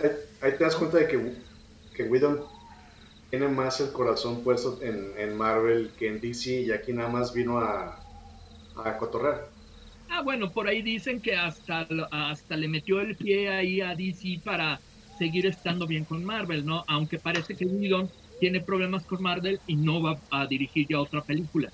te 0.57 0.63
das 0.63 0.75
cuenta 0.75 0.97
de 0.97 1.07
que, 1.07 1.33
que 1.93 2.03
Whedon 2.03 2.43
tiene 3.29 3.47
más 3.47 3.79
el 3.81 3.91
corazón 3.91 4.43
puesto 4.43 4.79
en, 4.81 5.13
en 5.17 5.35
Marvel 5.35 5.91
que 5.97 6.07
en 6.07 6.21
DC 6.21 6.61
y 6.61 6.71
aquí 6.71 6.93
nada 6.93 7.09
más 7.09 7.33
vino 7.33 7.59
a 7.59 7.99
a 8.83 8.97
cotorrear. 8.97 9.49
Ah, 10.09 10.21
bueno, 10.21 10.51
por 10.51 10.67
ahí 10.67 10.81
dicen 10.81 11.21
que 11.21 11.35
hasta, 11.35 11.87
hasta 12.11 12.55
le 12.55 12.67
metió 12.67 13.01
el 13.01 13.15
pie 13.17 13.49
ahí 13.49 13.81
a 13.81 13.95
DC 13.95 14.41
para 14.43 14.79
seguir 15.17 15.45
estando 15.45 15.85
bien 15.87 16.05
con 16.05 16.23
Marvel, 16.23 16.65
¿no? 16.65 16.85
Aunque 16.87 17.19
parece 17.19 17.55
que 17.55 17.65
Whedon 17.65 18.09
tiene 18.39 18.61
problemas 18.61 19.05
con 19.05 19.21
Marvel 19.21 19.59
y 19.65 19.75
no 19.75 20.01
va 20.01 20.21
a 20.29 20.45
dirigir 20.47 20.87
ya 20.87 20.99
otra 20.99 21.23
película, 21.23 21.73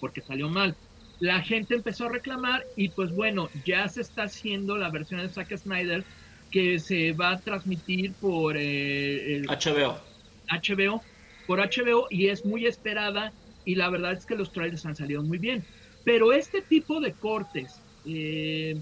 porque 0.00 0.22
salió 0.22 0.48
mal. 0.48 0.74
La 1.20 1.42
gente 1.42 1.74
empezó 1.74 2.06
a 2.06 2.12
reclamar 2.12 2.64
y 2.74 2.88
pues 2.88 3.12
bueno, 3.12 3.50
ya 3.64 3.86
se 3.88 4.00
está 4.00 4.24
haciendo 4.24 4.76
la 4.78 4.90
versión 4.90 5.20
de 5.20 5.28
Zack 5.28 5.54
Snyder 5.56 6.04
que 6.50 6.78
se 6.78 7.12
va 7.12 7.32
a 7.32 7.40
transmitir 7.40 8.14
por 8.14 8.56
eh, 8.56 9.36
el 9.36 9.46
HBO. 9.46 10.00
HBO, 10.48 11.02
por 11.46 11.60
HBO 11.60 12.06
y 12.10 12.28
es 12.28 12.44
muy 12.44 12.66
esperada 12.66 13.32
y 13.64 13.74
la 13.74 13.90
verdad 13.90 14.12
es 14.12 14.26
que 14.26 14.34
los 14.34 14.50
trailers 14.50 14.84
han 14.86 14.96
salido 14.96 15.22
muy 15.22 15.38
bien. 15.38 15.64
Pero 16.04 16.32
este 16.32 16.62
tipo 16.62 17.00
de 17.00 17.12
cortes, 17.12 17.82
eh, 18.04 18.74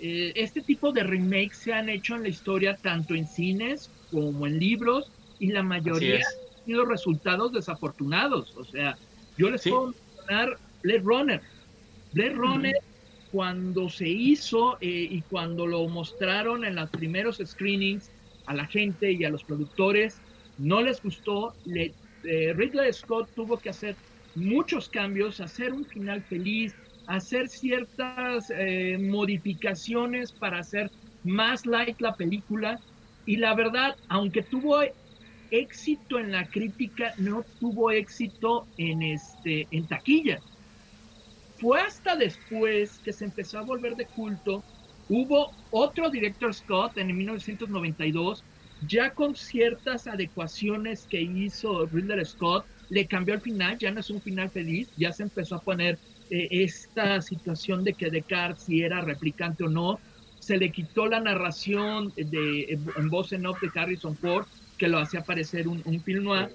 eh, 0.00 0.32
este 0.36 0.62
tipo 0.62 0.92
de 0.92 1.02
remakes 1.02 1.58
se 1.58 1.72
han 1.72 1.88
hecho 1.88 2.14
en 2.14 2.22
la 2.22 2.28
historia 2.28 2.78
tanto 2.80 3.14
en 3.14 3.26
cines 3.26 3.90
como 4.10 4.46
en 4.46 4.58
libros 4.58 5.12
y 5.38 5.48
la 5.48 5.62
mayoría 5.62 6.16
han 6.16 6.64
sido 6.64 6.84
resultados 6.84 7.52
desafortunados. 7.52 8.56
O 8.56 8.64
sea, 8.64 8.96
yo 9.36 9.50
les 9.50 9.62
puedo 9.62 9.92
mencionar 10.28 10.58
Blade 10.82 11.00
Runner. 11.00 11.42
Blade 12.12 12.34
Runner, 12.34 12.74
cuando 13.30 13.88
se 13.88 14.08
hizo 14.08 14.76
eh, 14.80 15.08
y 15.10 15.22
cuando 15.22 15.66
lo 15.66 15.88
mostraron 15.88 16.64
en 16.64 16.74
los 16.74 16.90
primeros 16.90 17.40
screenings 17.44 18.10
a 18.46 18.54
la 18.54 18.66
gente 18.66 19.12
y 19.12 19.24
a 19.24 19.30
los 19.30 19.44
productores, 19.44 20.20
no 20.58 20.82
les 20.82 21.00
gustó. 21.02 21.54
Ridley 21.64 22.92
Scott 22.92 23.30
tuvo 23.34 23.58
que 23.58 23.70
hacer 23.70 23.96
muchos 24.34 24.88
cambios, 24.88 25.40
hacer 25.40 25.72
un 25.72 25.84
final 25.86 26.22
feliz, 26.24 26.74
hacer 27.06 27.48
ciertas 27.48 28.50
eh, 28.56 28.98
modificaciones 29.00 30.32
para 30.32 30.58
hacer 30.58 30.90
más 31.24 31.66
light 31.66 32.00
la 32.00 32.14
película. 32.14 32.80
Y 33.24 33.36
la 33.36 33.54
verdad, 33.54 33.96
aunque 34.08 34.42
tuvo 34.42 34.82
éxito 35.52 36.18
en 36.18 36.32
la 36.32 36.46
crítica, 36.46 37.14
no 37.18 37.44
tuvo 37.60 37.90
éxito 37.90 38.66
en, 38.78 39.02
este, 39.02 39.68
en 39.70 39.86
taquilla. 39.86 40.40
Fue 41.60 41.80
hasta 41.80 42.16
después 42.16 42.98
que 43.04 43.12
se 43.12 43.26
empezó 43.26 43.58
a 43.58 43.62
volver 43.62 43.94
de 43.94 44.06
culto. 44.06 44.64
Hubo 45.08 45.52
otro 45.70 46.10
director 46.10 46.52
Scott 46.54 46.96
en 46.96 47.16
1992, 47.16 48.42
ya 48.88 49.10
con 49.10 49.36
ciertas 49.36 50.06
adecuaciones 50.06 51.06
que 51.08 51.20
hizo 51.20 51.86
Ridley 51.86 52.24
Scott, 52.24 52.64
le 52.88 53.06
cambió 53.06 53.34
el 53.34 53.40
final, 53.40 53.78
ya 53.78 53.90
no 53.90 54.00
es 54.00 54.10
un 54.10 54.20
final 54.20 54.50
feliz, 54.50 54.88
ya 54.96 55.12
se 55.12 55.22
empezó 55.22 55.56
a 55.56 55.60
poner 55.60 55.98
eh, 56.30 56.48
esta 56.50 57.20
situación 57.20 57.84
de 57.84 57.92
que 57.92 58.10
Descartes 58.10 58.64
si 58.64 58.82
era 58.82 59.02
replicante 59.02 59.64
o 59.64 59.68
no, 59.68 60.00
se 60.40 60.56
le 60.56 60.72
quitó 60.72 61.06
la 61.06 61.20
narración 61.20 62.12
de, 62.16 62.80
en 62.96 63.08
voz 63.08 63.32
en 63.32 63.46
off 63.46 63.60
de 63.60 63.70
Harrison 63.74 64.16
Ford, 64.16 64.46
que 64.82 64.88
lo 64.88 64.98
hacía 64.98 65.22
parecer 65.22 65.68
un, 65.68 65.80
un 65.84 66.02
film 66.02 66.24
noir. 66.24 66.48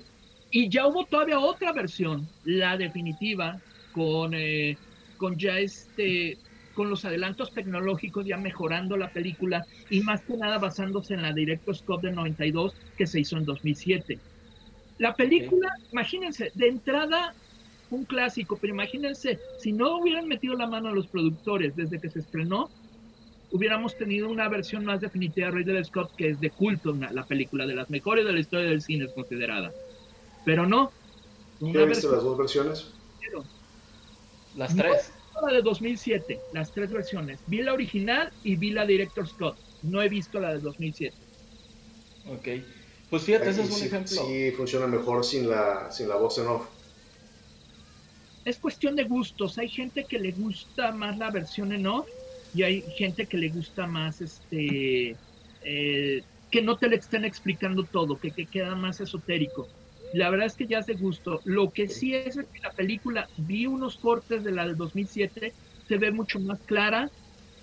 Y 0.52 0.68
ya 0.68 0.86
hubo 0.86 1.06
todavía 1.06 1.40
otra 1.40 1.72
versión, 1.72 2.28
la 2.44 2.76
definitiva, 2.76 3.62
con, 3.94 4.34
eh, 4.34 4.78
con 5.16 5.38
ya 5.38 5.60
este 5.60 6.38
con 6.74 6.90
los 6.90 7.06
adelantos 7.06 7.54
tecnológicos 7.54 8.26
ya 8.26 8.36
mejorando 8.36 8.98
la 8.98 9.10
película 9.12 9.66
y 9.90 10.02
más 10.02 10.22
que 10.24 10.36
nada 10.36 10.60
basándose 10.60 11.14
en 11.14 11.22
la 11.22 11.34
Cut 11.86 12.02
del 12.02 12.16
92 12.16 12.76
que 12.98 13.08
se 13.08 13.22
hizo 13.22 13.38
en 13.38 13.46
2007. 13.46 14.20
La 14.98 15.16
película, 15.16 15.70
imagínense, 15.94 16.52
de 16.54 16.68
entrada 16.68 17.34
un 17.92 18.04
clásico, 18.04 18.58
pero 18.60 18.74
imagínense, 18.74 19.40
si 19.58 19.72
no 19.72 20.00
hubieran 20.00 20.28
metido 20.28 20.54
la 20.56 20.68
mano 20.68 20.90
a 20.90 20.94
los 20.94 21.08
productores 21.08 21.78
desde 21.78 22.00
que 22.00 22.10
se 22.10 22.20
estrenó, 22.20 22.70
hubiéramos 23.52 23.96
tenido 23.96 24.30
una 24.30 24.50
versión 24.50 24.86
más 24.86 25.02
definitiva 25.02 25.48
de 25.48 25.58
Ridley 25.58 25.84
Scott 25.86 26.12
que 26.16 26.30
es 26.30 26.40
de 26.40 26.50
culto, 26.50 26.94
la 26.94 27.26
película 27.26 27.66
de 27.66 27.76
las 27.76 27.90
mejores 27.90 28.26
de 28.26 28.34
la 28.34 28.40
historia 28.40 28.70
del 28.70 28.82
cine 28.82 29.06
es 29.06 29.14
considerada. 29.14 29.72
Pero 30.46 30.66
no. 30.66 30.92
¿Qué 31.60 31.86
viste 31.86 32.08
las 32.08 32.24
dos 32.24 32.38
versiones? 32.38 32.88
Las 34.56 34.76
tres. 34.76 35.12
la 35.42 35.54
de 35.54 35.62
2007, 35.62 36.40
las 36.54 36.72
tres 36.72 36.92
versiones. 36.92 37.40
Vi 37.48 37.62
la 37.62 37.74
original 37.74 38.32
y 38.44 38.56
vi 38.56 38.72
la 38.72 38.86
Director 38.86 39.28
Scott. 39.28 39.58
No 39.84 40.02
he 40.02 40.10
visto 40.10 40.40
la 40.40 40.54
de 40.54 40.60
2007. 40.60 41.16
Ok. 42.32 42.48
Pues 43.10 43.24
fíjate, 43.24 43.50
ese 43.50 43.62
es 43.62 43.72
un 43.72 43.84
ejemplo. 43.84 44.26
Sí, 44.26 44.52
funciona 44.52 44.88
mejor 44.88 45.24
sin 45.24 45.50
la, 45.50 45.92
sin 45.92 46.10
la 46.10 46.16
voz 46.16 46.38
en 46.40 46.48
off. 46.48 46.68
Es 48.46 48.58
cuestión 48.58 48.96
de 48.96 49.04
gustos. 49.04 49.58
Hay 49.58 49.70
gente 49.70 50.06
que 50.06 50.18
le 50.18 50.32
gusta 50.32 50.92
más 50.92 51.18
la 51.18 51.30
versión 51.30 51.72
en 51.72 51.86
off 51.88 52.08
y 52.54 52.64
hay 52.64 52.92
gente 52.92 53.28
que 53.28 53.38
le 53.38 53.50
gusta 53.50 53.88
más 53.88 54.22
este 54.22 55.20
eh, 55.62 56.24
que 56.50 56.62
no 56.62 56.78
te 56.78 56.88
le 56.90 56.96
estén 56.98 57.26
explicando 57.26 57.88
todo, 57.88 58.20
que, 58.20 58.32
que 58.32 58.48
queda 58.48 58.76
más 58.76 59.00
esotérico. 59.02 59.70
La 60.12 60.30
verdad 60.30 60.48
es 60.48 60.56
que 60.56 60.68
ya 60.68 60.80
es 60.80 60.86
de 60.86 60.96
gusto. 60.96 61.42
Lo 61.44 61.72
que 61.72 61.90
sí 61.90 62.16
es 62.16 62.36
que 62.36 62.60
la 62.64 62.72
película, 62.74 63.30
vi 63.36 63.66
unos 63.66 63.98
cortes 63.98 64.44
de 64.44 64.52
la 64.52 64.66
del 64.66 64.78
2007, 64.78 65.56
se 65.88 65.98
ve 65.98 66.12
mucho 66.12 66.40
más 66.40 66.60
clara, 66.64 67.12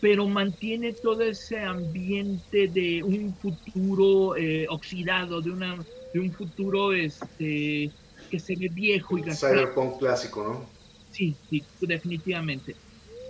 pero 0.01 0.29
mantiene 0.29 0.93
todo 0.93 1.23
ese 1.23 1.61
ambiente 1.61 2.69
de 2.69 3.03
un 3.03 3.35
futuro 3.39 4.37
eh, 4.37 4.67
oxidado, 4.69 5.41
de, 5.41 5.51
una, 5.51 5.87
de 6.13 6.21
un 6.21 6.31
futuro 6.33 6.93
este, 6.93 7.91
que 8.29 8.39
se 8.39 8.57
ve 8.57 8.69
viejo 8.71 9.17
y 9.17 9.23
gastado. 9.23 9.55
Cyberpunk 9.55 9.99
clásico, 9.99 10.45
¿no? 10.45 10.71
Sí, 11.11 11.39
sí, 11.49 11.65
definitivamente. 11.81 12.77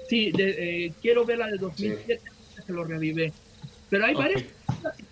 Sí, 0.09 0.33
eh, 0.37 0.93
quiero 1.01 1.25
ver 1.25 1.39
la 1.39 1.47
del 1.47 1.59
2007, 1.59 2.21
que 2.67 2.73
lo 2.73 2.85
revive. 2.85 3.33
Pero 3.91 4.07
hay 4.07 4.15
varios 4.15 4.45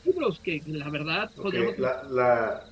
libros 0.05 0.41
que 0.41 0.63
la 0.67 0.91
verdad 0.91 1.31
la, 2.11 2.65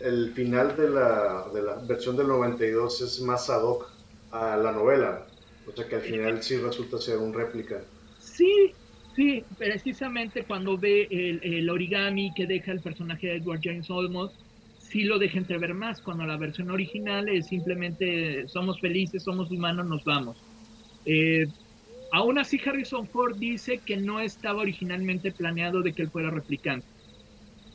el 0.00 0.32
final 0.32 0.76
de 0.76 0.88
la, 0.88 1.46
de 1.52 1.62
la 1.62 1.74
versión 1.86 2.16
del 2.16 2.28
92 2.28 3.00
es 3.02 3.20
más 3.20 3.50
ad 3.50 3.62
hoc 3.62 3.90
a 4.32 4.56
la 4.56 4.72
novela. 4.72 5.26
O 5.66 5.72
sea 5.72 5.86
que 5.86 5.96
al 5.96 6.02
final 6.02 6.42
sí 6.42 6.56
resulta 6.56 6.98
ser 6.98 7.18
un 7.18 7.32
réplica. 7.32 7.80
Sí, 8.18 8.72
sí, 9.14 9.44
precisamente 9.58 10.44
cuando 10.44 10.78
ve 10.78 11.06
el, 11.10 11.40
el 11.42 11.70
origami 11.70 12.32
que 12.34 12.46
deja 12.46 12.72
el 12.72 12.80
personaje 12.80 13.28
de 13.28 13.36
Edward 13.36 13.60
James 13.62 13.90
Olmos, 13.90 14.32
sí 14.90 15.04
lo 15.04 15.18
deja 15.18 15.38
entrever 15.38 15.74
más, 15.74 16.00
cuando 16.00 16.24
la 16.26 16.36
versión 16.36 16.70
original 16.70 17.28
es 17.28 17.46
simplemente 17.46 18.48
somos 18.48 18.80
felices, 18.80 19.22
somos 19.22 19.50
humanos, 19.50 19.86
nos 19.86 20.04
vamos. 20.04 20.36
Eh, 21.04 21.46
aún 22.12 22.38
así 22.38 22.60
Harrison 22.64 23.06
Ford 23.08 23.36
dice 23.36 23.80
que 23.84 23.96
no 23.96 24.20
estaba 24.20 24.62
originalmente 24.62 25.32
planeado 25.32 25.82
de 25.82 25.92
que 25.92 26.02
él 26.02 26.10
fuera 26.10 26.30
replicante. 26.30 26.86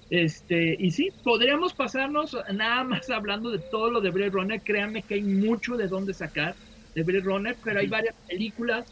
Este, 0.10 0.76
y 0.80 0.92
sí, 0.92 1.10
podríamos 1.24 1.74
pasarnos 1.74 2.38
nada 2.54 2.84
más 2.84 3.10
hablando 3.10 3.50
de 3.50 3.60
todo 3.60 3.90
lo 3.90 4.02
de 4.02 4.12
Blade 4.12 4.32
Runner. 4.32 4.62
Créanme 4.62 5.02
que 5.02 5.16
hay 5.16 5.24
mucho 5.24 5.78
de 5.78 5.88
dónde 5.88 6.14
sacar 6.14 6.56
de 6.94 7.04
Blade 7.04 7.24
Runner, 7.24 7.58
pero 7.64 7.80
hay 7.80 7.88
varias 7.88 8.16
películas. 8.28 8.86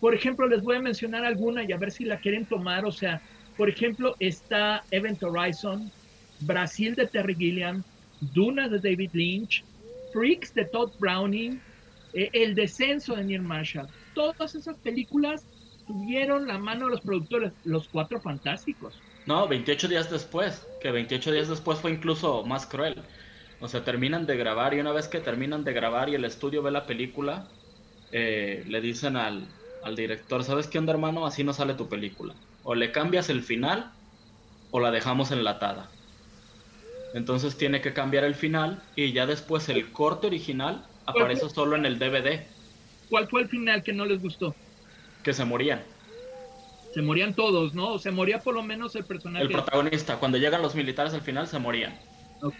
Por 0.00 0.14
ejemplo, 0.14 0.46
les 0.46 0.62
voy 0.62 0.76
a 0.76 0.80
mencionar 0.80 1.24
alguna 1.24 1.64
y 1.64 1.72
a 1.72 1.76
ver 1.76 1.90
si 1.90 2.04
la 2.04 2.18
quieren 2.18 2.46
tomar. 2.46 2.84
O 2.84 2.92
sea, 2.92 3.22
por 3.56 3.68
ejemplo, 3.68 4.16
está 4.18 4.84
Event 4.90 5.22
Horizon, 5.22 5.90
Brasil 6.40 6.94
de 6.94 7.06
Terry 7.06 7.34
Gilliam, 7.34 7.82
Duna 8.20 8.68
de 8.68 8.78
David 8.78 9.10
Lynch, 9.12 9.64
Freaks 10.12 10.54
de 10.54 10.64
Todd 10.64 10.92
Browning, 10.98 11.60
eh, 12.12 12.30
El 12.32 12.54
Descenso 12.54 13.14
de 13.16 13.24
Neil 13.24 13.42
Marshall. 13.42 13.88
Todas 14.18 14.56
esas 14.56 14.80
películas 14.80 15.48
tuvieron 15.86 16.48
la 16.48 16.58
mano 16.58 16.86
de 16.86 16.90
los 16.90 17.02
productores, 17.02 17.54
los 17.62 17.88
cuatro 17.88 18.20
fantásticos. 18.20 19.04
No, 19.24 19.46
28 19.48 19.88
días 19.88 20.10
después, 20.10 20.66
que 20.80 20.90
28 20.90 21.32
días 21.32 21.48
después 21.48 21.80
fue 21.80 21.90
incluso 21.92 22.44
más 22.44 22.66
cruel. 22.66 23.08
O 23.58 23.68
sea, 23.68 23.84
terminan 23.84 24.26
de 24.26 24.36
grabar 24.36 24.72
y 24.74 24.80
una 24.80 24.92
vez 24.92 25.08
que 25.08 25.20
terminan 25.20 25.64
de 25.64 25.72
grabar 25.74 26.08
y 26.08 26.14
el 26.14 26.24
estudio 26.24 26.62
ve 26.62 26.70
la 26.70 26.86
película, 26.86 27.58
eh, 28.10 28.64
le 28.66 28.80
dicen 28.80 29.16
al, 29.16 29.60
al 29.80 29.96
director, 29.96 30.44
¿sabes 30.44 30.68
qué 30.68 30.78
onda 30.78 30.92
hermano? 30.94 31.26
Así 31.26 31.44
no 31.44 31.52
sale 31.52 31.74
tu 31.74 31.88
película. 31.88 32.40
O 32.62 32.74
le 32.74 32.92
cambias 32.92 33.28
el 33.30 33.42
final 33.42 33.98
o 34.70 34.80
la 34.80 34.90
dejamos 34.92 35.30
enlatada. 35.32 36.00
Entonces 37.12 37.56
tiene 37.58 37.80
que 37.82 37.92
cambiar 37.94 38.24
el 38.24 38.34
final 38.34 38.90
y 38.94 39.12
ya 39.12 39.26
después 39.26 39.68
el 39.68 39.92
corte 39.92 40.26
original 40.26 40.94
aparece 41.06 41.48
solo 41.50 41.76
en 41.76 41.86
el 41.86 41.98
DVD. 41.98 42.57
¿Cuál 43.08 43.28
fue 43.28 43.42
el 43.42 43.48
final 43.48 43.82
que 43.82 43.92
no 43.92 44.04
les 44.06 44.20
gustó? 44.20 44.54
Que 45.22 45.32
se 45.32 45.44
morían 45.44 45.82
se 46.92 47.02
morían 47.02 47.34
todos, 47.34 47.74
¿no? 47.74 47.94
O 47.94 47.98
se 47.98 48.10
moría 48.10 48.40
por 48.40 48.54
lo 48.54 48.62
menos 48.62 48.94
el 48.96 49.04
personaje. 49.04 49.44
El 49.44 49.52
protagonista, 49.52 50.16
cuando 50.16 50.38
llegan 50.38 50.62
los 50.62 50.74
militares 50.74 51.14
al 51.14 51.20
final 51.20 51.46
se 51.46 51.58
morían. 51.58 51.96
Ok. 52.42 52.54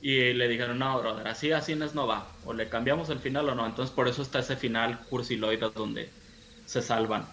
Y 0.00 0.32
le 0.32 0.48
dijeron, 0.48 0.78
no, 0.78 0.98
brother, 1.00 1.28
así 1.28 1.52
así 1.52 1.74
no 1.76 2.06
va. 2.06 2.26
O 2.44 2.52
le 2.52 2.68
cambiamos 2.68 3.08
el 3.10 3.18
final 3.18 3.48
o 3.48 3.54
no. 3.54 3.64
Entonces 3.64 3.94
por 3.94 4.08
eso 4.08 4.22
está 4.22 4.40
ese 4.40 4.56
final 4.56 5.00
cursiloide 5.08 5.70
donde 5.74 6.08
se 6.66 6.82
salvan. 6.82 7.24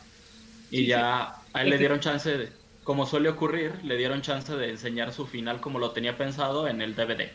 Y 0.70 0.86
ya 0.86 1.36
a 1.52 1.62
él 1.64 1.72
le 1.72 1.78
dieron 1.80 2.00
chance, 2.00 2.38
de, 2.38 2.50
como 2.84 3.08
suele 3.08 3.30
ocurrir, 3.30 3.84
le 3.84 3.98
dieron 3.98 4.22
chance 4.22 4.56
de 4.56 4.70
enseñar 4.70 5.12
su 5.12 5.26
final 5.26 5.60
como 5.60 5.80
lo 5.80 5.92
tenía 5.92 6.16
pensado 6.16 6.68
en 6.68 6.82
el 6.82 6.96
DVD. 6.96 7.32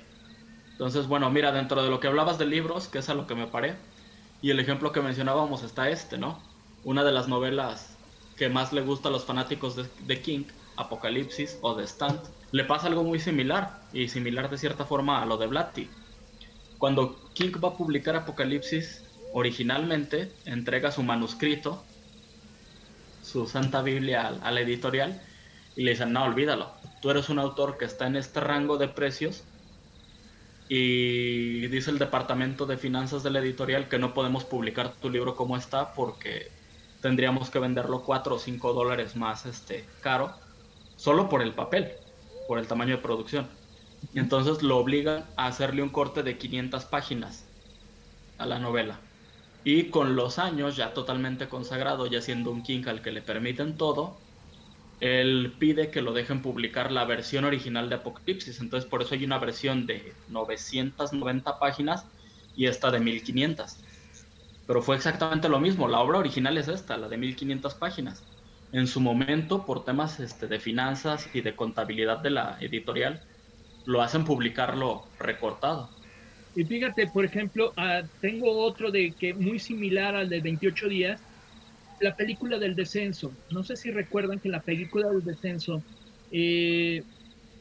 Entonces, 0.70 1.08
bueno, 1.08 1.30
mira, 1.30 1.50
dentro 1.50 1.82
de 1.82 1.90
lo 1.90 1.98
que 1.98 2.06
hablabas 2.06 2.38
de 2.38 2.46
libros, 2.46 2.88
que 2.88 2.98
es 2.98 3.08
a 3.08 3.14
lo 3.14 3.26
que 3.26 3.34
me 3.34 3.48
paré, 3.48 3.74
y 4.44 4.50
el 4.50 4.60
ejemplo 4.60 4.92
que 4.92 5.00
mencionábamos 5.00 5.62
está 5.62 5.88
este, 5.88 6.18
¿no? 6.18 6.38
Una 6.84 7.02
de 7.02 7.12
las 7.12 7.28
novelas 7.28 7.96
que 8.36 8.50
más 8.50 8.74
le 8.74 8.82
gusta 8.82 9.08
a 9.08 9.10
los 9.10 9.24
fanáticos 9.24 9.74
de, 9.74 10.20
King, 10.20 10.44
Apocalipsis 10.76 11.56
o 11.62 11.74
de 11.74 11.86
Stand, 11.86 12.20
le 12.52 12.64
pasa 12.64 12.88
algo 12.88 13.04
muy 13.04 13.18
similar, 13.18 13.80
y 13.94 14.08
similar 14.08 14.50
de 14.50 14.58
cierta 14.58 14.84
forma 14.84 15.22
a 15.22 15.24
lo 15.24 15.38
de 15.38 15.46
Blatty. 15.46 15.88
Cuando 16.76 17.18
King 17.32 17.52
va 17.64 17.70
a 17.70 17.76
publicar 17.78 18.16
Apocalipsis, 18.16 19.02
originalmente 19.32 20.30
entrega 20.44 20.92
su 20.92 21.02
manuscrito, 21.02 21.82
su 23.22 23.46
Santa 23.46 23.80
Biblia 23.80 24.30
a, 24.42 24.50
la 24.50 24.60
editorial, 24.60 25.22
y 25.74 25.84
le 25.84 25.92
dicen, 25.92 26.12
no, 26.12 26.22
olvídalo, 26.22 26.70
tú 27.00 27.10
eres 27.10 27.30
un 27.30 27.38
autor 27.38 27.78
que 27.78 27.86
está 27.86 28.08
en 28.08 28.16
este 28.16 28.40
rango 28.40 28.76
de 28.76 28.88
precios, 28.88 29.42
y 30.68 31.66
dice 31.68 31.90
el 31.90 31.98
departamento 31.98 32.66
de 32.66 32.78
finanzas 32.78 33.22
de 33.22 33.30
la 33.30 33.40
editorial 33.40 33.88
que 33.88 33.98
no 33.98 34.14
podemos 34.14 34.44
publicar 34.44 34.94
tu 34.94 35.10
libro 35.10 35.36
como 35.36 35.56
está 35.56 35.92
porque 35.92 36.50
tendríamos 37.02 37.50
que 37.50 37.58
venderlo 37.58 38.02
4 38.02 38.36
o 38.36 38.38
5 38.38 38.72
dólares 38.72 39.14
más 39.14 39.44
este, 39.44 39.84
caro, 40.00 40.34
solo 40.96 41.28
por 41.28 41.42
el 41.42 41.52
papel, 41.52 41.92
por 42.48 42.58
el 42.58 42.66
tamaño 42.66 42.96
de 42.96 43.02
producción. 43.02 43.50
Y 44.14 44.20
entonces 44.20 44.62
lo 44.62 44.78
obligan 44.78 45.26
a 45.36 45.46
hacerle 45.46 45.82
un 45.82 45.90
corte 45.90 46.22
de 46.22 46.38
500 46.38 46.86
páginas 46.86 47.46
a 48.38 48.46
la 48.46 48.58
novela. 48.58 49.00
Y 49.64 49.90
con 49.90 50.16
los 50.16 50.38
años, 50.38 50.76
ya 50.76 50.94
totalmente 50.94 51.48
consagrado, 51.48 52.06
ya 52.06 52.20
siendo 52.20 52.50
un 52.50 52.62
King 52.62 52.84
al 52.86 53.02
que 53.02 53.12
le 53.12 53.22
permiten 53.22 53.76
todo, 53.76 54.23
él 55.00 55.54
pide 55.58 55.90
que 55.90 56.02
lo 56.02 56.12
dejen 56.12 56.42
publicar 56.42 56.92
la 56.92 57.04
versión 57.04 57.44
original 57.44 57.88
de 57.88 57.96
Apocalipsis. 57.96 58.60
Entonces 58.60 58.88
por 58.88 59.02
eso 59.02 59.14
hay 59.14 59.24
una 59.24 59.38
versión 59.38 59.86
de 59.86 60.12
990 60.28 61.58
páginas 61.58 62.06
y 62.56 62.66
esta 62.66 62.90
de 62.90 63.00
1500. 63.00 63.76
Pero 64.66 64.82
fue 64.82 64.96
exactamente 64.96 65.48
lo 65.48 65.60
mismo. 65.60 65.88
La 65.88 66.00
obra 66.00 66.18
original 66.18 66.56
es 66.56 66.68
esta, 66.68 66.96
la 66.96 67.08
de 67.08 67.18
1500 67.18 67.74
páginas. 67.74 68.24
En 68.72 68.86
su 68.86 69.00
momento, 69.00 69.64
por 69.64 69.84
temas 69.84 70.18
este, 70.20 70.46
de 70.46 70.58
finanzas 70.58 71.28
y 71.34 71.42
de 71.42 71.54
contabilidad 71.54 72.18
de 72.18 72.30
la 72.30 72.56
editorial, 72.60 73.22
lo 73.84 74.02
hacen 74.02 74.24
publicarlo 74.24 75.04
recortado. 75.18 75.90
Y 76.56 76.64
fíjate, 76.64 77.08
por 77.08 77.24
ejemplo, 77.24 77.72
ah, 77.76 78.02
tengo 78.20 78.50
otro 78.64 78.90
de 78.90 79.12
que 79.12 79.34
muy 79.34 79.58
similar 79.58 80.14
al 80.14 80.28
de 80.28 80.40
28 80.40 80.88
días, 80.88 81.22
la 82.00 82.16
película 82.16 82.58
del 82.58 82.74
descenso. 82.74 83.32
No 83.50 83.64
sé 83.64 83.76
si 83.76 83.90
recuerdan 83.90 84.40
que 84.40 84.48
la 84.48 84.60
película 84.60 85.08
del 85.10 85.24
descenso, 85.24 85.82
eh, 86.30 87.02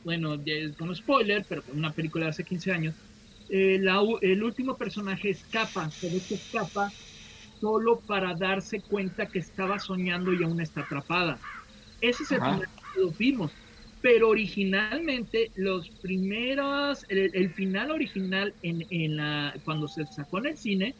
bueno, 0.03 0.39
con 0.77 0.95
spoiler, 0.95 1.45
pero 1.47 1.63
una 1.73 1.91
película 1.91 2.25
de 2.25 2.31
hace 2.31 2.43
15 2.43 2.71
años, 2.71 2.95
eh, 3.49 3.81
el 4.21 4.43
último 4.43 4.77
personaje 4.77 5.29
escapa, 5.29 5.89
se 5.91 6.09
que 6.09 6.35
escapa 6.35 6.91
solo 7.59 7.99
para 7.99 8.33
darse 8.33 8.81
cuenta 8.81 9.27
que 9.27 9.39
estaba 9.39 9.79
soñando 9.79 10.33
y 10.33 10.43
aún 10.43 10.59
está 10.59 10.81
atrapada. 10.81 11.39
Ese 12.01 12.23
es 12.23 12.31
el 12.31 12.39
primer 12.39 12.67
que 12.67 12.99
lo 12.99 13.11
vimos. 13.11 13.51
Pero 14.01 14.27
originalmente, 14.27 15.49
los 15.55 15.89
primeros, 15.89 17.05
el, 17.07 17.49
final 17.53 17.91
original 17.91 18.53
en, 18.61 18.85
en, 18.89 19.15
la, 19.15 19.53
cuando 19.63 19.87
se 19.87 20.05
sacó 20.07 20.39
en 20.39 20.47
el 20.47 20.57
cine, 20.57 20.93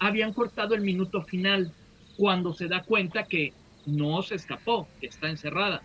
habían 0.00 0.32
cortado 0.32 0.74
el 0.74 0.80
minuto 0.80 1.22
final, 1.22 1.72
cuando 2.20 2.52
se 2.52 2.68
da 2.68 2.82
cuenta 2.82 3.24
que 3.24 3.54
no 3.86 4.20
se 4.20 4.34
escapó, 4.34 4.86
que 5.00 5.06
está 5.06 5.30
encerrada. 5.30 5.80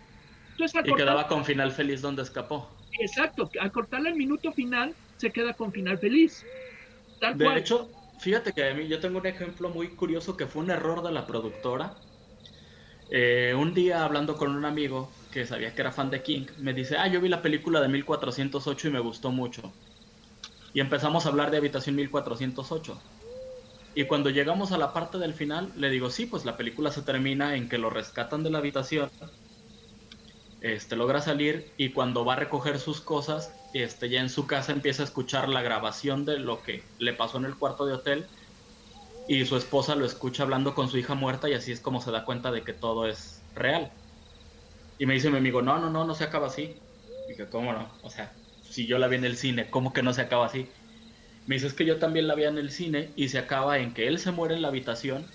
Entonces, 0.50 0.82
y 0.84 0.94
quedaba 0.94 1.26
con 1.28 1.46
final 1.46 1.72
feliz 1.72 2.02
donde 2.02 2.20
escapó. 2.20 2.68
Exacto, 3.00 3.50
al 3.58 3.72
cortarle 3.72 4.10
el 4.10 4.16
minuto 4.16 4.52
final, 4.52 4.94
se 5.16 5.30
queda 5.30 5.54
con 5.54 5.72
final 5.72 5.96
feliz. 5.96 6.44
de 7.34 7.56
hecho, 7.56 7.88
fíjate 8.18 8.52
que 8.52 8.68
a 8.68 8.74
mí 8.74 8.86
yo 8.86 9.00
tengo 9.00 9.18
un 9.18 9.26
ejemplo 9.26 9.70
muy 9.70 9.88
curioso 9.88 10.36
que 10.36 10.46
fue 10.46 10.62
un 10.62 10.70
error 10.70 11.02
de 11.02 11.10
la 11.10 11.26
productora. 11.26 11.94
Eh, 13.10 13.54
un 13.56 13.72
día 13.72 14.04
hablando 14.04 14.36
con 14.36 14.54
un 14.54 14.66
amigo 14.66 15.10
que 15.32 15.46
sabía 15.46 15.74
que 15.74 15.80
era 15.80 15.90
fan 15.90 16.10
de 16.10 16.22
King, 16.22 16.44
me 16.58 16.74
dice, 16.74 16.98
ah, 16.98 17.06
yo 17.08 17.22
vi 17.22 17.30
la 17.30 17.40
película 17.40 17.80
de 17.80 17.88
1408 17.88 18.88
y 18.88 18.90
me 18.90 19.00
gustó 19.00 19.30
mucho. 19.30 19.72
Y 20.74 20.80
empezamos 20.80 21.24
a 21.24 21.30
hablar 21.30 21.50
de 21.50 21.56
Habitación 21.56 21.96
1408. 21.96 23.00
Y 23.96 24.06
cuando 24.06 24.30
llegamos 24.30 24.70
a 24.70 24.78
la 24.78 24.92
parte 24.92 25.18
del 25.18 25.34
final, 25.34 25.72
le 25.74 25.90
digo, 25.90 26.08
sí, 26.08 26.26
pues 26.26 26.44
la 26.44 26.56
película 26.56 26.92
se 26.92 27.02
termina 27.02 27.56
en 27.56 27.68
que 27.68 27.78
lo 27.78 27.90
rescatan 27.90 28.44
de 28.44 28.50
la 28.50 28.58
habitación, 28.58 29.10
este, 30.60 30.96
logra 30.96 31.20
salir 31.20 31.74
y 31.76 31.92
cuando 31.92 32.24
va 32.24 32.34
a 32.34 32.36
recoger 32.36 32.78
sus 32.78 33.00
cosas, 33.00 33.60
este, 33.72 34.08
ya 34.08 34.20
en 34.20 34.30
su 34.30 34.46
casa 34.46 34.72
empieza 34.72 35.02
a 35.02 35.06
escuchar 35.06 35.48
la 35.48 35.62
grabación 35.62 36.24
de 36.24 36.38
lo 36.38 36.62
que 36.62 36.94
le 36.98 37.12
pasó 37.14 37.38
en 37.38 37.44
el 37.44 37.58
cuarto 37.58 37.86
de 37.86 37.94
hotel 37.94 38.30
y 39.26 39.44
su 39.46 39.56
esposa 39.56 39.96
lo 39.96 40.06
escucha 40.06 40.42
hablando 40.44 40.74
con 40.74 40.88
su 40.88 40.98
hija 40.98 41.14
muerta 41.14 41.48
y 41.48 41.54
así 41.54 41.72
es 41.72 41.80
como 41.80 42.00
se 42.00 42.10
da 42.12 42.24
cuenta 42.24 42.52
de 42.52 42.64
que 42.64 42.74
todo 42.74 43.06
es 43.08 43.48
real. 43.54 43.94
Y 44.98 45.06
me 45.06 45.14
dice 45.14 45.30
mi 45.30 45.38
amigo, 45.38 45.62
no, 45.62 45.78
no, 45.78 45.90
no, 45.90 46.04
no 46.04 46.14
se 46.14 46.24
acaba 46.24 46.46
así. 46.48 46.84
Y 47.26 47.32
dije, 47.32 47.48
¿cómo 47.50 47.72
no? 47.72 47.98
O 48.02 48.10
sea, 48.10 48.42
si 48.60 48.86
yo 48.86 48.98
la 48.98 49.08
vi 49.08 49.16
en 49.16 49.24
el 49.24 49.36
cine, 49.36 49.70
¿cómo 49.70 49.92
que 49.92 50.02
no 50.02 50.12
se 50.12 50.22
acaba 50.22 50.46
así? 50.46 50.72
Me 51.46 51.54
dice, 51.56 51.66
es 51.68 51.74
que 51.74 51.86
yo 51.86 51.98
también 51.98 52.26
la 52.28 52.34
vi 52.34 52.44
en 52.44 52.58
el 52.58 52.70
cine 52.70 53.12
y 53.16 53.28
se 53.30 53.38
acaba 53.38 53.78
en 53.78 53.94
que 53.94 54.06
él 54.08 54.18
se 54.18 54.32
muere 54.32 54.54
en 54.54 54.62
la 54.62 54.68
habitación, 54.68 55.34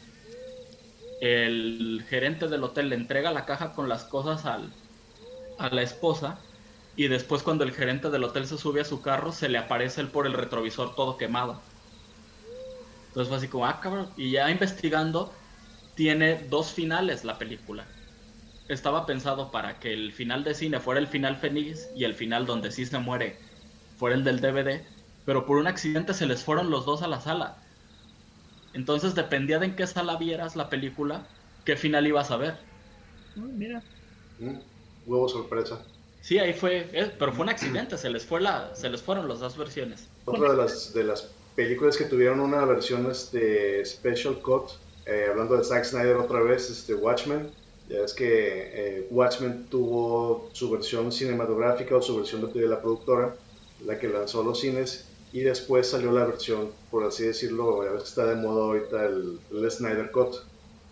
el 1.20 2.04
gerente 2.08 2.48
del 2.50 2.64
hotel 2.64 2.90
le 2.90 2.96
entrega 2.96 3.32
la 3.32 3.46
caja 3.46 3.74
con 3.74 3.88
las 3.90 4.06
cosas 4.06 4.46
al, 4.46 4.82
a 5.58 5.70
la 5.74 5.84
esposa 5.84 6.50
y 6.96 7.08
después 7.10 7.44
cuando 7.44 7.64
el 7.66 7.74
gerente 7.74 8.10
del 8.12 8.24
hotel 8.26 8.48
se 8.48 8.58
sube 8.58 8.82
a 8.82 8.86
su 8.86 9.02
carro 9.02 9.32
se 9.34 9.50
le 9.50 9.58
aparece 9.60 10.02
él 10.02 10.12
por 10.12 10.28
el 10.28 10.34
retrovisor 10.34 10.96
todo 10.96 11.18
quemado. 11.18 11.70
Entonces 13.08 13.30
fue 13.30 13.38
así 13.38 13.50
como, 13.50 13.66
ah, 13.66 13.80
cabrón. 13.82 14.14
Y 14.16 14.32
ya 14.32 14.50
investigando, 14.52 15.44
tiene 15.94 16.48
dos 16.50 16.74
finales 16.74 17.24
la 17.24 17.38
película. 17.38 17.96
Estaba 18.68 19.06
pensado 19.06 19.52
para 19.52 19.80
que 19.80 19.94
el 19.94 20.14
final 20.14 20.44
de 20.44 20.56
cine 20.56 20.80
fuera 20.82 21.00
el 21.02 21.08
final 21.08 21.38
feliz 21.38 21.92
y 21.94 22.06
el 22.06 22.16
final 22.16 22.46
donde 22.46 22.72
sí 22.72 22.86
se 22.86 23.00
muere 23.00 23.42
fuera 23.96 24.16
el 24.16 24.24
del 24.24 24.42
DVD, 24.42 24.90
pero 25.26 25.46
por 25.46 25.58
un 25.58 25.68
accidente 25.68 26.14
se 26.14 26.26
les 26.26 26.44
fueron 26.44 26.70
los 26.70 26.86
dos 26.86 27.02
a 27.02 27.08
la 27.08 27.22
sala. 27.22 27.58
Entonces 28.74 29.16
dependía 29.16 29.60
de 29.60 29.68
en 29.68 29.76
qué 29.76 29.88
sala 29.88 30.18
vieras 30.18 30.56
la 30.56 30.70
película, 30.70 31.28
qué 31.66 31.76
final 31.76 32.08
ibas 32.08 32.32
a 32.32 32.38
ver. 32.38 32.58
mira. 33.36 33.84
Mm 34.40 34.72
huevo 35.06 35.28
sorpresa. 35.28 35.84
Sí, 36.22 36.38
ahí 36.38 36.54
fue, 36.54 36.88
eh, 36.94 37.12
pero 37.18 37.34
fue 37.34 37.44
un 37.44 37.50
accidente, 37.50 37.98
se 37.98 38.10
les, 38.10 38.26
fue 38.26 38.42
la, 38.42 38.76
se 38.76 38.90
les 38.90 39.02
fueron 39.02 39.28
las 39.28 39.40
dos 39.40 39.58
versiones. 39.58 40.08
Otra 40.26 40.52
de 40.52 40.58
las, 40.58 40.94
de 40.94 41.04
las 41.04 41.32
películas 41.56 41.98
que 41.98 42.06
tuvieron 42.06 42.40
una 42.40 42.64
versión 42.66 43.10
este, 43.10 43.84
Special 43.84 44.40
Cut, 44.42 44.70
eh, 45.08 45.28
hablando 45.30 45.58
de 45.58 45.64
Zack 45.64 45.84
Snyder 45.84 46.18
otra 46.18 46.42
vez, 46.42 46.70
este, 46.70 46.94
Watchmen, 46.94 47.50
ya 47.90 48.02
es 48.02 48.14
que 48.14 48.28
eh, 48.28 49.08
Watchmen 49.10 49.66
tuvo 49.70 50.50
su 50.54 50.70
versión 50.70 51.12
cinematográfica 51.12 51.96
o 51.96 52.02
su 52.02 52.18
versión 52.18 52.54
de 52.54 52.68
la 52.68 52.80
productora, 52.80 53.36
la 53.84 53.98
que 53.98 54.08
lanzó 54.08 54.42
a 54.42 54.44
los 54.46 54.60
cines, 54.60 55.08
y 55.34 55.42
después 55.42 55.90
salió 55.90 56.12
la 56.12 56.26
versión, 56.26 56.72
por 56.90 57.06
así 57.06 57.24
decirlo, 57.24 57.84
ya 57.84 57.92
ves 57.92 58.04
que 58.04 58.10
está 58.10 58.26
de 58.26 58.36
moda 58.36 58.64
ahorita 58.64 59.06
el, 59.06 59.40
el 59.52 59.72
Snyder 59.72 60.12
Cut. 60.12 60.36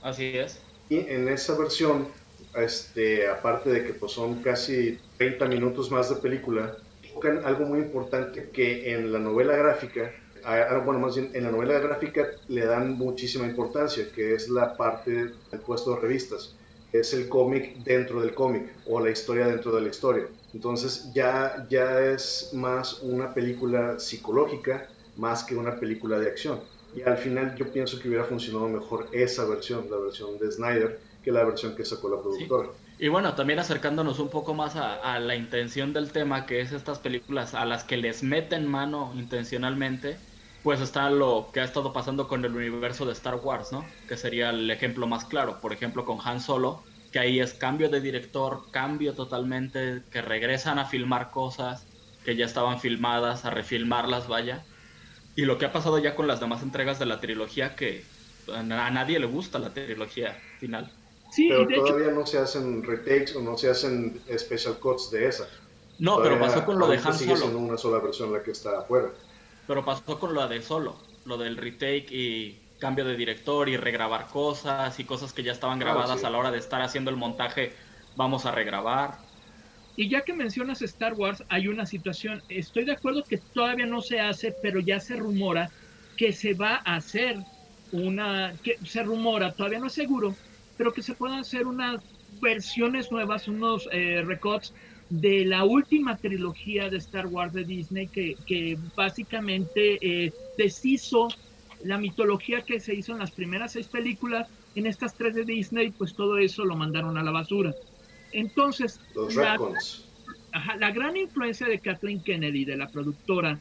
Así 0.01 0.37
es. 0.37 0.59
Y 0.89 0.97
en 0.97 1.27
esa 1.27 1.55
versión 1.55 2.07
este, 2.55 3.27
aparte 3.27 3.69
de 3.69 3.83
que 3.85 3.93
pues, 3.93 4.11
son 4.13 4.41
casi 4.41 4.99
30 5.17 5.45
minutos 5.45 5.91
más 5.91 6.09
de 6.09 6.15
película, 6.15 6.77
tocan 7.13 7.45
algo 7.45 7.65
muy 7.65 7.79
importante 7.79 8.49
que 8.51 8.93
en 8.93 9.11
la 9.11 9.19
novela 9.19 9.55
gráfica, 9.55 10.11
bueno, 10.85 10.99
más 10.99 11.15
bien 11.15 11.31
en 11.33 11.43
la 11.43 11.51
novela 11.51 11.79
gráfica 11.79 12.27
le 12.47 12.65
dan 12.65 12.97
muchísima 12.97 13.45
importancia, 13.45 14.09
que 14.13 14.33
es 14.33 14.49
la 14.49 14.75
parte 14.77 15.11
del 15.51 15.59
puesto 15.65 15.95
de 15.95 16.01
revistas, 16.01 16.55
es 16.91 17.13
el 17.13 17.29
cómic 17.29 17.77
dentro 17.83 18.21
del 18.21 18.33
cómic 18.33 18.73
o 18.85 18.99
la 18.99 19.11
historia 19.11 19.47
dentro 19.47 19.71
de 19.75 19.81
la 19.81 19.89
historia. 19.89 20.27
Entonces 20.53 21.11
ya, 21.13 21.67
ya 21.69 22.01
es 22.01 22.51
más 22.53 23.01
una 23.01 23.33
película 23.33 23.99
psicológica 23.99 24.89
más 25.15 25.43
que 25.43 25.55
una 25.55 25.79
película 25.79 26.17
de 26.17 26.27
acción. 26.27 26.61
Y 26.95 27.01
al 27.01 27.17
final 27.17 27.55
yo 27.55 27.71
pienso 27.71 27.99
que 27.99 28.07
hubiera 28.07 28.23
funcionado 28.23 28.67
mejor 28.67 29.09
esa 29.11 29.45
versión, 29.45 29.89
la 29.91 29.97
versión 29.97 30.39
de 30.39 30.51
Snyder, 30.51 30.99
que 31.21 31.31
la 31.31 31.43
versión 31.43 31.75
que 31.75 31.85
sacó 31.85 32.09
la 32.09 32.21
productora. 32.21 32.69
Y 32.97 33.07
bueno, 33.07 33.35
también 33.35 33.59
acercándonos 33.59 34.19
un 34.19 34.29
poco 34.29 34.53
más 34.53 34.75
a, 34.75 35.19
la 35.19 35.35
intención 35.35 35.93
del 35.93 36.11
tema, 36.11 36.45
que 36.45 36.61
es 36.61 36.71
estas 36.71 36.99
películas 36.99 37.53
a 37.53 37.65
las 37.65 37.83
que 37.83 37.97
les 37.97 38.23
meten 38.23 38.67
mano 38.67 39.13
intencionalmente, 39.15 40.17
pues 40.63 40.81
está 40.81 41.09
lo 41.09 41.49
que 41.53 41.61
ha 41.61 41.63
estado 41.63 41.93
pasando 41.93 42.27
con 42.27 42.43
el 42.43 42.55
universo 42.55 43.05
de 43.05 43.13
Star 43.13 43.35
Wars, 43.35 43.71
¿no? 43.71 43.85
Que 44.07 44.17
sería 44.17 44.49
el 44.49 44.69
ejemplo 44.69 45.07
más 45.07 45.25
claro. 45.25 45.59
Por 45.61 45.73
ejemplo, 45.73 46.05
con 46.05 46.19
Han 46.23 46.41
Solo, 46.41 46.83
que 47.11 47.19
ahí 47.19 47.39
es 47.39 47.53
cambio 47.53 47.89
de 47.89 48.01
director, 48.01 48.63
cambio 48.71 49.13
totalmente, 49.13 50.03
que 50.11 50.21
regresan 50.21 50.79
a 50.79 50.85
filmar 50.85 51.31
cosas 51.31 51.85
que 52.25 52.35
ya 52.35 52.45
estaban 52.45 52.79
filmadas, 52.79 53.45
a 53.45 53.49
refilmarlas, 53.49 54.27
vaya. 54.27 54.65
Y 55.35 55.43
lo 55.43 55.57
que 55.57 55.65
ha 55.65 55.71
pasado 55.71 55.97
ya 55.99 56.15
con 56.15 56.27
las 56.27 56.39
demás 56.39 56.61
entregas 56.61 56.99
de 56.99 57.05
la 57.05 57.21
trilogía, 57.21 57.75
que 57.75 58.03
a 58.53 58.63
nadie 58.63 59.19
le 59.19 59.25
gusta 59.25 59.59
la 59.59 59.73
trilogía 59.73 60.37
final 60.59 60.91
pero 61.35 61.67
todavía 61.67 62.11
no 62.11 62.25
se 62.25 62.37
hacen 62.37 62.83
retakes 62.83 63.35
o 63.35 63.41
no 63.41 63.57
se 63.57 63.69
hacen 63.69 64.19
special 64.37 64.77
cuts 64.79 65.11
de 65.11 65.27
esa. 65.27 65.47
No, 65.99 66.21
pero 66.21 66.39
pasó 66.39 66.65
con 66.65 66.79
lo 66.79 66.87
de 66.87 66.97
Han 66.97 67.13
sigue 67.13 67.35
siendo 67.35 67.57
una 67.57 67.77
sola 67.77 67.99
versión 67.99 68.31
la 68.31 68.41
que 68.41 68.51
está 68.51 68.79
afuera. 68.79 69.09
Pero 69.69 69.85
pasó 69.85 70.19
con 70.19 70.33
lo 70.33 70.47
de 70.47 70.63
Solo, 70.63 70.95
lo 71.25 71.37
del 71.37 71.55
retake 71.55 72.07
y 72.09 72.57
cambio 72.79 73.05
de 73.05 73.15
director 73.15 73.69
y 73.69 73.77
regrabar 73.77 74.25
cosas 74.25 74.99
y 74.99 75.03
cosas 75.03 75.31
que 75.31 75.43
ya 75.43 75.51
estaban 75.51 75.77
grabadas 75.77 76.23
a 76.23 76.29
la 76.31 76.39
hora 76.39 76.49
de 76.49 76.57
estar 76.57 76.81
haciendo 76.81 77.11
el 77.11 77.17
montaje, 77.17 77.73
vamos 78.15 78.47
a 78.47 78.51
regrabar. 78.51 79.19
Y 79.95 80.09
ya 80.09 80.21
que 80.21 80.33
mencionas 80.33 80.81
Star 80.81 81.13
Wars, 81.13 81.43
hay 81.49 81.67
una 81.67 81.85
situación, 81.85 82.41
estoy 82.49 82.83
de 82.83 82.93
acuerdo 82.93 83.23
que 83.29 83.37
todavía 83.37 83.85
no 83.85 84.01
se 84.01 84.19
hace, 84.19 84.55
pero 84.59 84.79
ya 84.79 84.99
se 84.99 85.17
rumora 85.17 85.69
que 86.17 86.33
se 86.33 86.55
va 86.55 86.81
a 86.83 86.95
hacer 86.95 87.37
una, 87.91 88.53
que 88.63 88.79
se 88.83 89.03
rumora, 89.03 89.53
todavía 89.53 89.77
no 89.77 89.85
es 89.85 89.93
seguro, 89.93 90.35
pero 90.77 90.91
que 90.91 91.03
se 91.03 91.13
puedan 91.13 91.37
hacer 91.37 91.67
unas 91.67 92.01
versiones 92.41 93.11
nuevas, 93.11 93.47
unos 93.47 93.87
eh, 93.91 94.23
records 94.25 94.73
de 95.09 95.45
la 95.45 95.63
última 95.63 96.17
trilogía 96.17 96.89
de 96.89 96.97
Star 96.97 97.27
Wars 97.27 97.53
de 97.53 97.63
Disney 97.63 98.07
que, 98.07 98.35
que 98.45 98.77
básicamente 98.95 99.97
eh, 100.01 100.31
deshizo 100.55 101.27
la 101.83 101.97
mitología 101.97 102.61
que 102.61 102.79
se 102.79 102.93
hizo 102.93 103.13
en 103.13 103.19
las 103.19 103.31
primeras 103.31 103.71
seis 103.71 103.87
películas, 103.87 104.47
en 104.75 104.85
estas 104.85 105.15
tres 105.15 105.33
de 105.33 105.45
Disney, 105.45 105.91
pues 105.91 106.13
todo 106.13 106.37
eso 106.37 106.63
lo 106.65 106.75
mandaron 106.75 107.17
a 107.17 107.23
la 107.23 107.31
basura. 107.31 107.73
Entonces, 108.31 108.99
la, 109.35 109.57
la, 110.77 110.91
gran 110.91 111.17
influencia 111.17 111.67
de 111.67 111.79
Kathleen 111.79 112.21
Kennedy, 112.21 112.65
de 112.65 112.77
la 112.77 112.89
productora, 112.89 113.59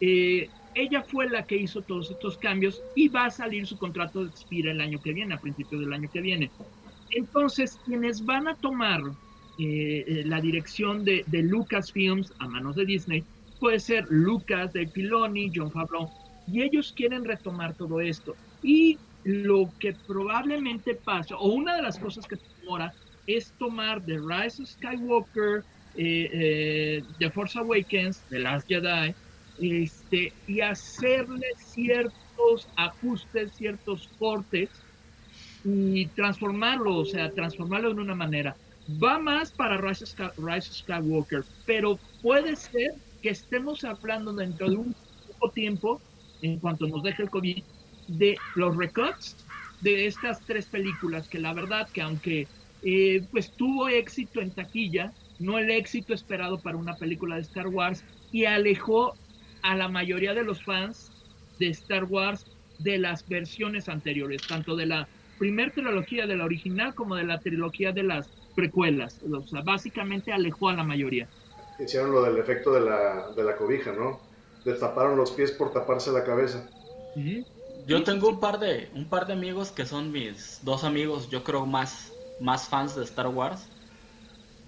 eh, 0.00 0.48
ella 0.74 1.02
fue 1.02 1.28
la 1.28 1.44
que 1.44 1.56
hizo 1.56 1.82
todos 1.82 2.10
estos 2.10 2.38
cambios 2.38 2.82
y 2.94 3.08
va 3.08 3.26
a 3.26 3.30
salir 3.30 3.66
su 3.66 3.78
contrato 3.78 4.24
de 4.24 4.30
expira 4.30 4.72
el 4.72 4.80
año 4.80 5.00
que 5.00 5.12
viene, 5.12 5.34
a 5.34 5.40
principios 5.40 5.80
del 5.80 5.92
año 5.92 6.08
que 6.12 6.20
viene. 6.20 6.50
Entonces, 7.10 7.78
quienes 7.84 8.24
van 8.24 8.48
a 8.48 8.54
tomar 8.56 9.02
eh, 9.58 10.04
eh, 10.06 10.22
la 10.24 10.40
dirección 10.40 11.04
de, 11.04 11.24
de 11.26 11.42
Lucasfilms 11.42 12.32
a 12.38 12.48
manos 12.48 12.76
de 12.76 12.86
Disney, 12.86 13.24
puede 13.58 13.80
ser 13.80 14.06
Lucas, 14.08 14.72
de 14.72 14.88
Filoni, 14.88 15.50
John 15.54 15.72
Favreau, 15.72 16.10
y 16.46 16.62
ellos 16.62 16.92
quieren 16.92 17.24
retomar 17.24 17.74
todo 17.74 18.00
esto. 18.00 18.36
Y 18.62 18.98
lo 19.24 19.74
que 19.80 19.94
probablemente 20.06 20.94
pasa, 20.94 21.36
o 21.36 21.52
una 21.52 21.76
de 21.76 21.82
las 21.82 21.98
cosas 21.98 22.26
que 22.26 22.36
demora, 22.60 22.92
es 23.26 23.52
tomar 23.58 24.04
The 24.04 24.18
Rise 24.18 24.62
of 24.62 24.68
Skywalker, 24.68 25.64
eh, 25.94 27.02
The 27.18 27.30
Force 27.30 27.58
Awakens, 27.58 28.24
The 28.28 28.38
Last 28.38 28.68
Jedi, 28.68 29.14
este, 29.58 30.32
y 30.46 30.60
hacerle 30.60 31.46
ciertos 31.56 32.70
ajustes, 32.76 33.54
ciertos 33.56 34.08
cortes 34.18 34.70
y 35.94 36.06
transformarlo, 36.08 36.96
o 36.96 37.04
sea, 37.04 37.30
transformarlo 37.30 37.94
de 37.94 38.00
una 38.00 38.14
manera. 38.14 38.56
Va 39.02 39.18
más 39.18 39.52
para 39.52 39.76
Rise 39.78 40.06
Skywalker, 40.72 41.44
pero 41.66 41.98
puede 42.22 42.56
ser 42.56 42.94
que 43.22 43.30
estemos 43.30 43.84
hablando 43.84 44.32
dentro 44.32 44.70
de 44.70 44.76
un 44.76 44.94
poco 45.26 45.50
tiempo, 45.50 46.00
en 46.40 46.58
cuanto 46.58 46.86
nos 46.86 47.02
deje 47.02 47.24
el 47.24 47.30
COVID, 47.30 47.62
de 48.08 48.36
los 48.54 48.76
recuts 48.76 49.36
de 49.80 50.06
estas 50.06 50.40
tres 50.46 50.66
películas, 50.66 51.28
que 51.28 51.38
la 51.38 51.52
verdad 51.52 51.88
que 51.92 52.00
aunque 52.00 52.48
eh, 52.82 53.22
pues 53.30 53.52
tuvo 53.52 53.88
éxito 53.88 54.40
en 54.40 54.50
taquilla, 54.50 55.12
no 55.38 55.58
el 55.58 55.70
éxito 55.70 56.14
esperado 56.14 56.58
para 56.58 56.76
una 56.76 56.96
película 56.96 57.36
de 57.36 57.42
Star 57.42 57.68
Wars, 57.68 58.02
y 58.32 58.44
alejó 58.44 59.14
a 59.62 59.76
la 59.76 59.88
mayoría 59.88 60.34
de 60.34 60.44
los 60.44 60.62
fans 60.64 61.10
de 61.58 61.68
Star 61.68 62.04
Wars 62.04 62.46
de 62.78 62.98
las 62.98 63.26
versiones 63.28 63.88
anteriores, 63.88 64.42
tanto 64.46 64.76
de 64.76 64.86
la 64.86 65.08
primer 65.38 65.72
trilogía 65.72 66.26
de 66.26 66.36
la 66.36 66.44
original 66.44 66.94
como 66.94 67.14
de 67.16 67.24
la 67.24 67.40
trilogía 67.40 67.92
de 67.92 68.02
las 68.02 68.28
precuelas. 68.54 69.20
O 69.22 69.46
sea, 69.46 69.62
básicamente 69.62 70.32
alejó 70.32 70.68
a 70.68 70.74
la 70.74 70.84
mayoría. 70.84 71.28
Hicieron 71.78 72.10
lo 72.10 72.22
del 72.22 72.38
efecto 72.38 72.72
de 72.72 72.80
la, 72.80 73.30
de 73.36 73.44
la 73.44 73.56
cobija, 73.56 73.92
¿no? 73.92 74.20
Destaparon 74.64 75.16
los 75.16 75.30
pies 75.30 75.52
por 75.52 75.72
taparse 75.72 76.10
la 76.10 76.24
cabeza. 76.24 76.68
Yo 77.86 78.02
tengo 78.04 78.28
un 78.28 78.40
par 78.40 78.58
de 78.58 78.90
un 78.94 79.08
par 79.08 79.26
de 79.26 79.32
amigos 79.32 79.70
que 79.70 79.86
son 79.86 80.12
mis 80.12 80.62
dos 80.64 80.84
amigos, 80.84 81.30
yo 81.30 81.42
creo 81.42 81.64
más 81.64 82.12
más 82.40 82.68
fans 82.68 82.94
de 82.94 83.04
Star 83.04 83.28
Wars 83.28 83.68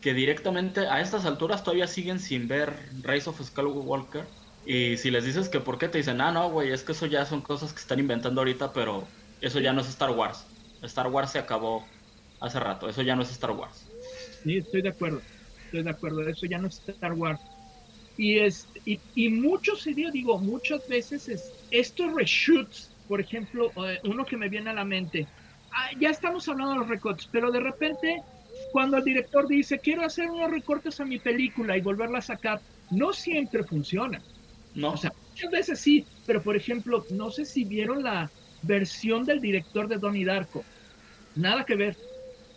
que 0.00 0.14
directamente 0.14 0.86
a 0.86 1.00
estas 1.00 1.26
alturas 1.26 1.62
todavía 1.62 1.86
siguen 1.86 2.18
sin 2.18 2.48
ver 2.48 2.90
Rise 3.02 3.28
of 3.28 3.40
Skywalker 3.42 4.26
y 4.64 4.96
si 4.96 5.10
les 5.10 5.24
dices 5.24 5.48
que 5.48 5.60
por 5.60 5.78
qué 5.78 5.88
te 5.88 5.98
dicen, 5.98 6.20
"Ah, 6.20 6.32
no, 6.32 6.50
güey, 6.50 6.70
es 6.72 6.82
que 6.84 6.92
eso 6.92 7.06
ya 7.06 7.26
son 7.26 7.42
cosas 7.42 7.72
que 7.72 7.80
están 7.80 7.98
inventando 7.98 8.40
ahorita, 8.40 8.72
pero 8.72 9.14
eso 9.40 9.60
ya 9.60 9.72
no 9.72 9.80
es 9.82 9.88
Star 9.88 10.10
Wars. 10.10 10.49
Star 10.82 11.08
Wars 11.08 11.32
se 11.32 11.38
acabó 11.38 11.94
hace 12.38 12.60
rato, 12.60 12.88
eso 12.88 13.02
ya 13.02 13.16
no 13.16 13.22
es 13.22 13.30
Star 13.30 13.52
Wars." 13.52 13.92
Sí, 14.42 14.56
estoy 14.58 14.82
de 14.82 14.90
acuerdo. 14.90 15.26
Estoy 15.64 15.84
de 15.84 15.90
acuerdo, 15.90 16.26
eso 16.28 16.46
ya 16.46 16.58
no 16.58 16.68
es 16.68 16.82
Star 16.86 17.12
Wars. 17.12 17.40
Y, 18.16 18.38
es, 18.38 18.70
y, 18.84 19.02
y 19.14 19.28
mucho 19.30 19.76
sería, 19.76 20.10
digo, 20.10 20.38
muchas 20.40 20.86
veces 20.86 21.28
es, 21.28 21.56
estos 21.70 22.12
reshoots, 22.14 22.94
por 23.06 23.20
ejemplo, 23.20 23.72
eh, 23.88 24.00
uno 24.04 24.24
que 24.26 24.36
me 24.36 24.48
viene 24.48 24.70
a 24.70 24.74
la 24.74 24.84
mente, 24.84 25.30
ah, 25.70 25.90
ya 25.98 26.10
estamos 26.10 26.46
hablando 26.48 26.74
de 26.74 26.80
los 26.80 26.88
recortes, 26.88 27.28
pero 27.30 27.50
de 27.50 27.60
repente 27.60 28.24
cuando 28.70 28.98
el 28.98 29.04
director 29.04 29.48
dice, 29.48 29.80
quiero 29.80 30.04
hacer 30.04 30.30
unos 30.30 30.50
recortes 30.50 31.00
a 31.00 31.04
mi 31.06 31.18
película 31.20 31.76
y 31.76 31.80
volverla 31.82 32.18
a 32.18 32.22
sacar, 32.22 32.62
no 32.90 33.12
siempre 33.12 33.64
funciona. 33.64 34.24
No. 34.74 34.92
O 34.92 34.96
sea, 34.96 35.10
muchas 35.30 35.50
veces 35.50 35.80
sí, 35.80 36.08
pero 36.24 36.42
por 36.42 36.56
ejemplo, 36.56 37.06
no 37.08 37.30
sé 37.30 37.44
si 37.44 37.64
vieron 37.64 38.02
la 38.02 38.32
versión 38.62 39.24
del 39.24 39.40
director 39.40 39.88
de 39.88 39.98
Donnie 39.98 40.24
Darko. 40.24 40.66
Nada 41.34 41.64
que 41.64 41.76
ver. 41.76 41.98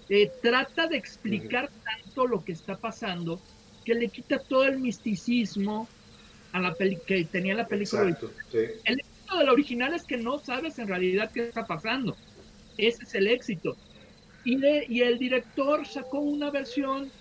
Eh, 0.10 0.32
trata 0.42 0.88
de 0.88 0.98
explicar 0.98 1.72
tanto 2.04 2.28
lo 2.28 2.44
que 2.44 2.52
está 2.52 2.78
pasando 2.78 3.44
que 3.84 3.94
le 3.96 4.10
quita 4.10 4.40
todo 4.40 4.66
el 4.66 4.80
misticismo 4.80 5.90
a 6.52 6.60
la 6.60 6.76
peli 6.76 7.00
que 7.06 7.26
tenía 7.26 7.56
la 7.56 7.68
película. 7.68 8.04
Exacto, 8.04 8.34
sí. 8.50 8.58
El 8.86 8.96
éxito 9.00 9.38
de 9.40 9.46
la 9.46 9.52
original 9.54 9.94
es 9.94 10.06
que 10.06 10.18
no 10.18 10.40
sabes 10.40 10.78
en 10.80 10.88
realidad 10.88 11.32
qué 11.34 11.48
está 11.48 11.66
pasando. 11.66 12.20
Ese 12.78 13.04
es 13.04 13.16
el 13.16 13.28
éxito. 13.28 13.78
Y, 14.44 14.58
de- 14.60 14.86
y 14.88 15.02
el 15.02 15.18
director 15.20 15.86
sacó 15.88 16.20
una 16.20 16.52
versión 16.52 17.14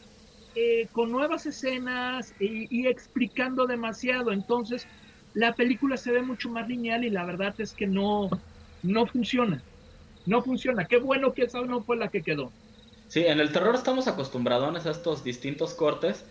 eh, 0.55 0.89
con 0.89 1.11
nuevas 1.11 1.47
escenas 1.47 2.35
y, 2.39 2.67
y 2.83 2.87
explicando 2.89 3.67
demasiado. 3.67 4.33
Entonces, 4.33 4.89
la 5.33 5.55
película 5.55 5.97
se 5.97 6.13
ve 6.13 6.23
mucho 6.23 6.51
más 6.51 6.69
lineal 6.69 7.05
y 7.05 7.11
la 7.11 7.25
verdad 7.25 7.55
es 7.59 7.75
que 7.75 7.87
no, 7.87 8.29
no 8.83 9.07
funciona. 9.07 9.63
No 10.27 10.43
funciona. 10.43 10.85
Qué 10.87 10.99
bueno 10.99 11.33
que 11.33 11.45
esa 11.45 11.61
no 11.63 11.83
fue 11.83 11.97
la 11.97 12.09
que 12.09 12.23
quedó. 12.23 12.53
Sí, 13.09 13.27
en 13.27 13.41
el 13.41 13.53
terror 13.53 13.75
estamos 13.75 14.09
acostumbrados 14.09 14.87
a 14.87 14.91
estos 14.91 15.25
distintos 15.25 15.75
cortes, 15.75 16.25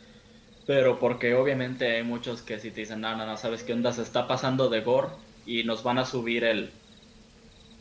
pero 0.66 0.99
porque 0.99 1.36
obviamente 1.36 1.97
hay 1.97 2.04
muchos 2.04 2.41
que 2.41 2.60
si 2.60 2.72
te 2.72 2.82
dicen, 2.82 3.02
no, 3.02 3.16
no, 3.16 3.26
no, 3.26 3.38
¿sabes 3.38 3.64
qué 3.64 3.74
onda? 3.74 3.93
Se 3.93 4.02
está 4.02 4.28
pasando 4.28 4.70
de 4.70 4.82
gore 4.82 5.10
y 5.45 5.64
nos 5.64 5.84
van 5.84 5.99
a 5.99 6.06
subir 6.06 6.43
el 6.43 6.72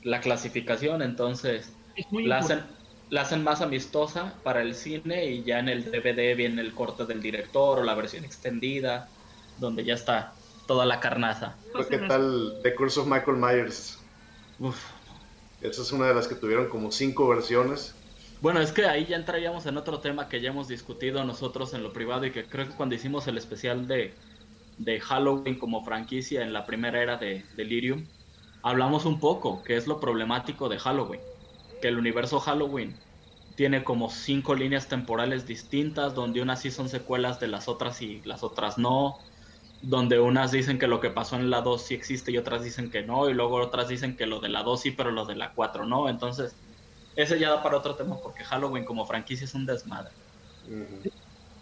la 0.02 0.20
clasificación, 0.20 1.02
entonces 1.02 1.72
Es 1.96 2.10
muy 2.10 2.26
la 2.26 2.38
hacen, 2.38 2.62
la 3.10 3.22
hacen 3.22 3.44
más 3.44 3.60
amistosa 3.60 4.34
para 4.42 4.62
el 4.62 4.74
cine 4.74 5.26
y 5.26 5.42
ya 5.44 5.58
en 5.58 5.68
el 5.68 5.84
DVD 5.90 6.34
viene 6.36 6.62
el 6.62 6.74
corte 6.74 7.04
del 7.04 7.20
director 7.20 7.78
o 7.78 7.82
la 7.82 7.94
versión 7.94 8.24
extendida, 8.24 9.08
donde 9.58 9.84
ya 9.84 9.94
está 9.94 10.32
toda 10.66 10.86
la 10.86 11.00
carnaza. 11.00 11.56
Pero 11.72 11.88
¿Qué 11.88 11.98
tal 11.98 12.60
The 12.62 12.74
Curse 12.74 13.00
of 13.00 13.06
Michael 13.08 13.36
Myers? 13.36 13.99
Uf. 14.60 14.78
Esa 15.60 15.82
es 15.82 15.92
una 15.92 16.06
de 16.06 16.14
las 16.14 16.28
que 16.28 16.34
tuvieron 16.34 16.68
como 16.68 16.90
cinco 16.92 17.28
versiones. 17.28 17.94
Bueno, 18.40 18.60
es 18.60 18.72
que 18.72 18.86
ahí 18.86 19.06
ya 19.06 19.16
entraríamos 19.16 19.66
en 19.66 19.76
otro 19.76 20.00
tema 20.00 20.28
que 20.28 20.40
ya 20.40 20.50
hemos 20.50 20.68
discutido 20.68 21.24
nosotros 21.24 21.74
en 21.74 21.82
lo 21.82 21.92
privado 21.92 22.26
y 22.26 22.32
que 22.32 22.48
creo 22.48 22.66
que 22.68 22.74
cuando 22.74 22.94
hicimos 22.94 23.26
el 23.26 23.36
especial 23.38 23.86
de, 23.86 24.18
de 24.76 25.00
Halloween 25.00 25.58
como 25.58 25.84
franquicia 25.84 26.42
en 26.42 26.52
la 26.52 26.66
primera 26.66 27.02
era 27.02 27.16
de 27.18 27.48
Delirium, 27.52 28.10
hablamos 28.62 29.04
un 29.06 29.20
poco 29.20 29.62
que 29.64 29.76
es 29.76 29.86
lo 29.86 30.00
problemático 30.00 30.68
de 30.68 30.78
Halloween, 30.78 31.28
que 31.80 31.88
el 31.88 31.98
universo 31.98 32.40
Halloween 32.40 33.04
tiene 33.54 33.84
como 33.84 34.10
cinco 34.10 34.54
líneas 34.54 34.88
temporales 34.88 35.46
distintas, 35.46 36.14
donde 36.14 36.42
unas 36.42 36.62
sí 36.62 36.70
son 36.70 36.88
secuelas 36.88 37.40
de 37.40 37.48
las 37.48 37.68
otras 37.68 38.00
y 38.02 38.22
las 38.22 38.42
otras 38.42 38.78
no, 38.78 39.18
donde 39.80 40.20
unas 40.20 40.52
dicen 40.52 40.78
que 40.78 40.86
lo 40.88 41.00
que 41.00 41.10
pasó 41.10 41.36
en 41.36 41.50
la 41.50 41.62
2 41.62 41.86
sí 41.86 41.94
existe 41.94 42.32
y 42.32 42.38
otras 42.38 42.62
dicen 42.64 42.90
que 42.90 43.02
no, 43.04 43.28
y 43.30 43.34
luego 43.34 43.56
otras 43.56 43.88
dicen 43.88 44.16
que 44.16 44.26
lo 44.26 44.40
de 44.40 44.48
la 44.50 44.62
2 44.62 44.82
sí, 44.82 44.92
pero 44.92 45.10
lo 45.10 45.26
de 45.26 45.36
la 45.36 45.54
4 45.54 45.86
no, 45.86 46.08
entonces 46.08 46.60
ese 47.14 47.38
ya 47.40 47.50
da 47.50 47.62
para 47.62 47.78
otro 47.78 47.96
tema 47.96 48.20
porque 48.22 48.44
Halloween 48.44 48.84
como 48.84 49.06
franquicia 49.06 49.44
es 49.46 49.54
un 49.54 49.66
desmadre. 49.66 50.16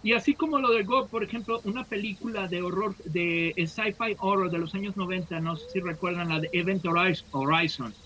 Y 0.00 0.12
así 0.12 0.36
como 0.36 0.58
lo 0.60 0.70
de 0.70 0.84
Go, 0.84 1.08
por 1.08 1.24
ejemplo, 1.24 1.60
una 1.64 1.84
película 1.86 2.46
de 2.48 2.62
horror, 2.62 2.96
de 3.04 3.52
sci-fi 3.66 4.14
horror 4.18 4.50
de 4.50 4.58
los 4.58 4.74
años 4.74 4.96
90, 4.96 5.40
no 5.40 5.56
sé 5.56 5.68
si 5.68 5.80
recuerdan 5.80 6.28
la 6.28 6.40
de 6.40 6.48
Event 6.52 6.84
Horiz- 6.84 7.26
Horizon, 7.30 7.96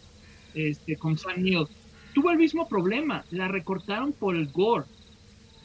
este, 0.53 0.99
con 0.99 1.17
Sam 1.19 1.43
Neill, 1.43 1.69
tuvo 2.13 2.31
el 2.31 2.39
mismo 2.39 2.69
problema, 2.69 3.27
la 3.31 3.49
recortaron 3.49 4.15
por 4.15 4.37
el 4.37 4.51
gore. 4.51 4.87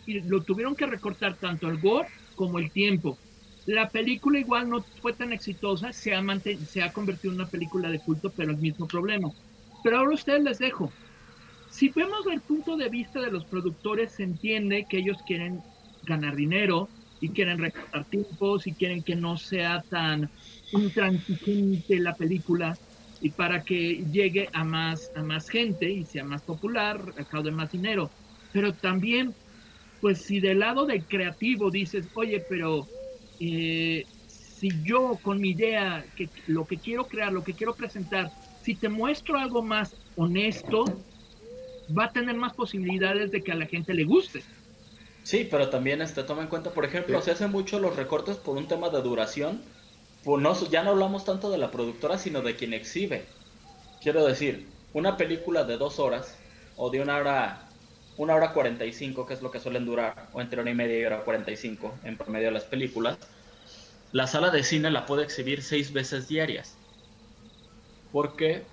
Y 0.05 0.21
lo 0.21 0.43
tuvieron 0.43 0.75
que 0.75 0.87
recortar 0.87 1.37
tanto 1.39 1.67
el 1.69 1.79
gore 1.79 2.09
como 2.35 2.59
el 2.59 2.71
tiempo. 2.71 3.21
La 3.67 3.91
película 3.91 4.39
igual 4.39 4.69
no 4.69 4.87
fue 5.01 5.13
tan 5.13 5.33
exitosa, 5.33 5.91
se 5.91 6.15
ha, 6.15 6.23
se 6.65 6.81
ha 6.81 6.93
convertido 6.93 7.33
en 7.33 7.41
una 7.41 7.49
película 7.49 7.89
de 7.89 8.01
culto, 8.01 8.33
pero 8.33 8.51
el 8.51 8.59
mismo 8.59 8.89
problema. 8.89 9.29
Pero 9.81 9.99
ahora 9.99 10.15
ustedes 10.15 10.41
les 10.43 10.57
dejo. 10.59 10.95
Si 11.67 11.89
vemos 11.89 12.25
el 12.31 12.43
punto 12.43 12.77
de 12.77 12.89
vista 12.89 13.21
de 13.21 13.31
los 13.31 13.45
productores, 13.47 14.13
se 14.15 14.23
entiende 14.23 14.87
que 14.87 14.99
ellos 14.99 15.21
quieren 15.23 15.65
ganar 16.01 16.35
dinero 16.37 16.93
y 17.19 17.33
quieren 17.33 17.59
recortar 17.59 18.05
tiempos 18.07 18.67
y 18.67 18.75
quieren 18.75 19.03
que 19.03 19.15
no 19.17 19.37
sea 19.37 19.83
tan 19.89 20.31
intransigente 20.71 21.99
la 21.99 22.15
película 22.15 22.79
y 23.19 23.31
para 23.33 23.63
que 23.63 24.05
llegue 24.09 24.49
a 24.53 24.63
más, 24.65 25.11
a 25.15 25.23
más 25.23 25.49
gente 25.49 25.91
y 25.91 26.05
sea 26.05 26.23
más 26.25 26.43
popular, 26.43 27.13
recaude 27.15 27.51
más 27.51 27.71
dinero. 27.71 28.13
Pero 28.51 28.77
también, 28.77 29.35
pues 29.99 30.23
si 30.23 30.39
del 30.39 30.59
lado 30.59 30.85
del 30.85 31.07
creativo 31.07 31.71
dices, 31.71 32.09
oye, 32.13 32.45
pero 32.47 32.91
eh, 33.39 34.07
si 34.25 34.81
yo 34.83 35.19
con 35.21 35.39
mi 35.39 35.51
idea, 35.51 36.07
que 36.15 36.31
lo 36.45 36.65
que 36.67 36.79
quiero 36.79 37.07
crear, 37.07 37.31
lo 37.33 37.43
que 37.43 37.55
quiero 37.55 37.75
presentar, 37.75 38.33
si 38.59 38.75
te 38.77 38.89
muestro 38.89 39.37
algo 39.39 39.63
más 39.63 39.97
honesto, 40.15 40.97
va 41.87 42.05
a 42.05 42.11
tener 42.13 42.35
más 42.37 42.53
posibilidades 42.53 43.31
de 43.31 43.43
que 43.43 43.51
a 43.51 43.55
la 43.55 43.67
gente 43.67 43.93
le 43.93 44.05
guste. 44.05 44.47
Sí, 45.21 45.43
pero 45.51 45.69
también 45.69 46.01
este, 46.01 46.23
toma 46.23 46.43
en 46.43 46.47
cuenta, 46.49 46.73
por 46.73 46.85
ejemplo, 46.85 47.21
Sí. 47.21 47.21
se 47.21 47.31
hacen 47.31 47.51
mucho 47.51 47.79
los 47.79 47.95
recortes 47.95 48.37
por 48.37 48.55
un 48.57 48.67
tema 48.67 48.89
de 48.89 49.01
duración. 49.01 49.73
Pues 50.23 50.41
no, 50.41 50.53
ya 50.69 50.83
no 50.83 50.91
hablamos 50.91 51.25
tanto 51.25 51.49
de 51.51 51.57
la 51.57 51.71
productora, 51.71 52.17
sino 52.17 52.41
de 52.41 52.55
quien 52.55 52.73
exhibe. 52.73 53.37
Quiero 53.99 54.25
decir, 54.25 54.81
una 54.91 55.17
película 55.17 55.63
de 55.65 55.77
dos 55.77 55.99
horas 55.99 56.47
o 56.75 56.89
de 56.91 57.01
una 57.01 57.17
hora, 57.17 57.66
una 58.17 58.35
hora 58.35 58.51
45, 58.53 59.25
que 59.25 59.33
es 59.33 59.41
lo 59.41 59.51
que 59.51 59.59
suelen 59.59 59.85
durar, 59.85 60.27
o 60.33 60.41
entre 60.41 60.61
una 60.61 60.71
y 60.71 60.75
media 60.75 60.99
y 60.99 61.05
hora 61.05 61.23
45 61.23 61.99
en 62.03 62.17
promedio 62.17 62.47
de 62.47 62.53
las 62.53 62.63
películas, 62.63 63.17
la 64.11 64.27
sala 64.27 64.49
de 64.49 64.63
cine 64.63 64.89
la 64.91 65.05
puede 65.05 65.23
exhibir 65.23 65.61
seis 65.61 65.93
veces 65.93 66.27
diarias. 66.27 66.75
Porque 68.11 68.63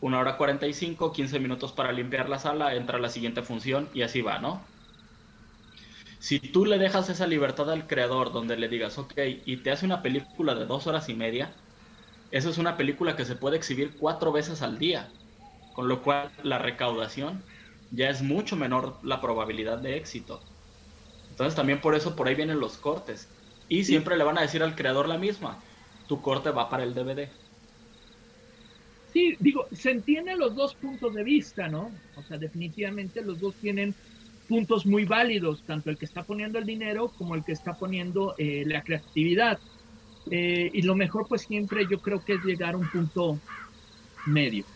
una 0.00 0.18
hora 0.18 0.36
45, 0.36 1.12
15 1.12 1.38
minutos 1.38 1.72
para 1.72 1.92
limpiar 1.92 2.28
la 2.28 2.38
sala, 2.38 2.74
entra 2.74 2.98
la 2.98 3.08
siguiente 3.08 3.42
función 3.42 3.88
y 3.94 4.02
así 4.02 4.20
va, 4.20 4.38
¿no? 4.38 4.60
Si 6.18 6.38
tú 6.38 6.66
le 6.66 6.78
dejas 6.78 7.08
esa 7.08 7.26
libertad 7.26 7.70
al 7.70 7.86
creador 7.86 8.32
donde 8.32 8.56
le 8.56 8.68
digas, 8.68 8.98
ok, 8.98 9.14
y 9.44 9.56
te 9.58 9.70
hace 9.70 9.86
una 9.86 10.02
película 10.02 10.54
de 10.54 10.66
dos 10.66 10.86
horas 10.86 11.08
y 11.08 11.14
media, 11.14 11.52
esa 12.30 12.48
es 12.48 12.58
una 12.58 12.76
película 12.76 13.16
que 13.16 13.24
se 13.24 13.36
puede 13.36 13.56
exhibir 13.56 13.96
cuatro 13.98 14.32
veces 14.32 14.62
al 14.62 14.78
día, 14.78 15.08
con 15.72 15.88
lo 15.88 16.02
cual 16.02 16.30
la 16.42 16.58
recaudación 16.58 17.42
ya 17.92 18.10
es 18.10 18.22
mucho 18.22 18.56
menor 18.56 18.98
la 19.02 19.20
probabilidad 19.20 19.78
de 19.78 19.96
éxito. 19.96 20.50
Entonces 21.30 21.56
también 21.56 21.80
por 21.82 21.94
eso 21.94 22.16
por 22.16 22.28
ahí 22.28 22.34
vienen 22.36 22.60
los 22.60 22.78
cortes. 22.78 23.36
Y 23.68 23.84
siempre 23.84 24.16
le 24.16 24.24
van 24.24 24.38
a 24.38 24.42
decir 24.42 24.62
al 24.62 24.76
creador 24.76 25.08
la 25.08 25.18
misma, 25.18 25.64
tu 26.06 26.22
corte 26.22 26.50
va 26.50 26.68
para 26.70 26.84
el 26.84 26.94
DVD. 26.94 27.38
Sí, 29.04 29.36
digo, 29.40 29.68
se 29.72 29.90
entienden 29.90 30.38
los 30.38 30.54
dos 30.54 30.74
puntos 30.76 31.12
de 31.14 31.22
vista, 31.24 31.68
¿no? 31.68 32.02
O 32.14 32.22
sea, 32.22 32.38
definitivamente 32.38 33.22
los 33.22 33.38
dos 33.40 33.58
tienen 33.58 33.96
puntos 34.46 34.86
muy 34.86 35.04
válidos, 35.04 35.64
tanto 35.64 35.90
el 35.90 35.98
que 35.98 36.06
está 36.06 36.24
poniendo 36.24 36.58
el 36.58 36.64
dinero 36.66 37.12
como 37.12 37.34
el 37.34 37.44
que 37.44 37.52
está 37.52 37.76
poniendo 37.76 38.34
eh, 38.38 38.64
la 38.66 38.82
creatividad. 38.82 39.62
Eh, 40.30 40.70
y 40.74 40.82
lo 40.82 40.96
mejor, 40.96 41.28
pues 41.28 41.42
siempre 41.42 41.86
yo 41.90 42.00
creo 42.02 42.24
que 42.24 42.34
es 42.34 42.42
llegar 42.44 42.74
a 42.74 42.78
un 42.78 42.90
punto 42.90 43.44
medio. 44.26 44.71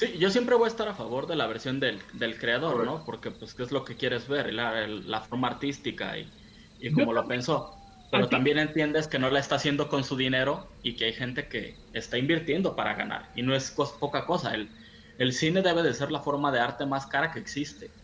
Sí, 0.00 0.18
yo 0.18 0.30
siempre 0.30 0.54
voy 0.56 0.64
a 0.64 0.68
estar 0.68 0.88
a 0.88 0.94
favor 0.94 1.26
de 1.26 1.36
la 1.36 1.46
versión 1.46 1.78
del, 1.78 2.02
del 2.12 2.38
creador, 2.38 2.82
¿no? 2.82 3.04
Porque 3.04 3.30
pues 3.32 3.54
qué 3.54 3.62
es 3.64 3.70
lo 3.72 3.84
que 3.84 3.96
quieres 3.96 4.28
ver, 4.28 4.52
la, 4.54 4.86
la 4.86 5.20
forma 5.20 5.48
artística 5.48 6.16
y, 6.18 6.34
y 6.78 6.90
como 6.90 7.12
lo 7.12 7.26
pensó. 7.28 7.76
Pero 8.08 8.28
también 8.30 8.58
entiendes 8.58 9.08
que 9.08 9.18
no 9.18 9.30
la 9.30 9.40
está 9.40 9.56
haciendo 9.56 9.88
con 9.88 10.02
su 10.04 10.16
dinero 10.16 10.78
y 10.82 10.96
que 10.96 11.04
hay 11.06 11.12
gente 11.12 11.48
que 11.48 11.86
está 11.92 12.16
invirtiendo 12.18 12.74
para 12.76 12.94
ganar. 12.94 13.30
Y 13.34 13.42
no 13.42 13.54
es 13.54 13.72
poca 13.72 14.24
cosa. 14.26 14.54
El, 14.54 14.74
el 15.18 15.32
cine 15.34 15.60
debe 15.62 15.82
de 15.82 15.92
ser 15.94 16.10
la 16.10 16.20
forma 16.22 16.50
de 16.50 16.60
arte 16.60 16.86
más 16.86 17.06
cara 17.06 17.30
que 17.30 17.38
existe. 17.38 17.94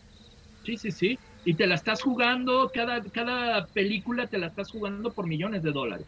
Sí, 0.63 0.77
sí, 0.77 0.91
sí. 0.91 1.19
Y 1.43 1.55
te 1.55 1.65
la 1.67 1.75
estás 1.75 2.01
jugando, 2.03 2.69
cada, 2.73 3.01
cada 3.09 3.67
película 3.67 4.27
te 4.27 4.37
la 4.37 4.47
estás 4.47 4.69
jugando 4.69 5.13
por 5.13 5.27
millones 5.27 5.63
de 5.63 5.71
dólares. 5.71 6.07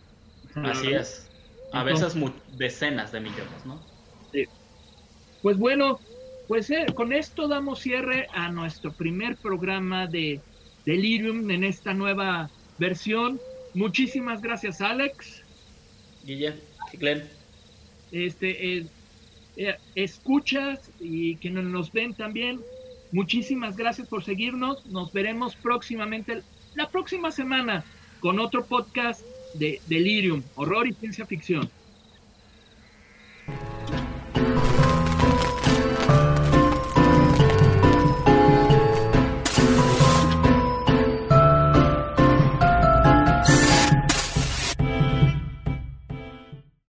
Así 0.62 0.94
es. 0.94 1.36
A 1.72 1.84
veces 1.84 2.16
decenas 2.48 3.12
de 3.12 3.20
millones, 3.20 3.66
¿no? 3.66 3.94
Sí. 4.32 4.46
Pues 5.42 5.58
bueno, 5.58 6.00
pues 6.48 6.70
eh, 6.70 6.86
con 6.96 7.14
esto 7.14 7.48
damos 7.48 7.80
cierre 7.80 8.28
a 8.34 8.50
nuestro 8.50 8.92
primer 8.92 9.38
programa 9.38 10.08
de 10.08 10.42
Delirium 10.86 11.50
en 11.52 11.64
esta 11.64 11.94
nueva 11.94 12.50
versión. 12.78 13.40
Muchísimas 13.74 14.42
gracias, 14.42 14.82
Alex. 14.82 15.44
Guille, 16.26 16.56
Glenn. 16.94 17.24
Este, 18.12 18.78
eh, 18.78 18.86
eh, 19.58 19.76
escuchas 19.96 20.92
y 21.00 21.36
que 21.36 21.50
nos 21.52 21.92
ven 21.92 22.14
también. 22.14 22.62
Muchísimas 23.12 23.78
gracias 23.78 24.08
por 24.08 24.24
seguirnos. 24.24 24.86
Nos 24.88 25.14
veremos 25.14 25.56
próximamente, 25.56 26.42
la 26.76 26.90
próxima 26.90 27.32
semana, 27.32 27.84
con 28.20 28.40
otro 28.40 28.66
podcast 28.66 29.22
de 29.54 29.80
Delirium, 29.88 30.44
horror 30.56 30.88
y 30.88 30.94
ciencia 30.94 31.26
ficción. 31.26 31.70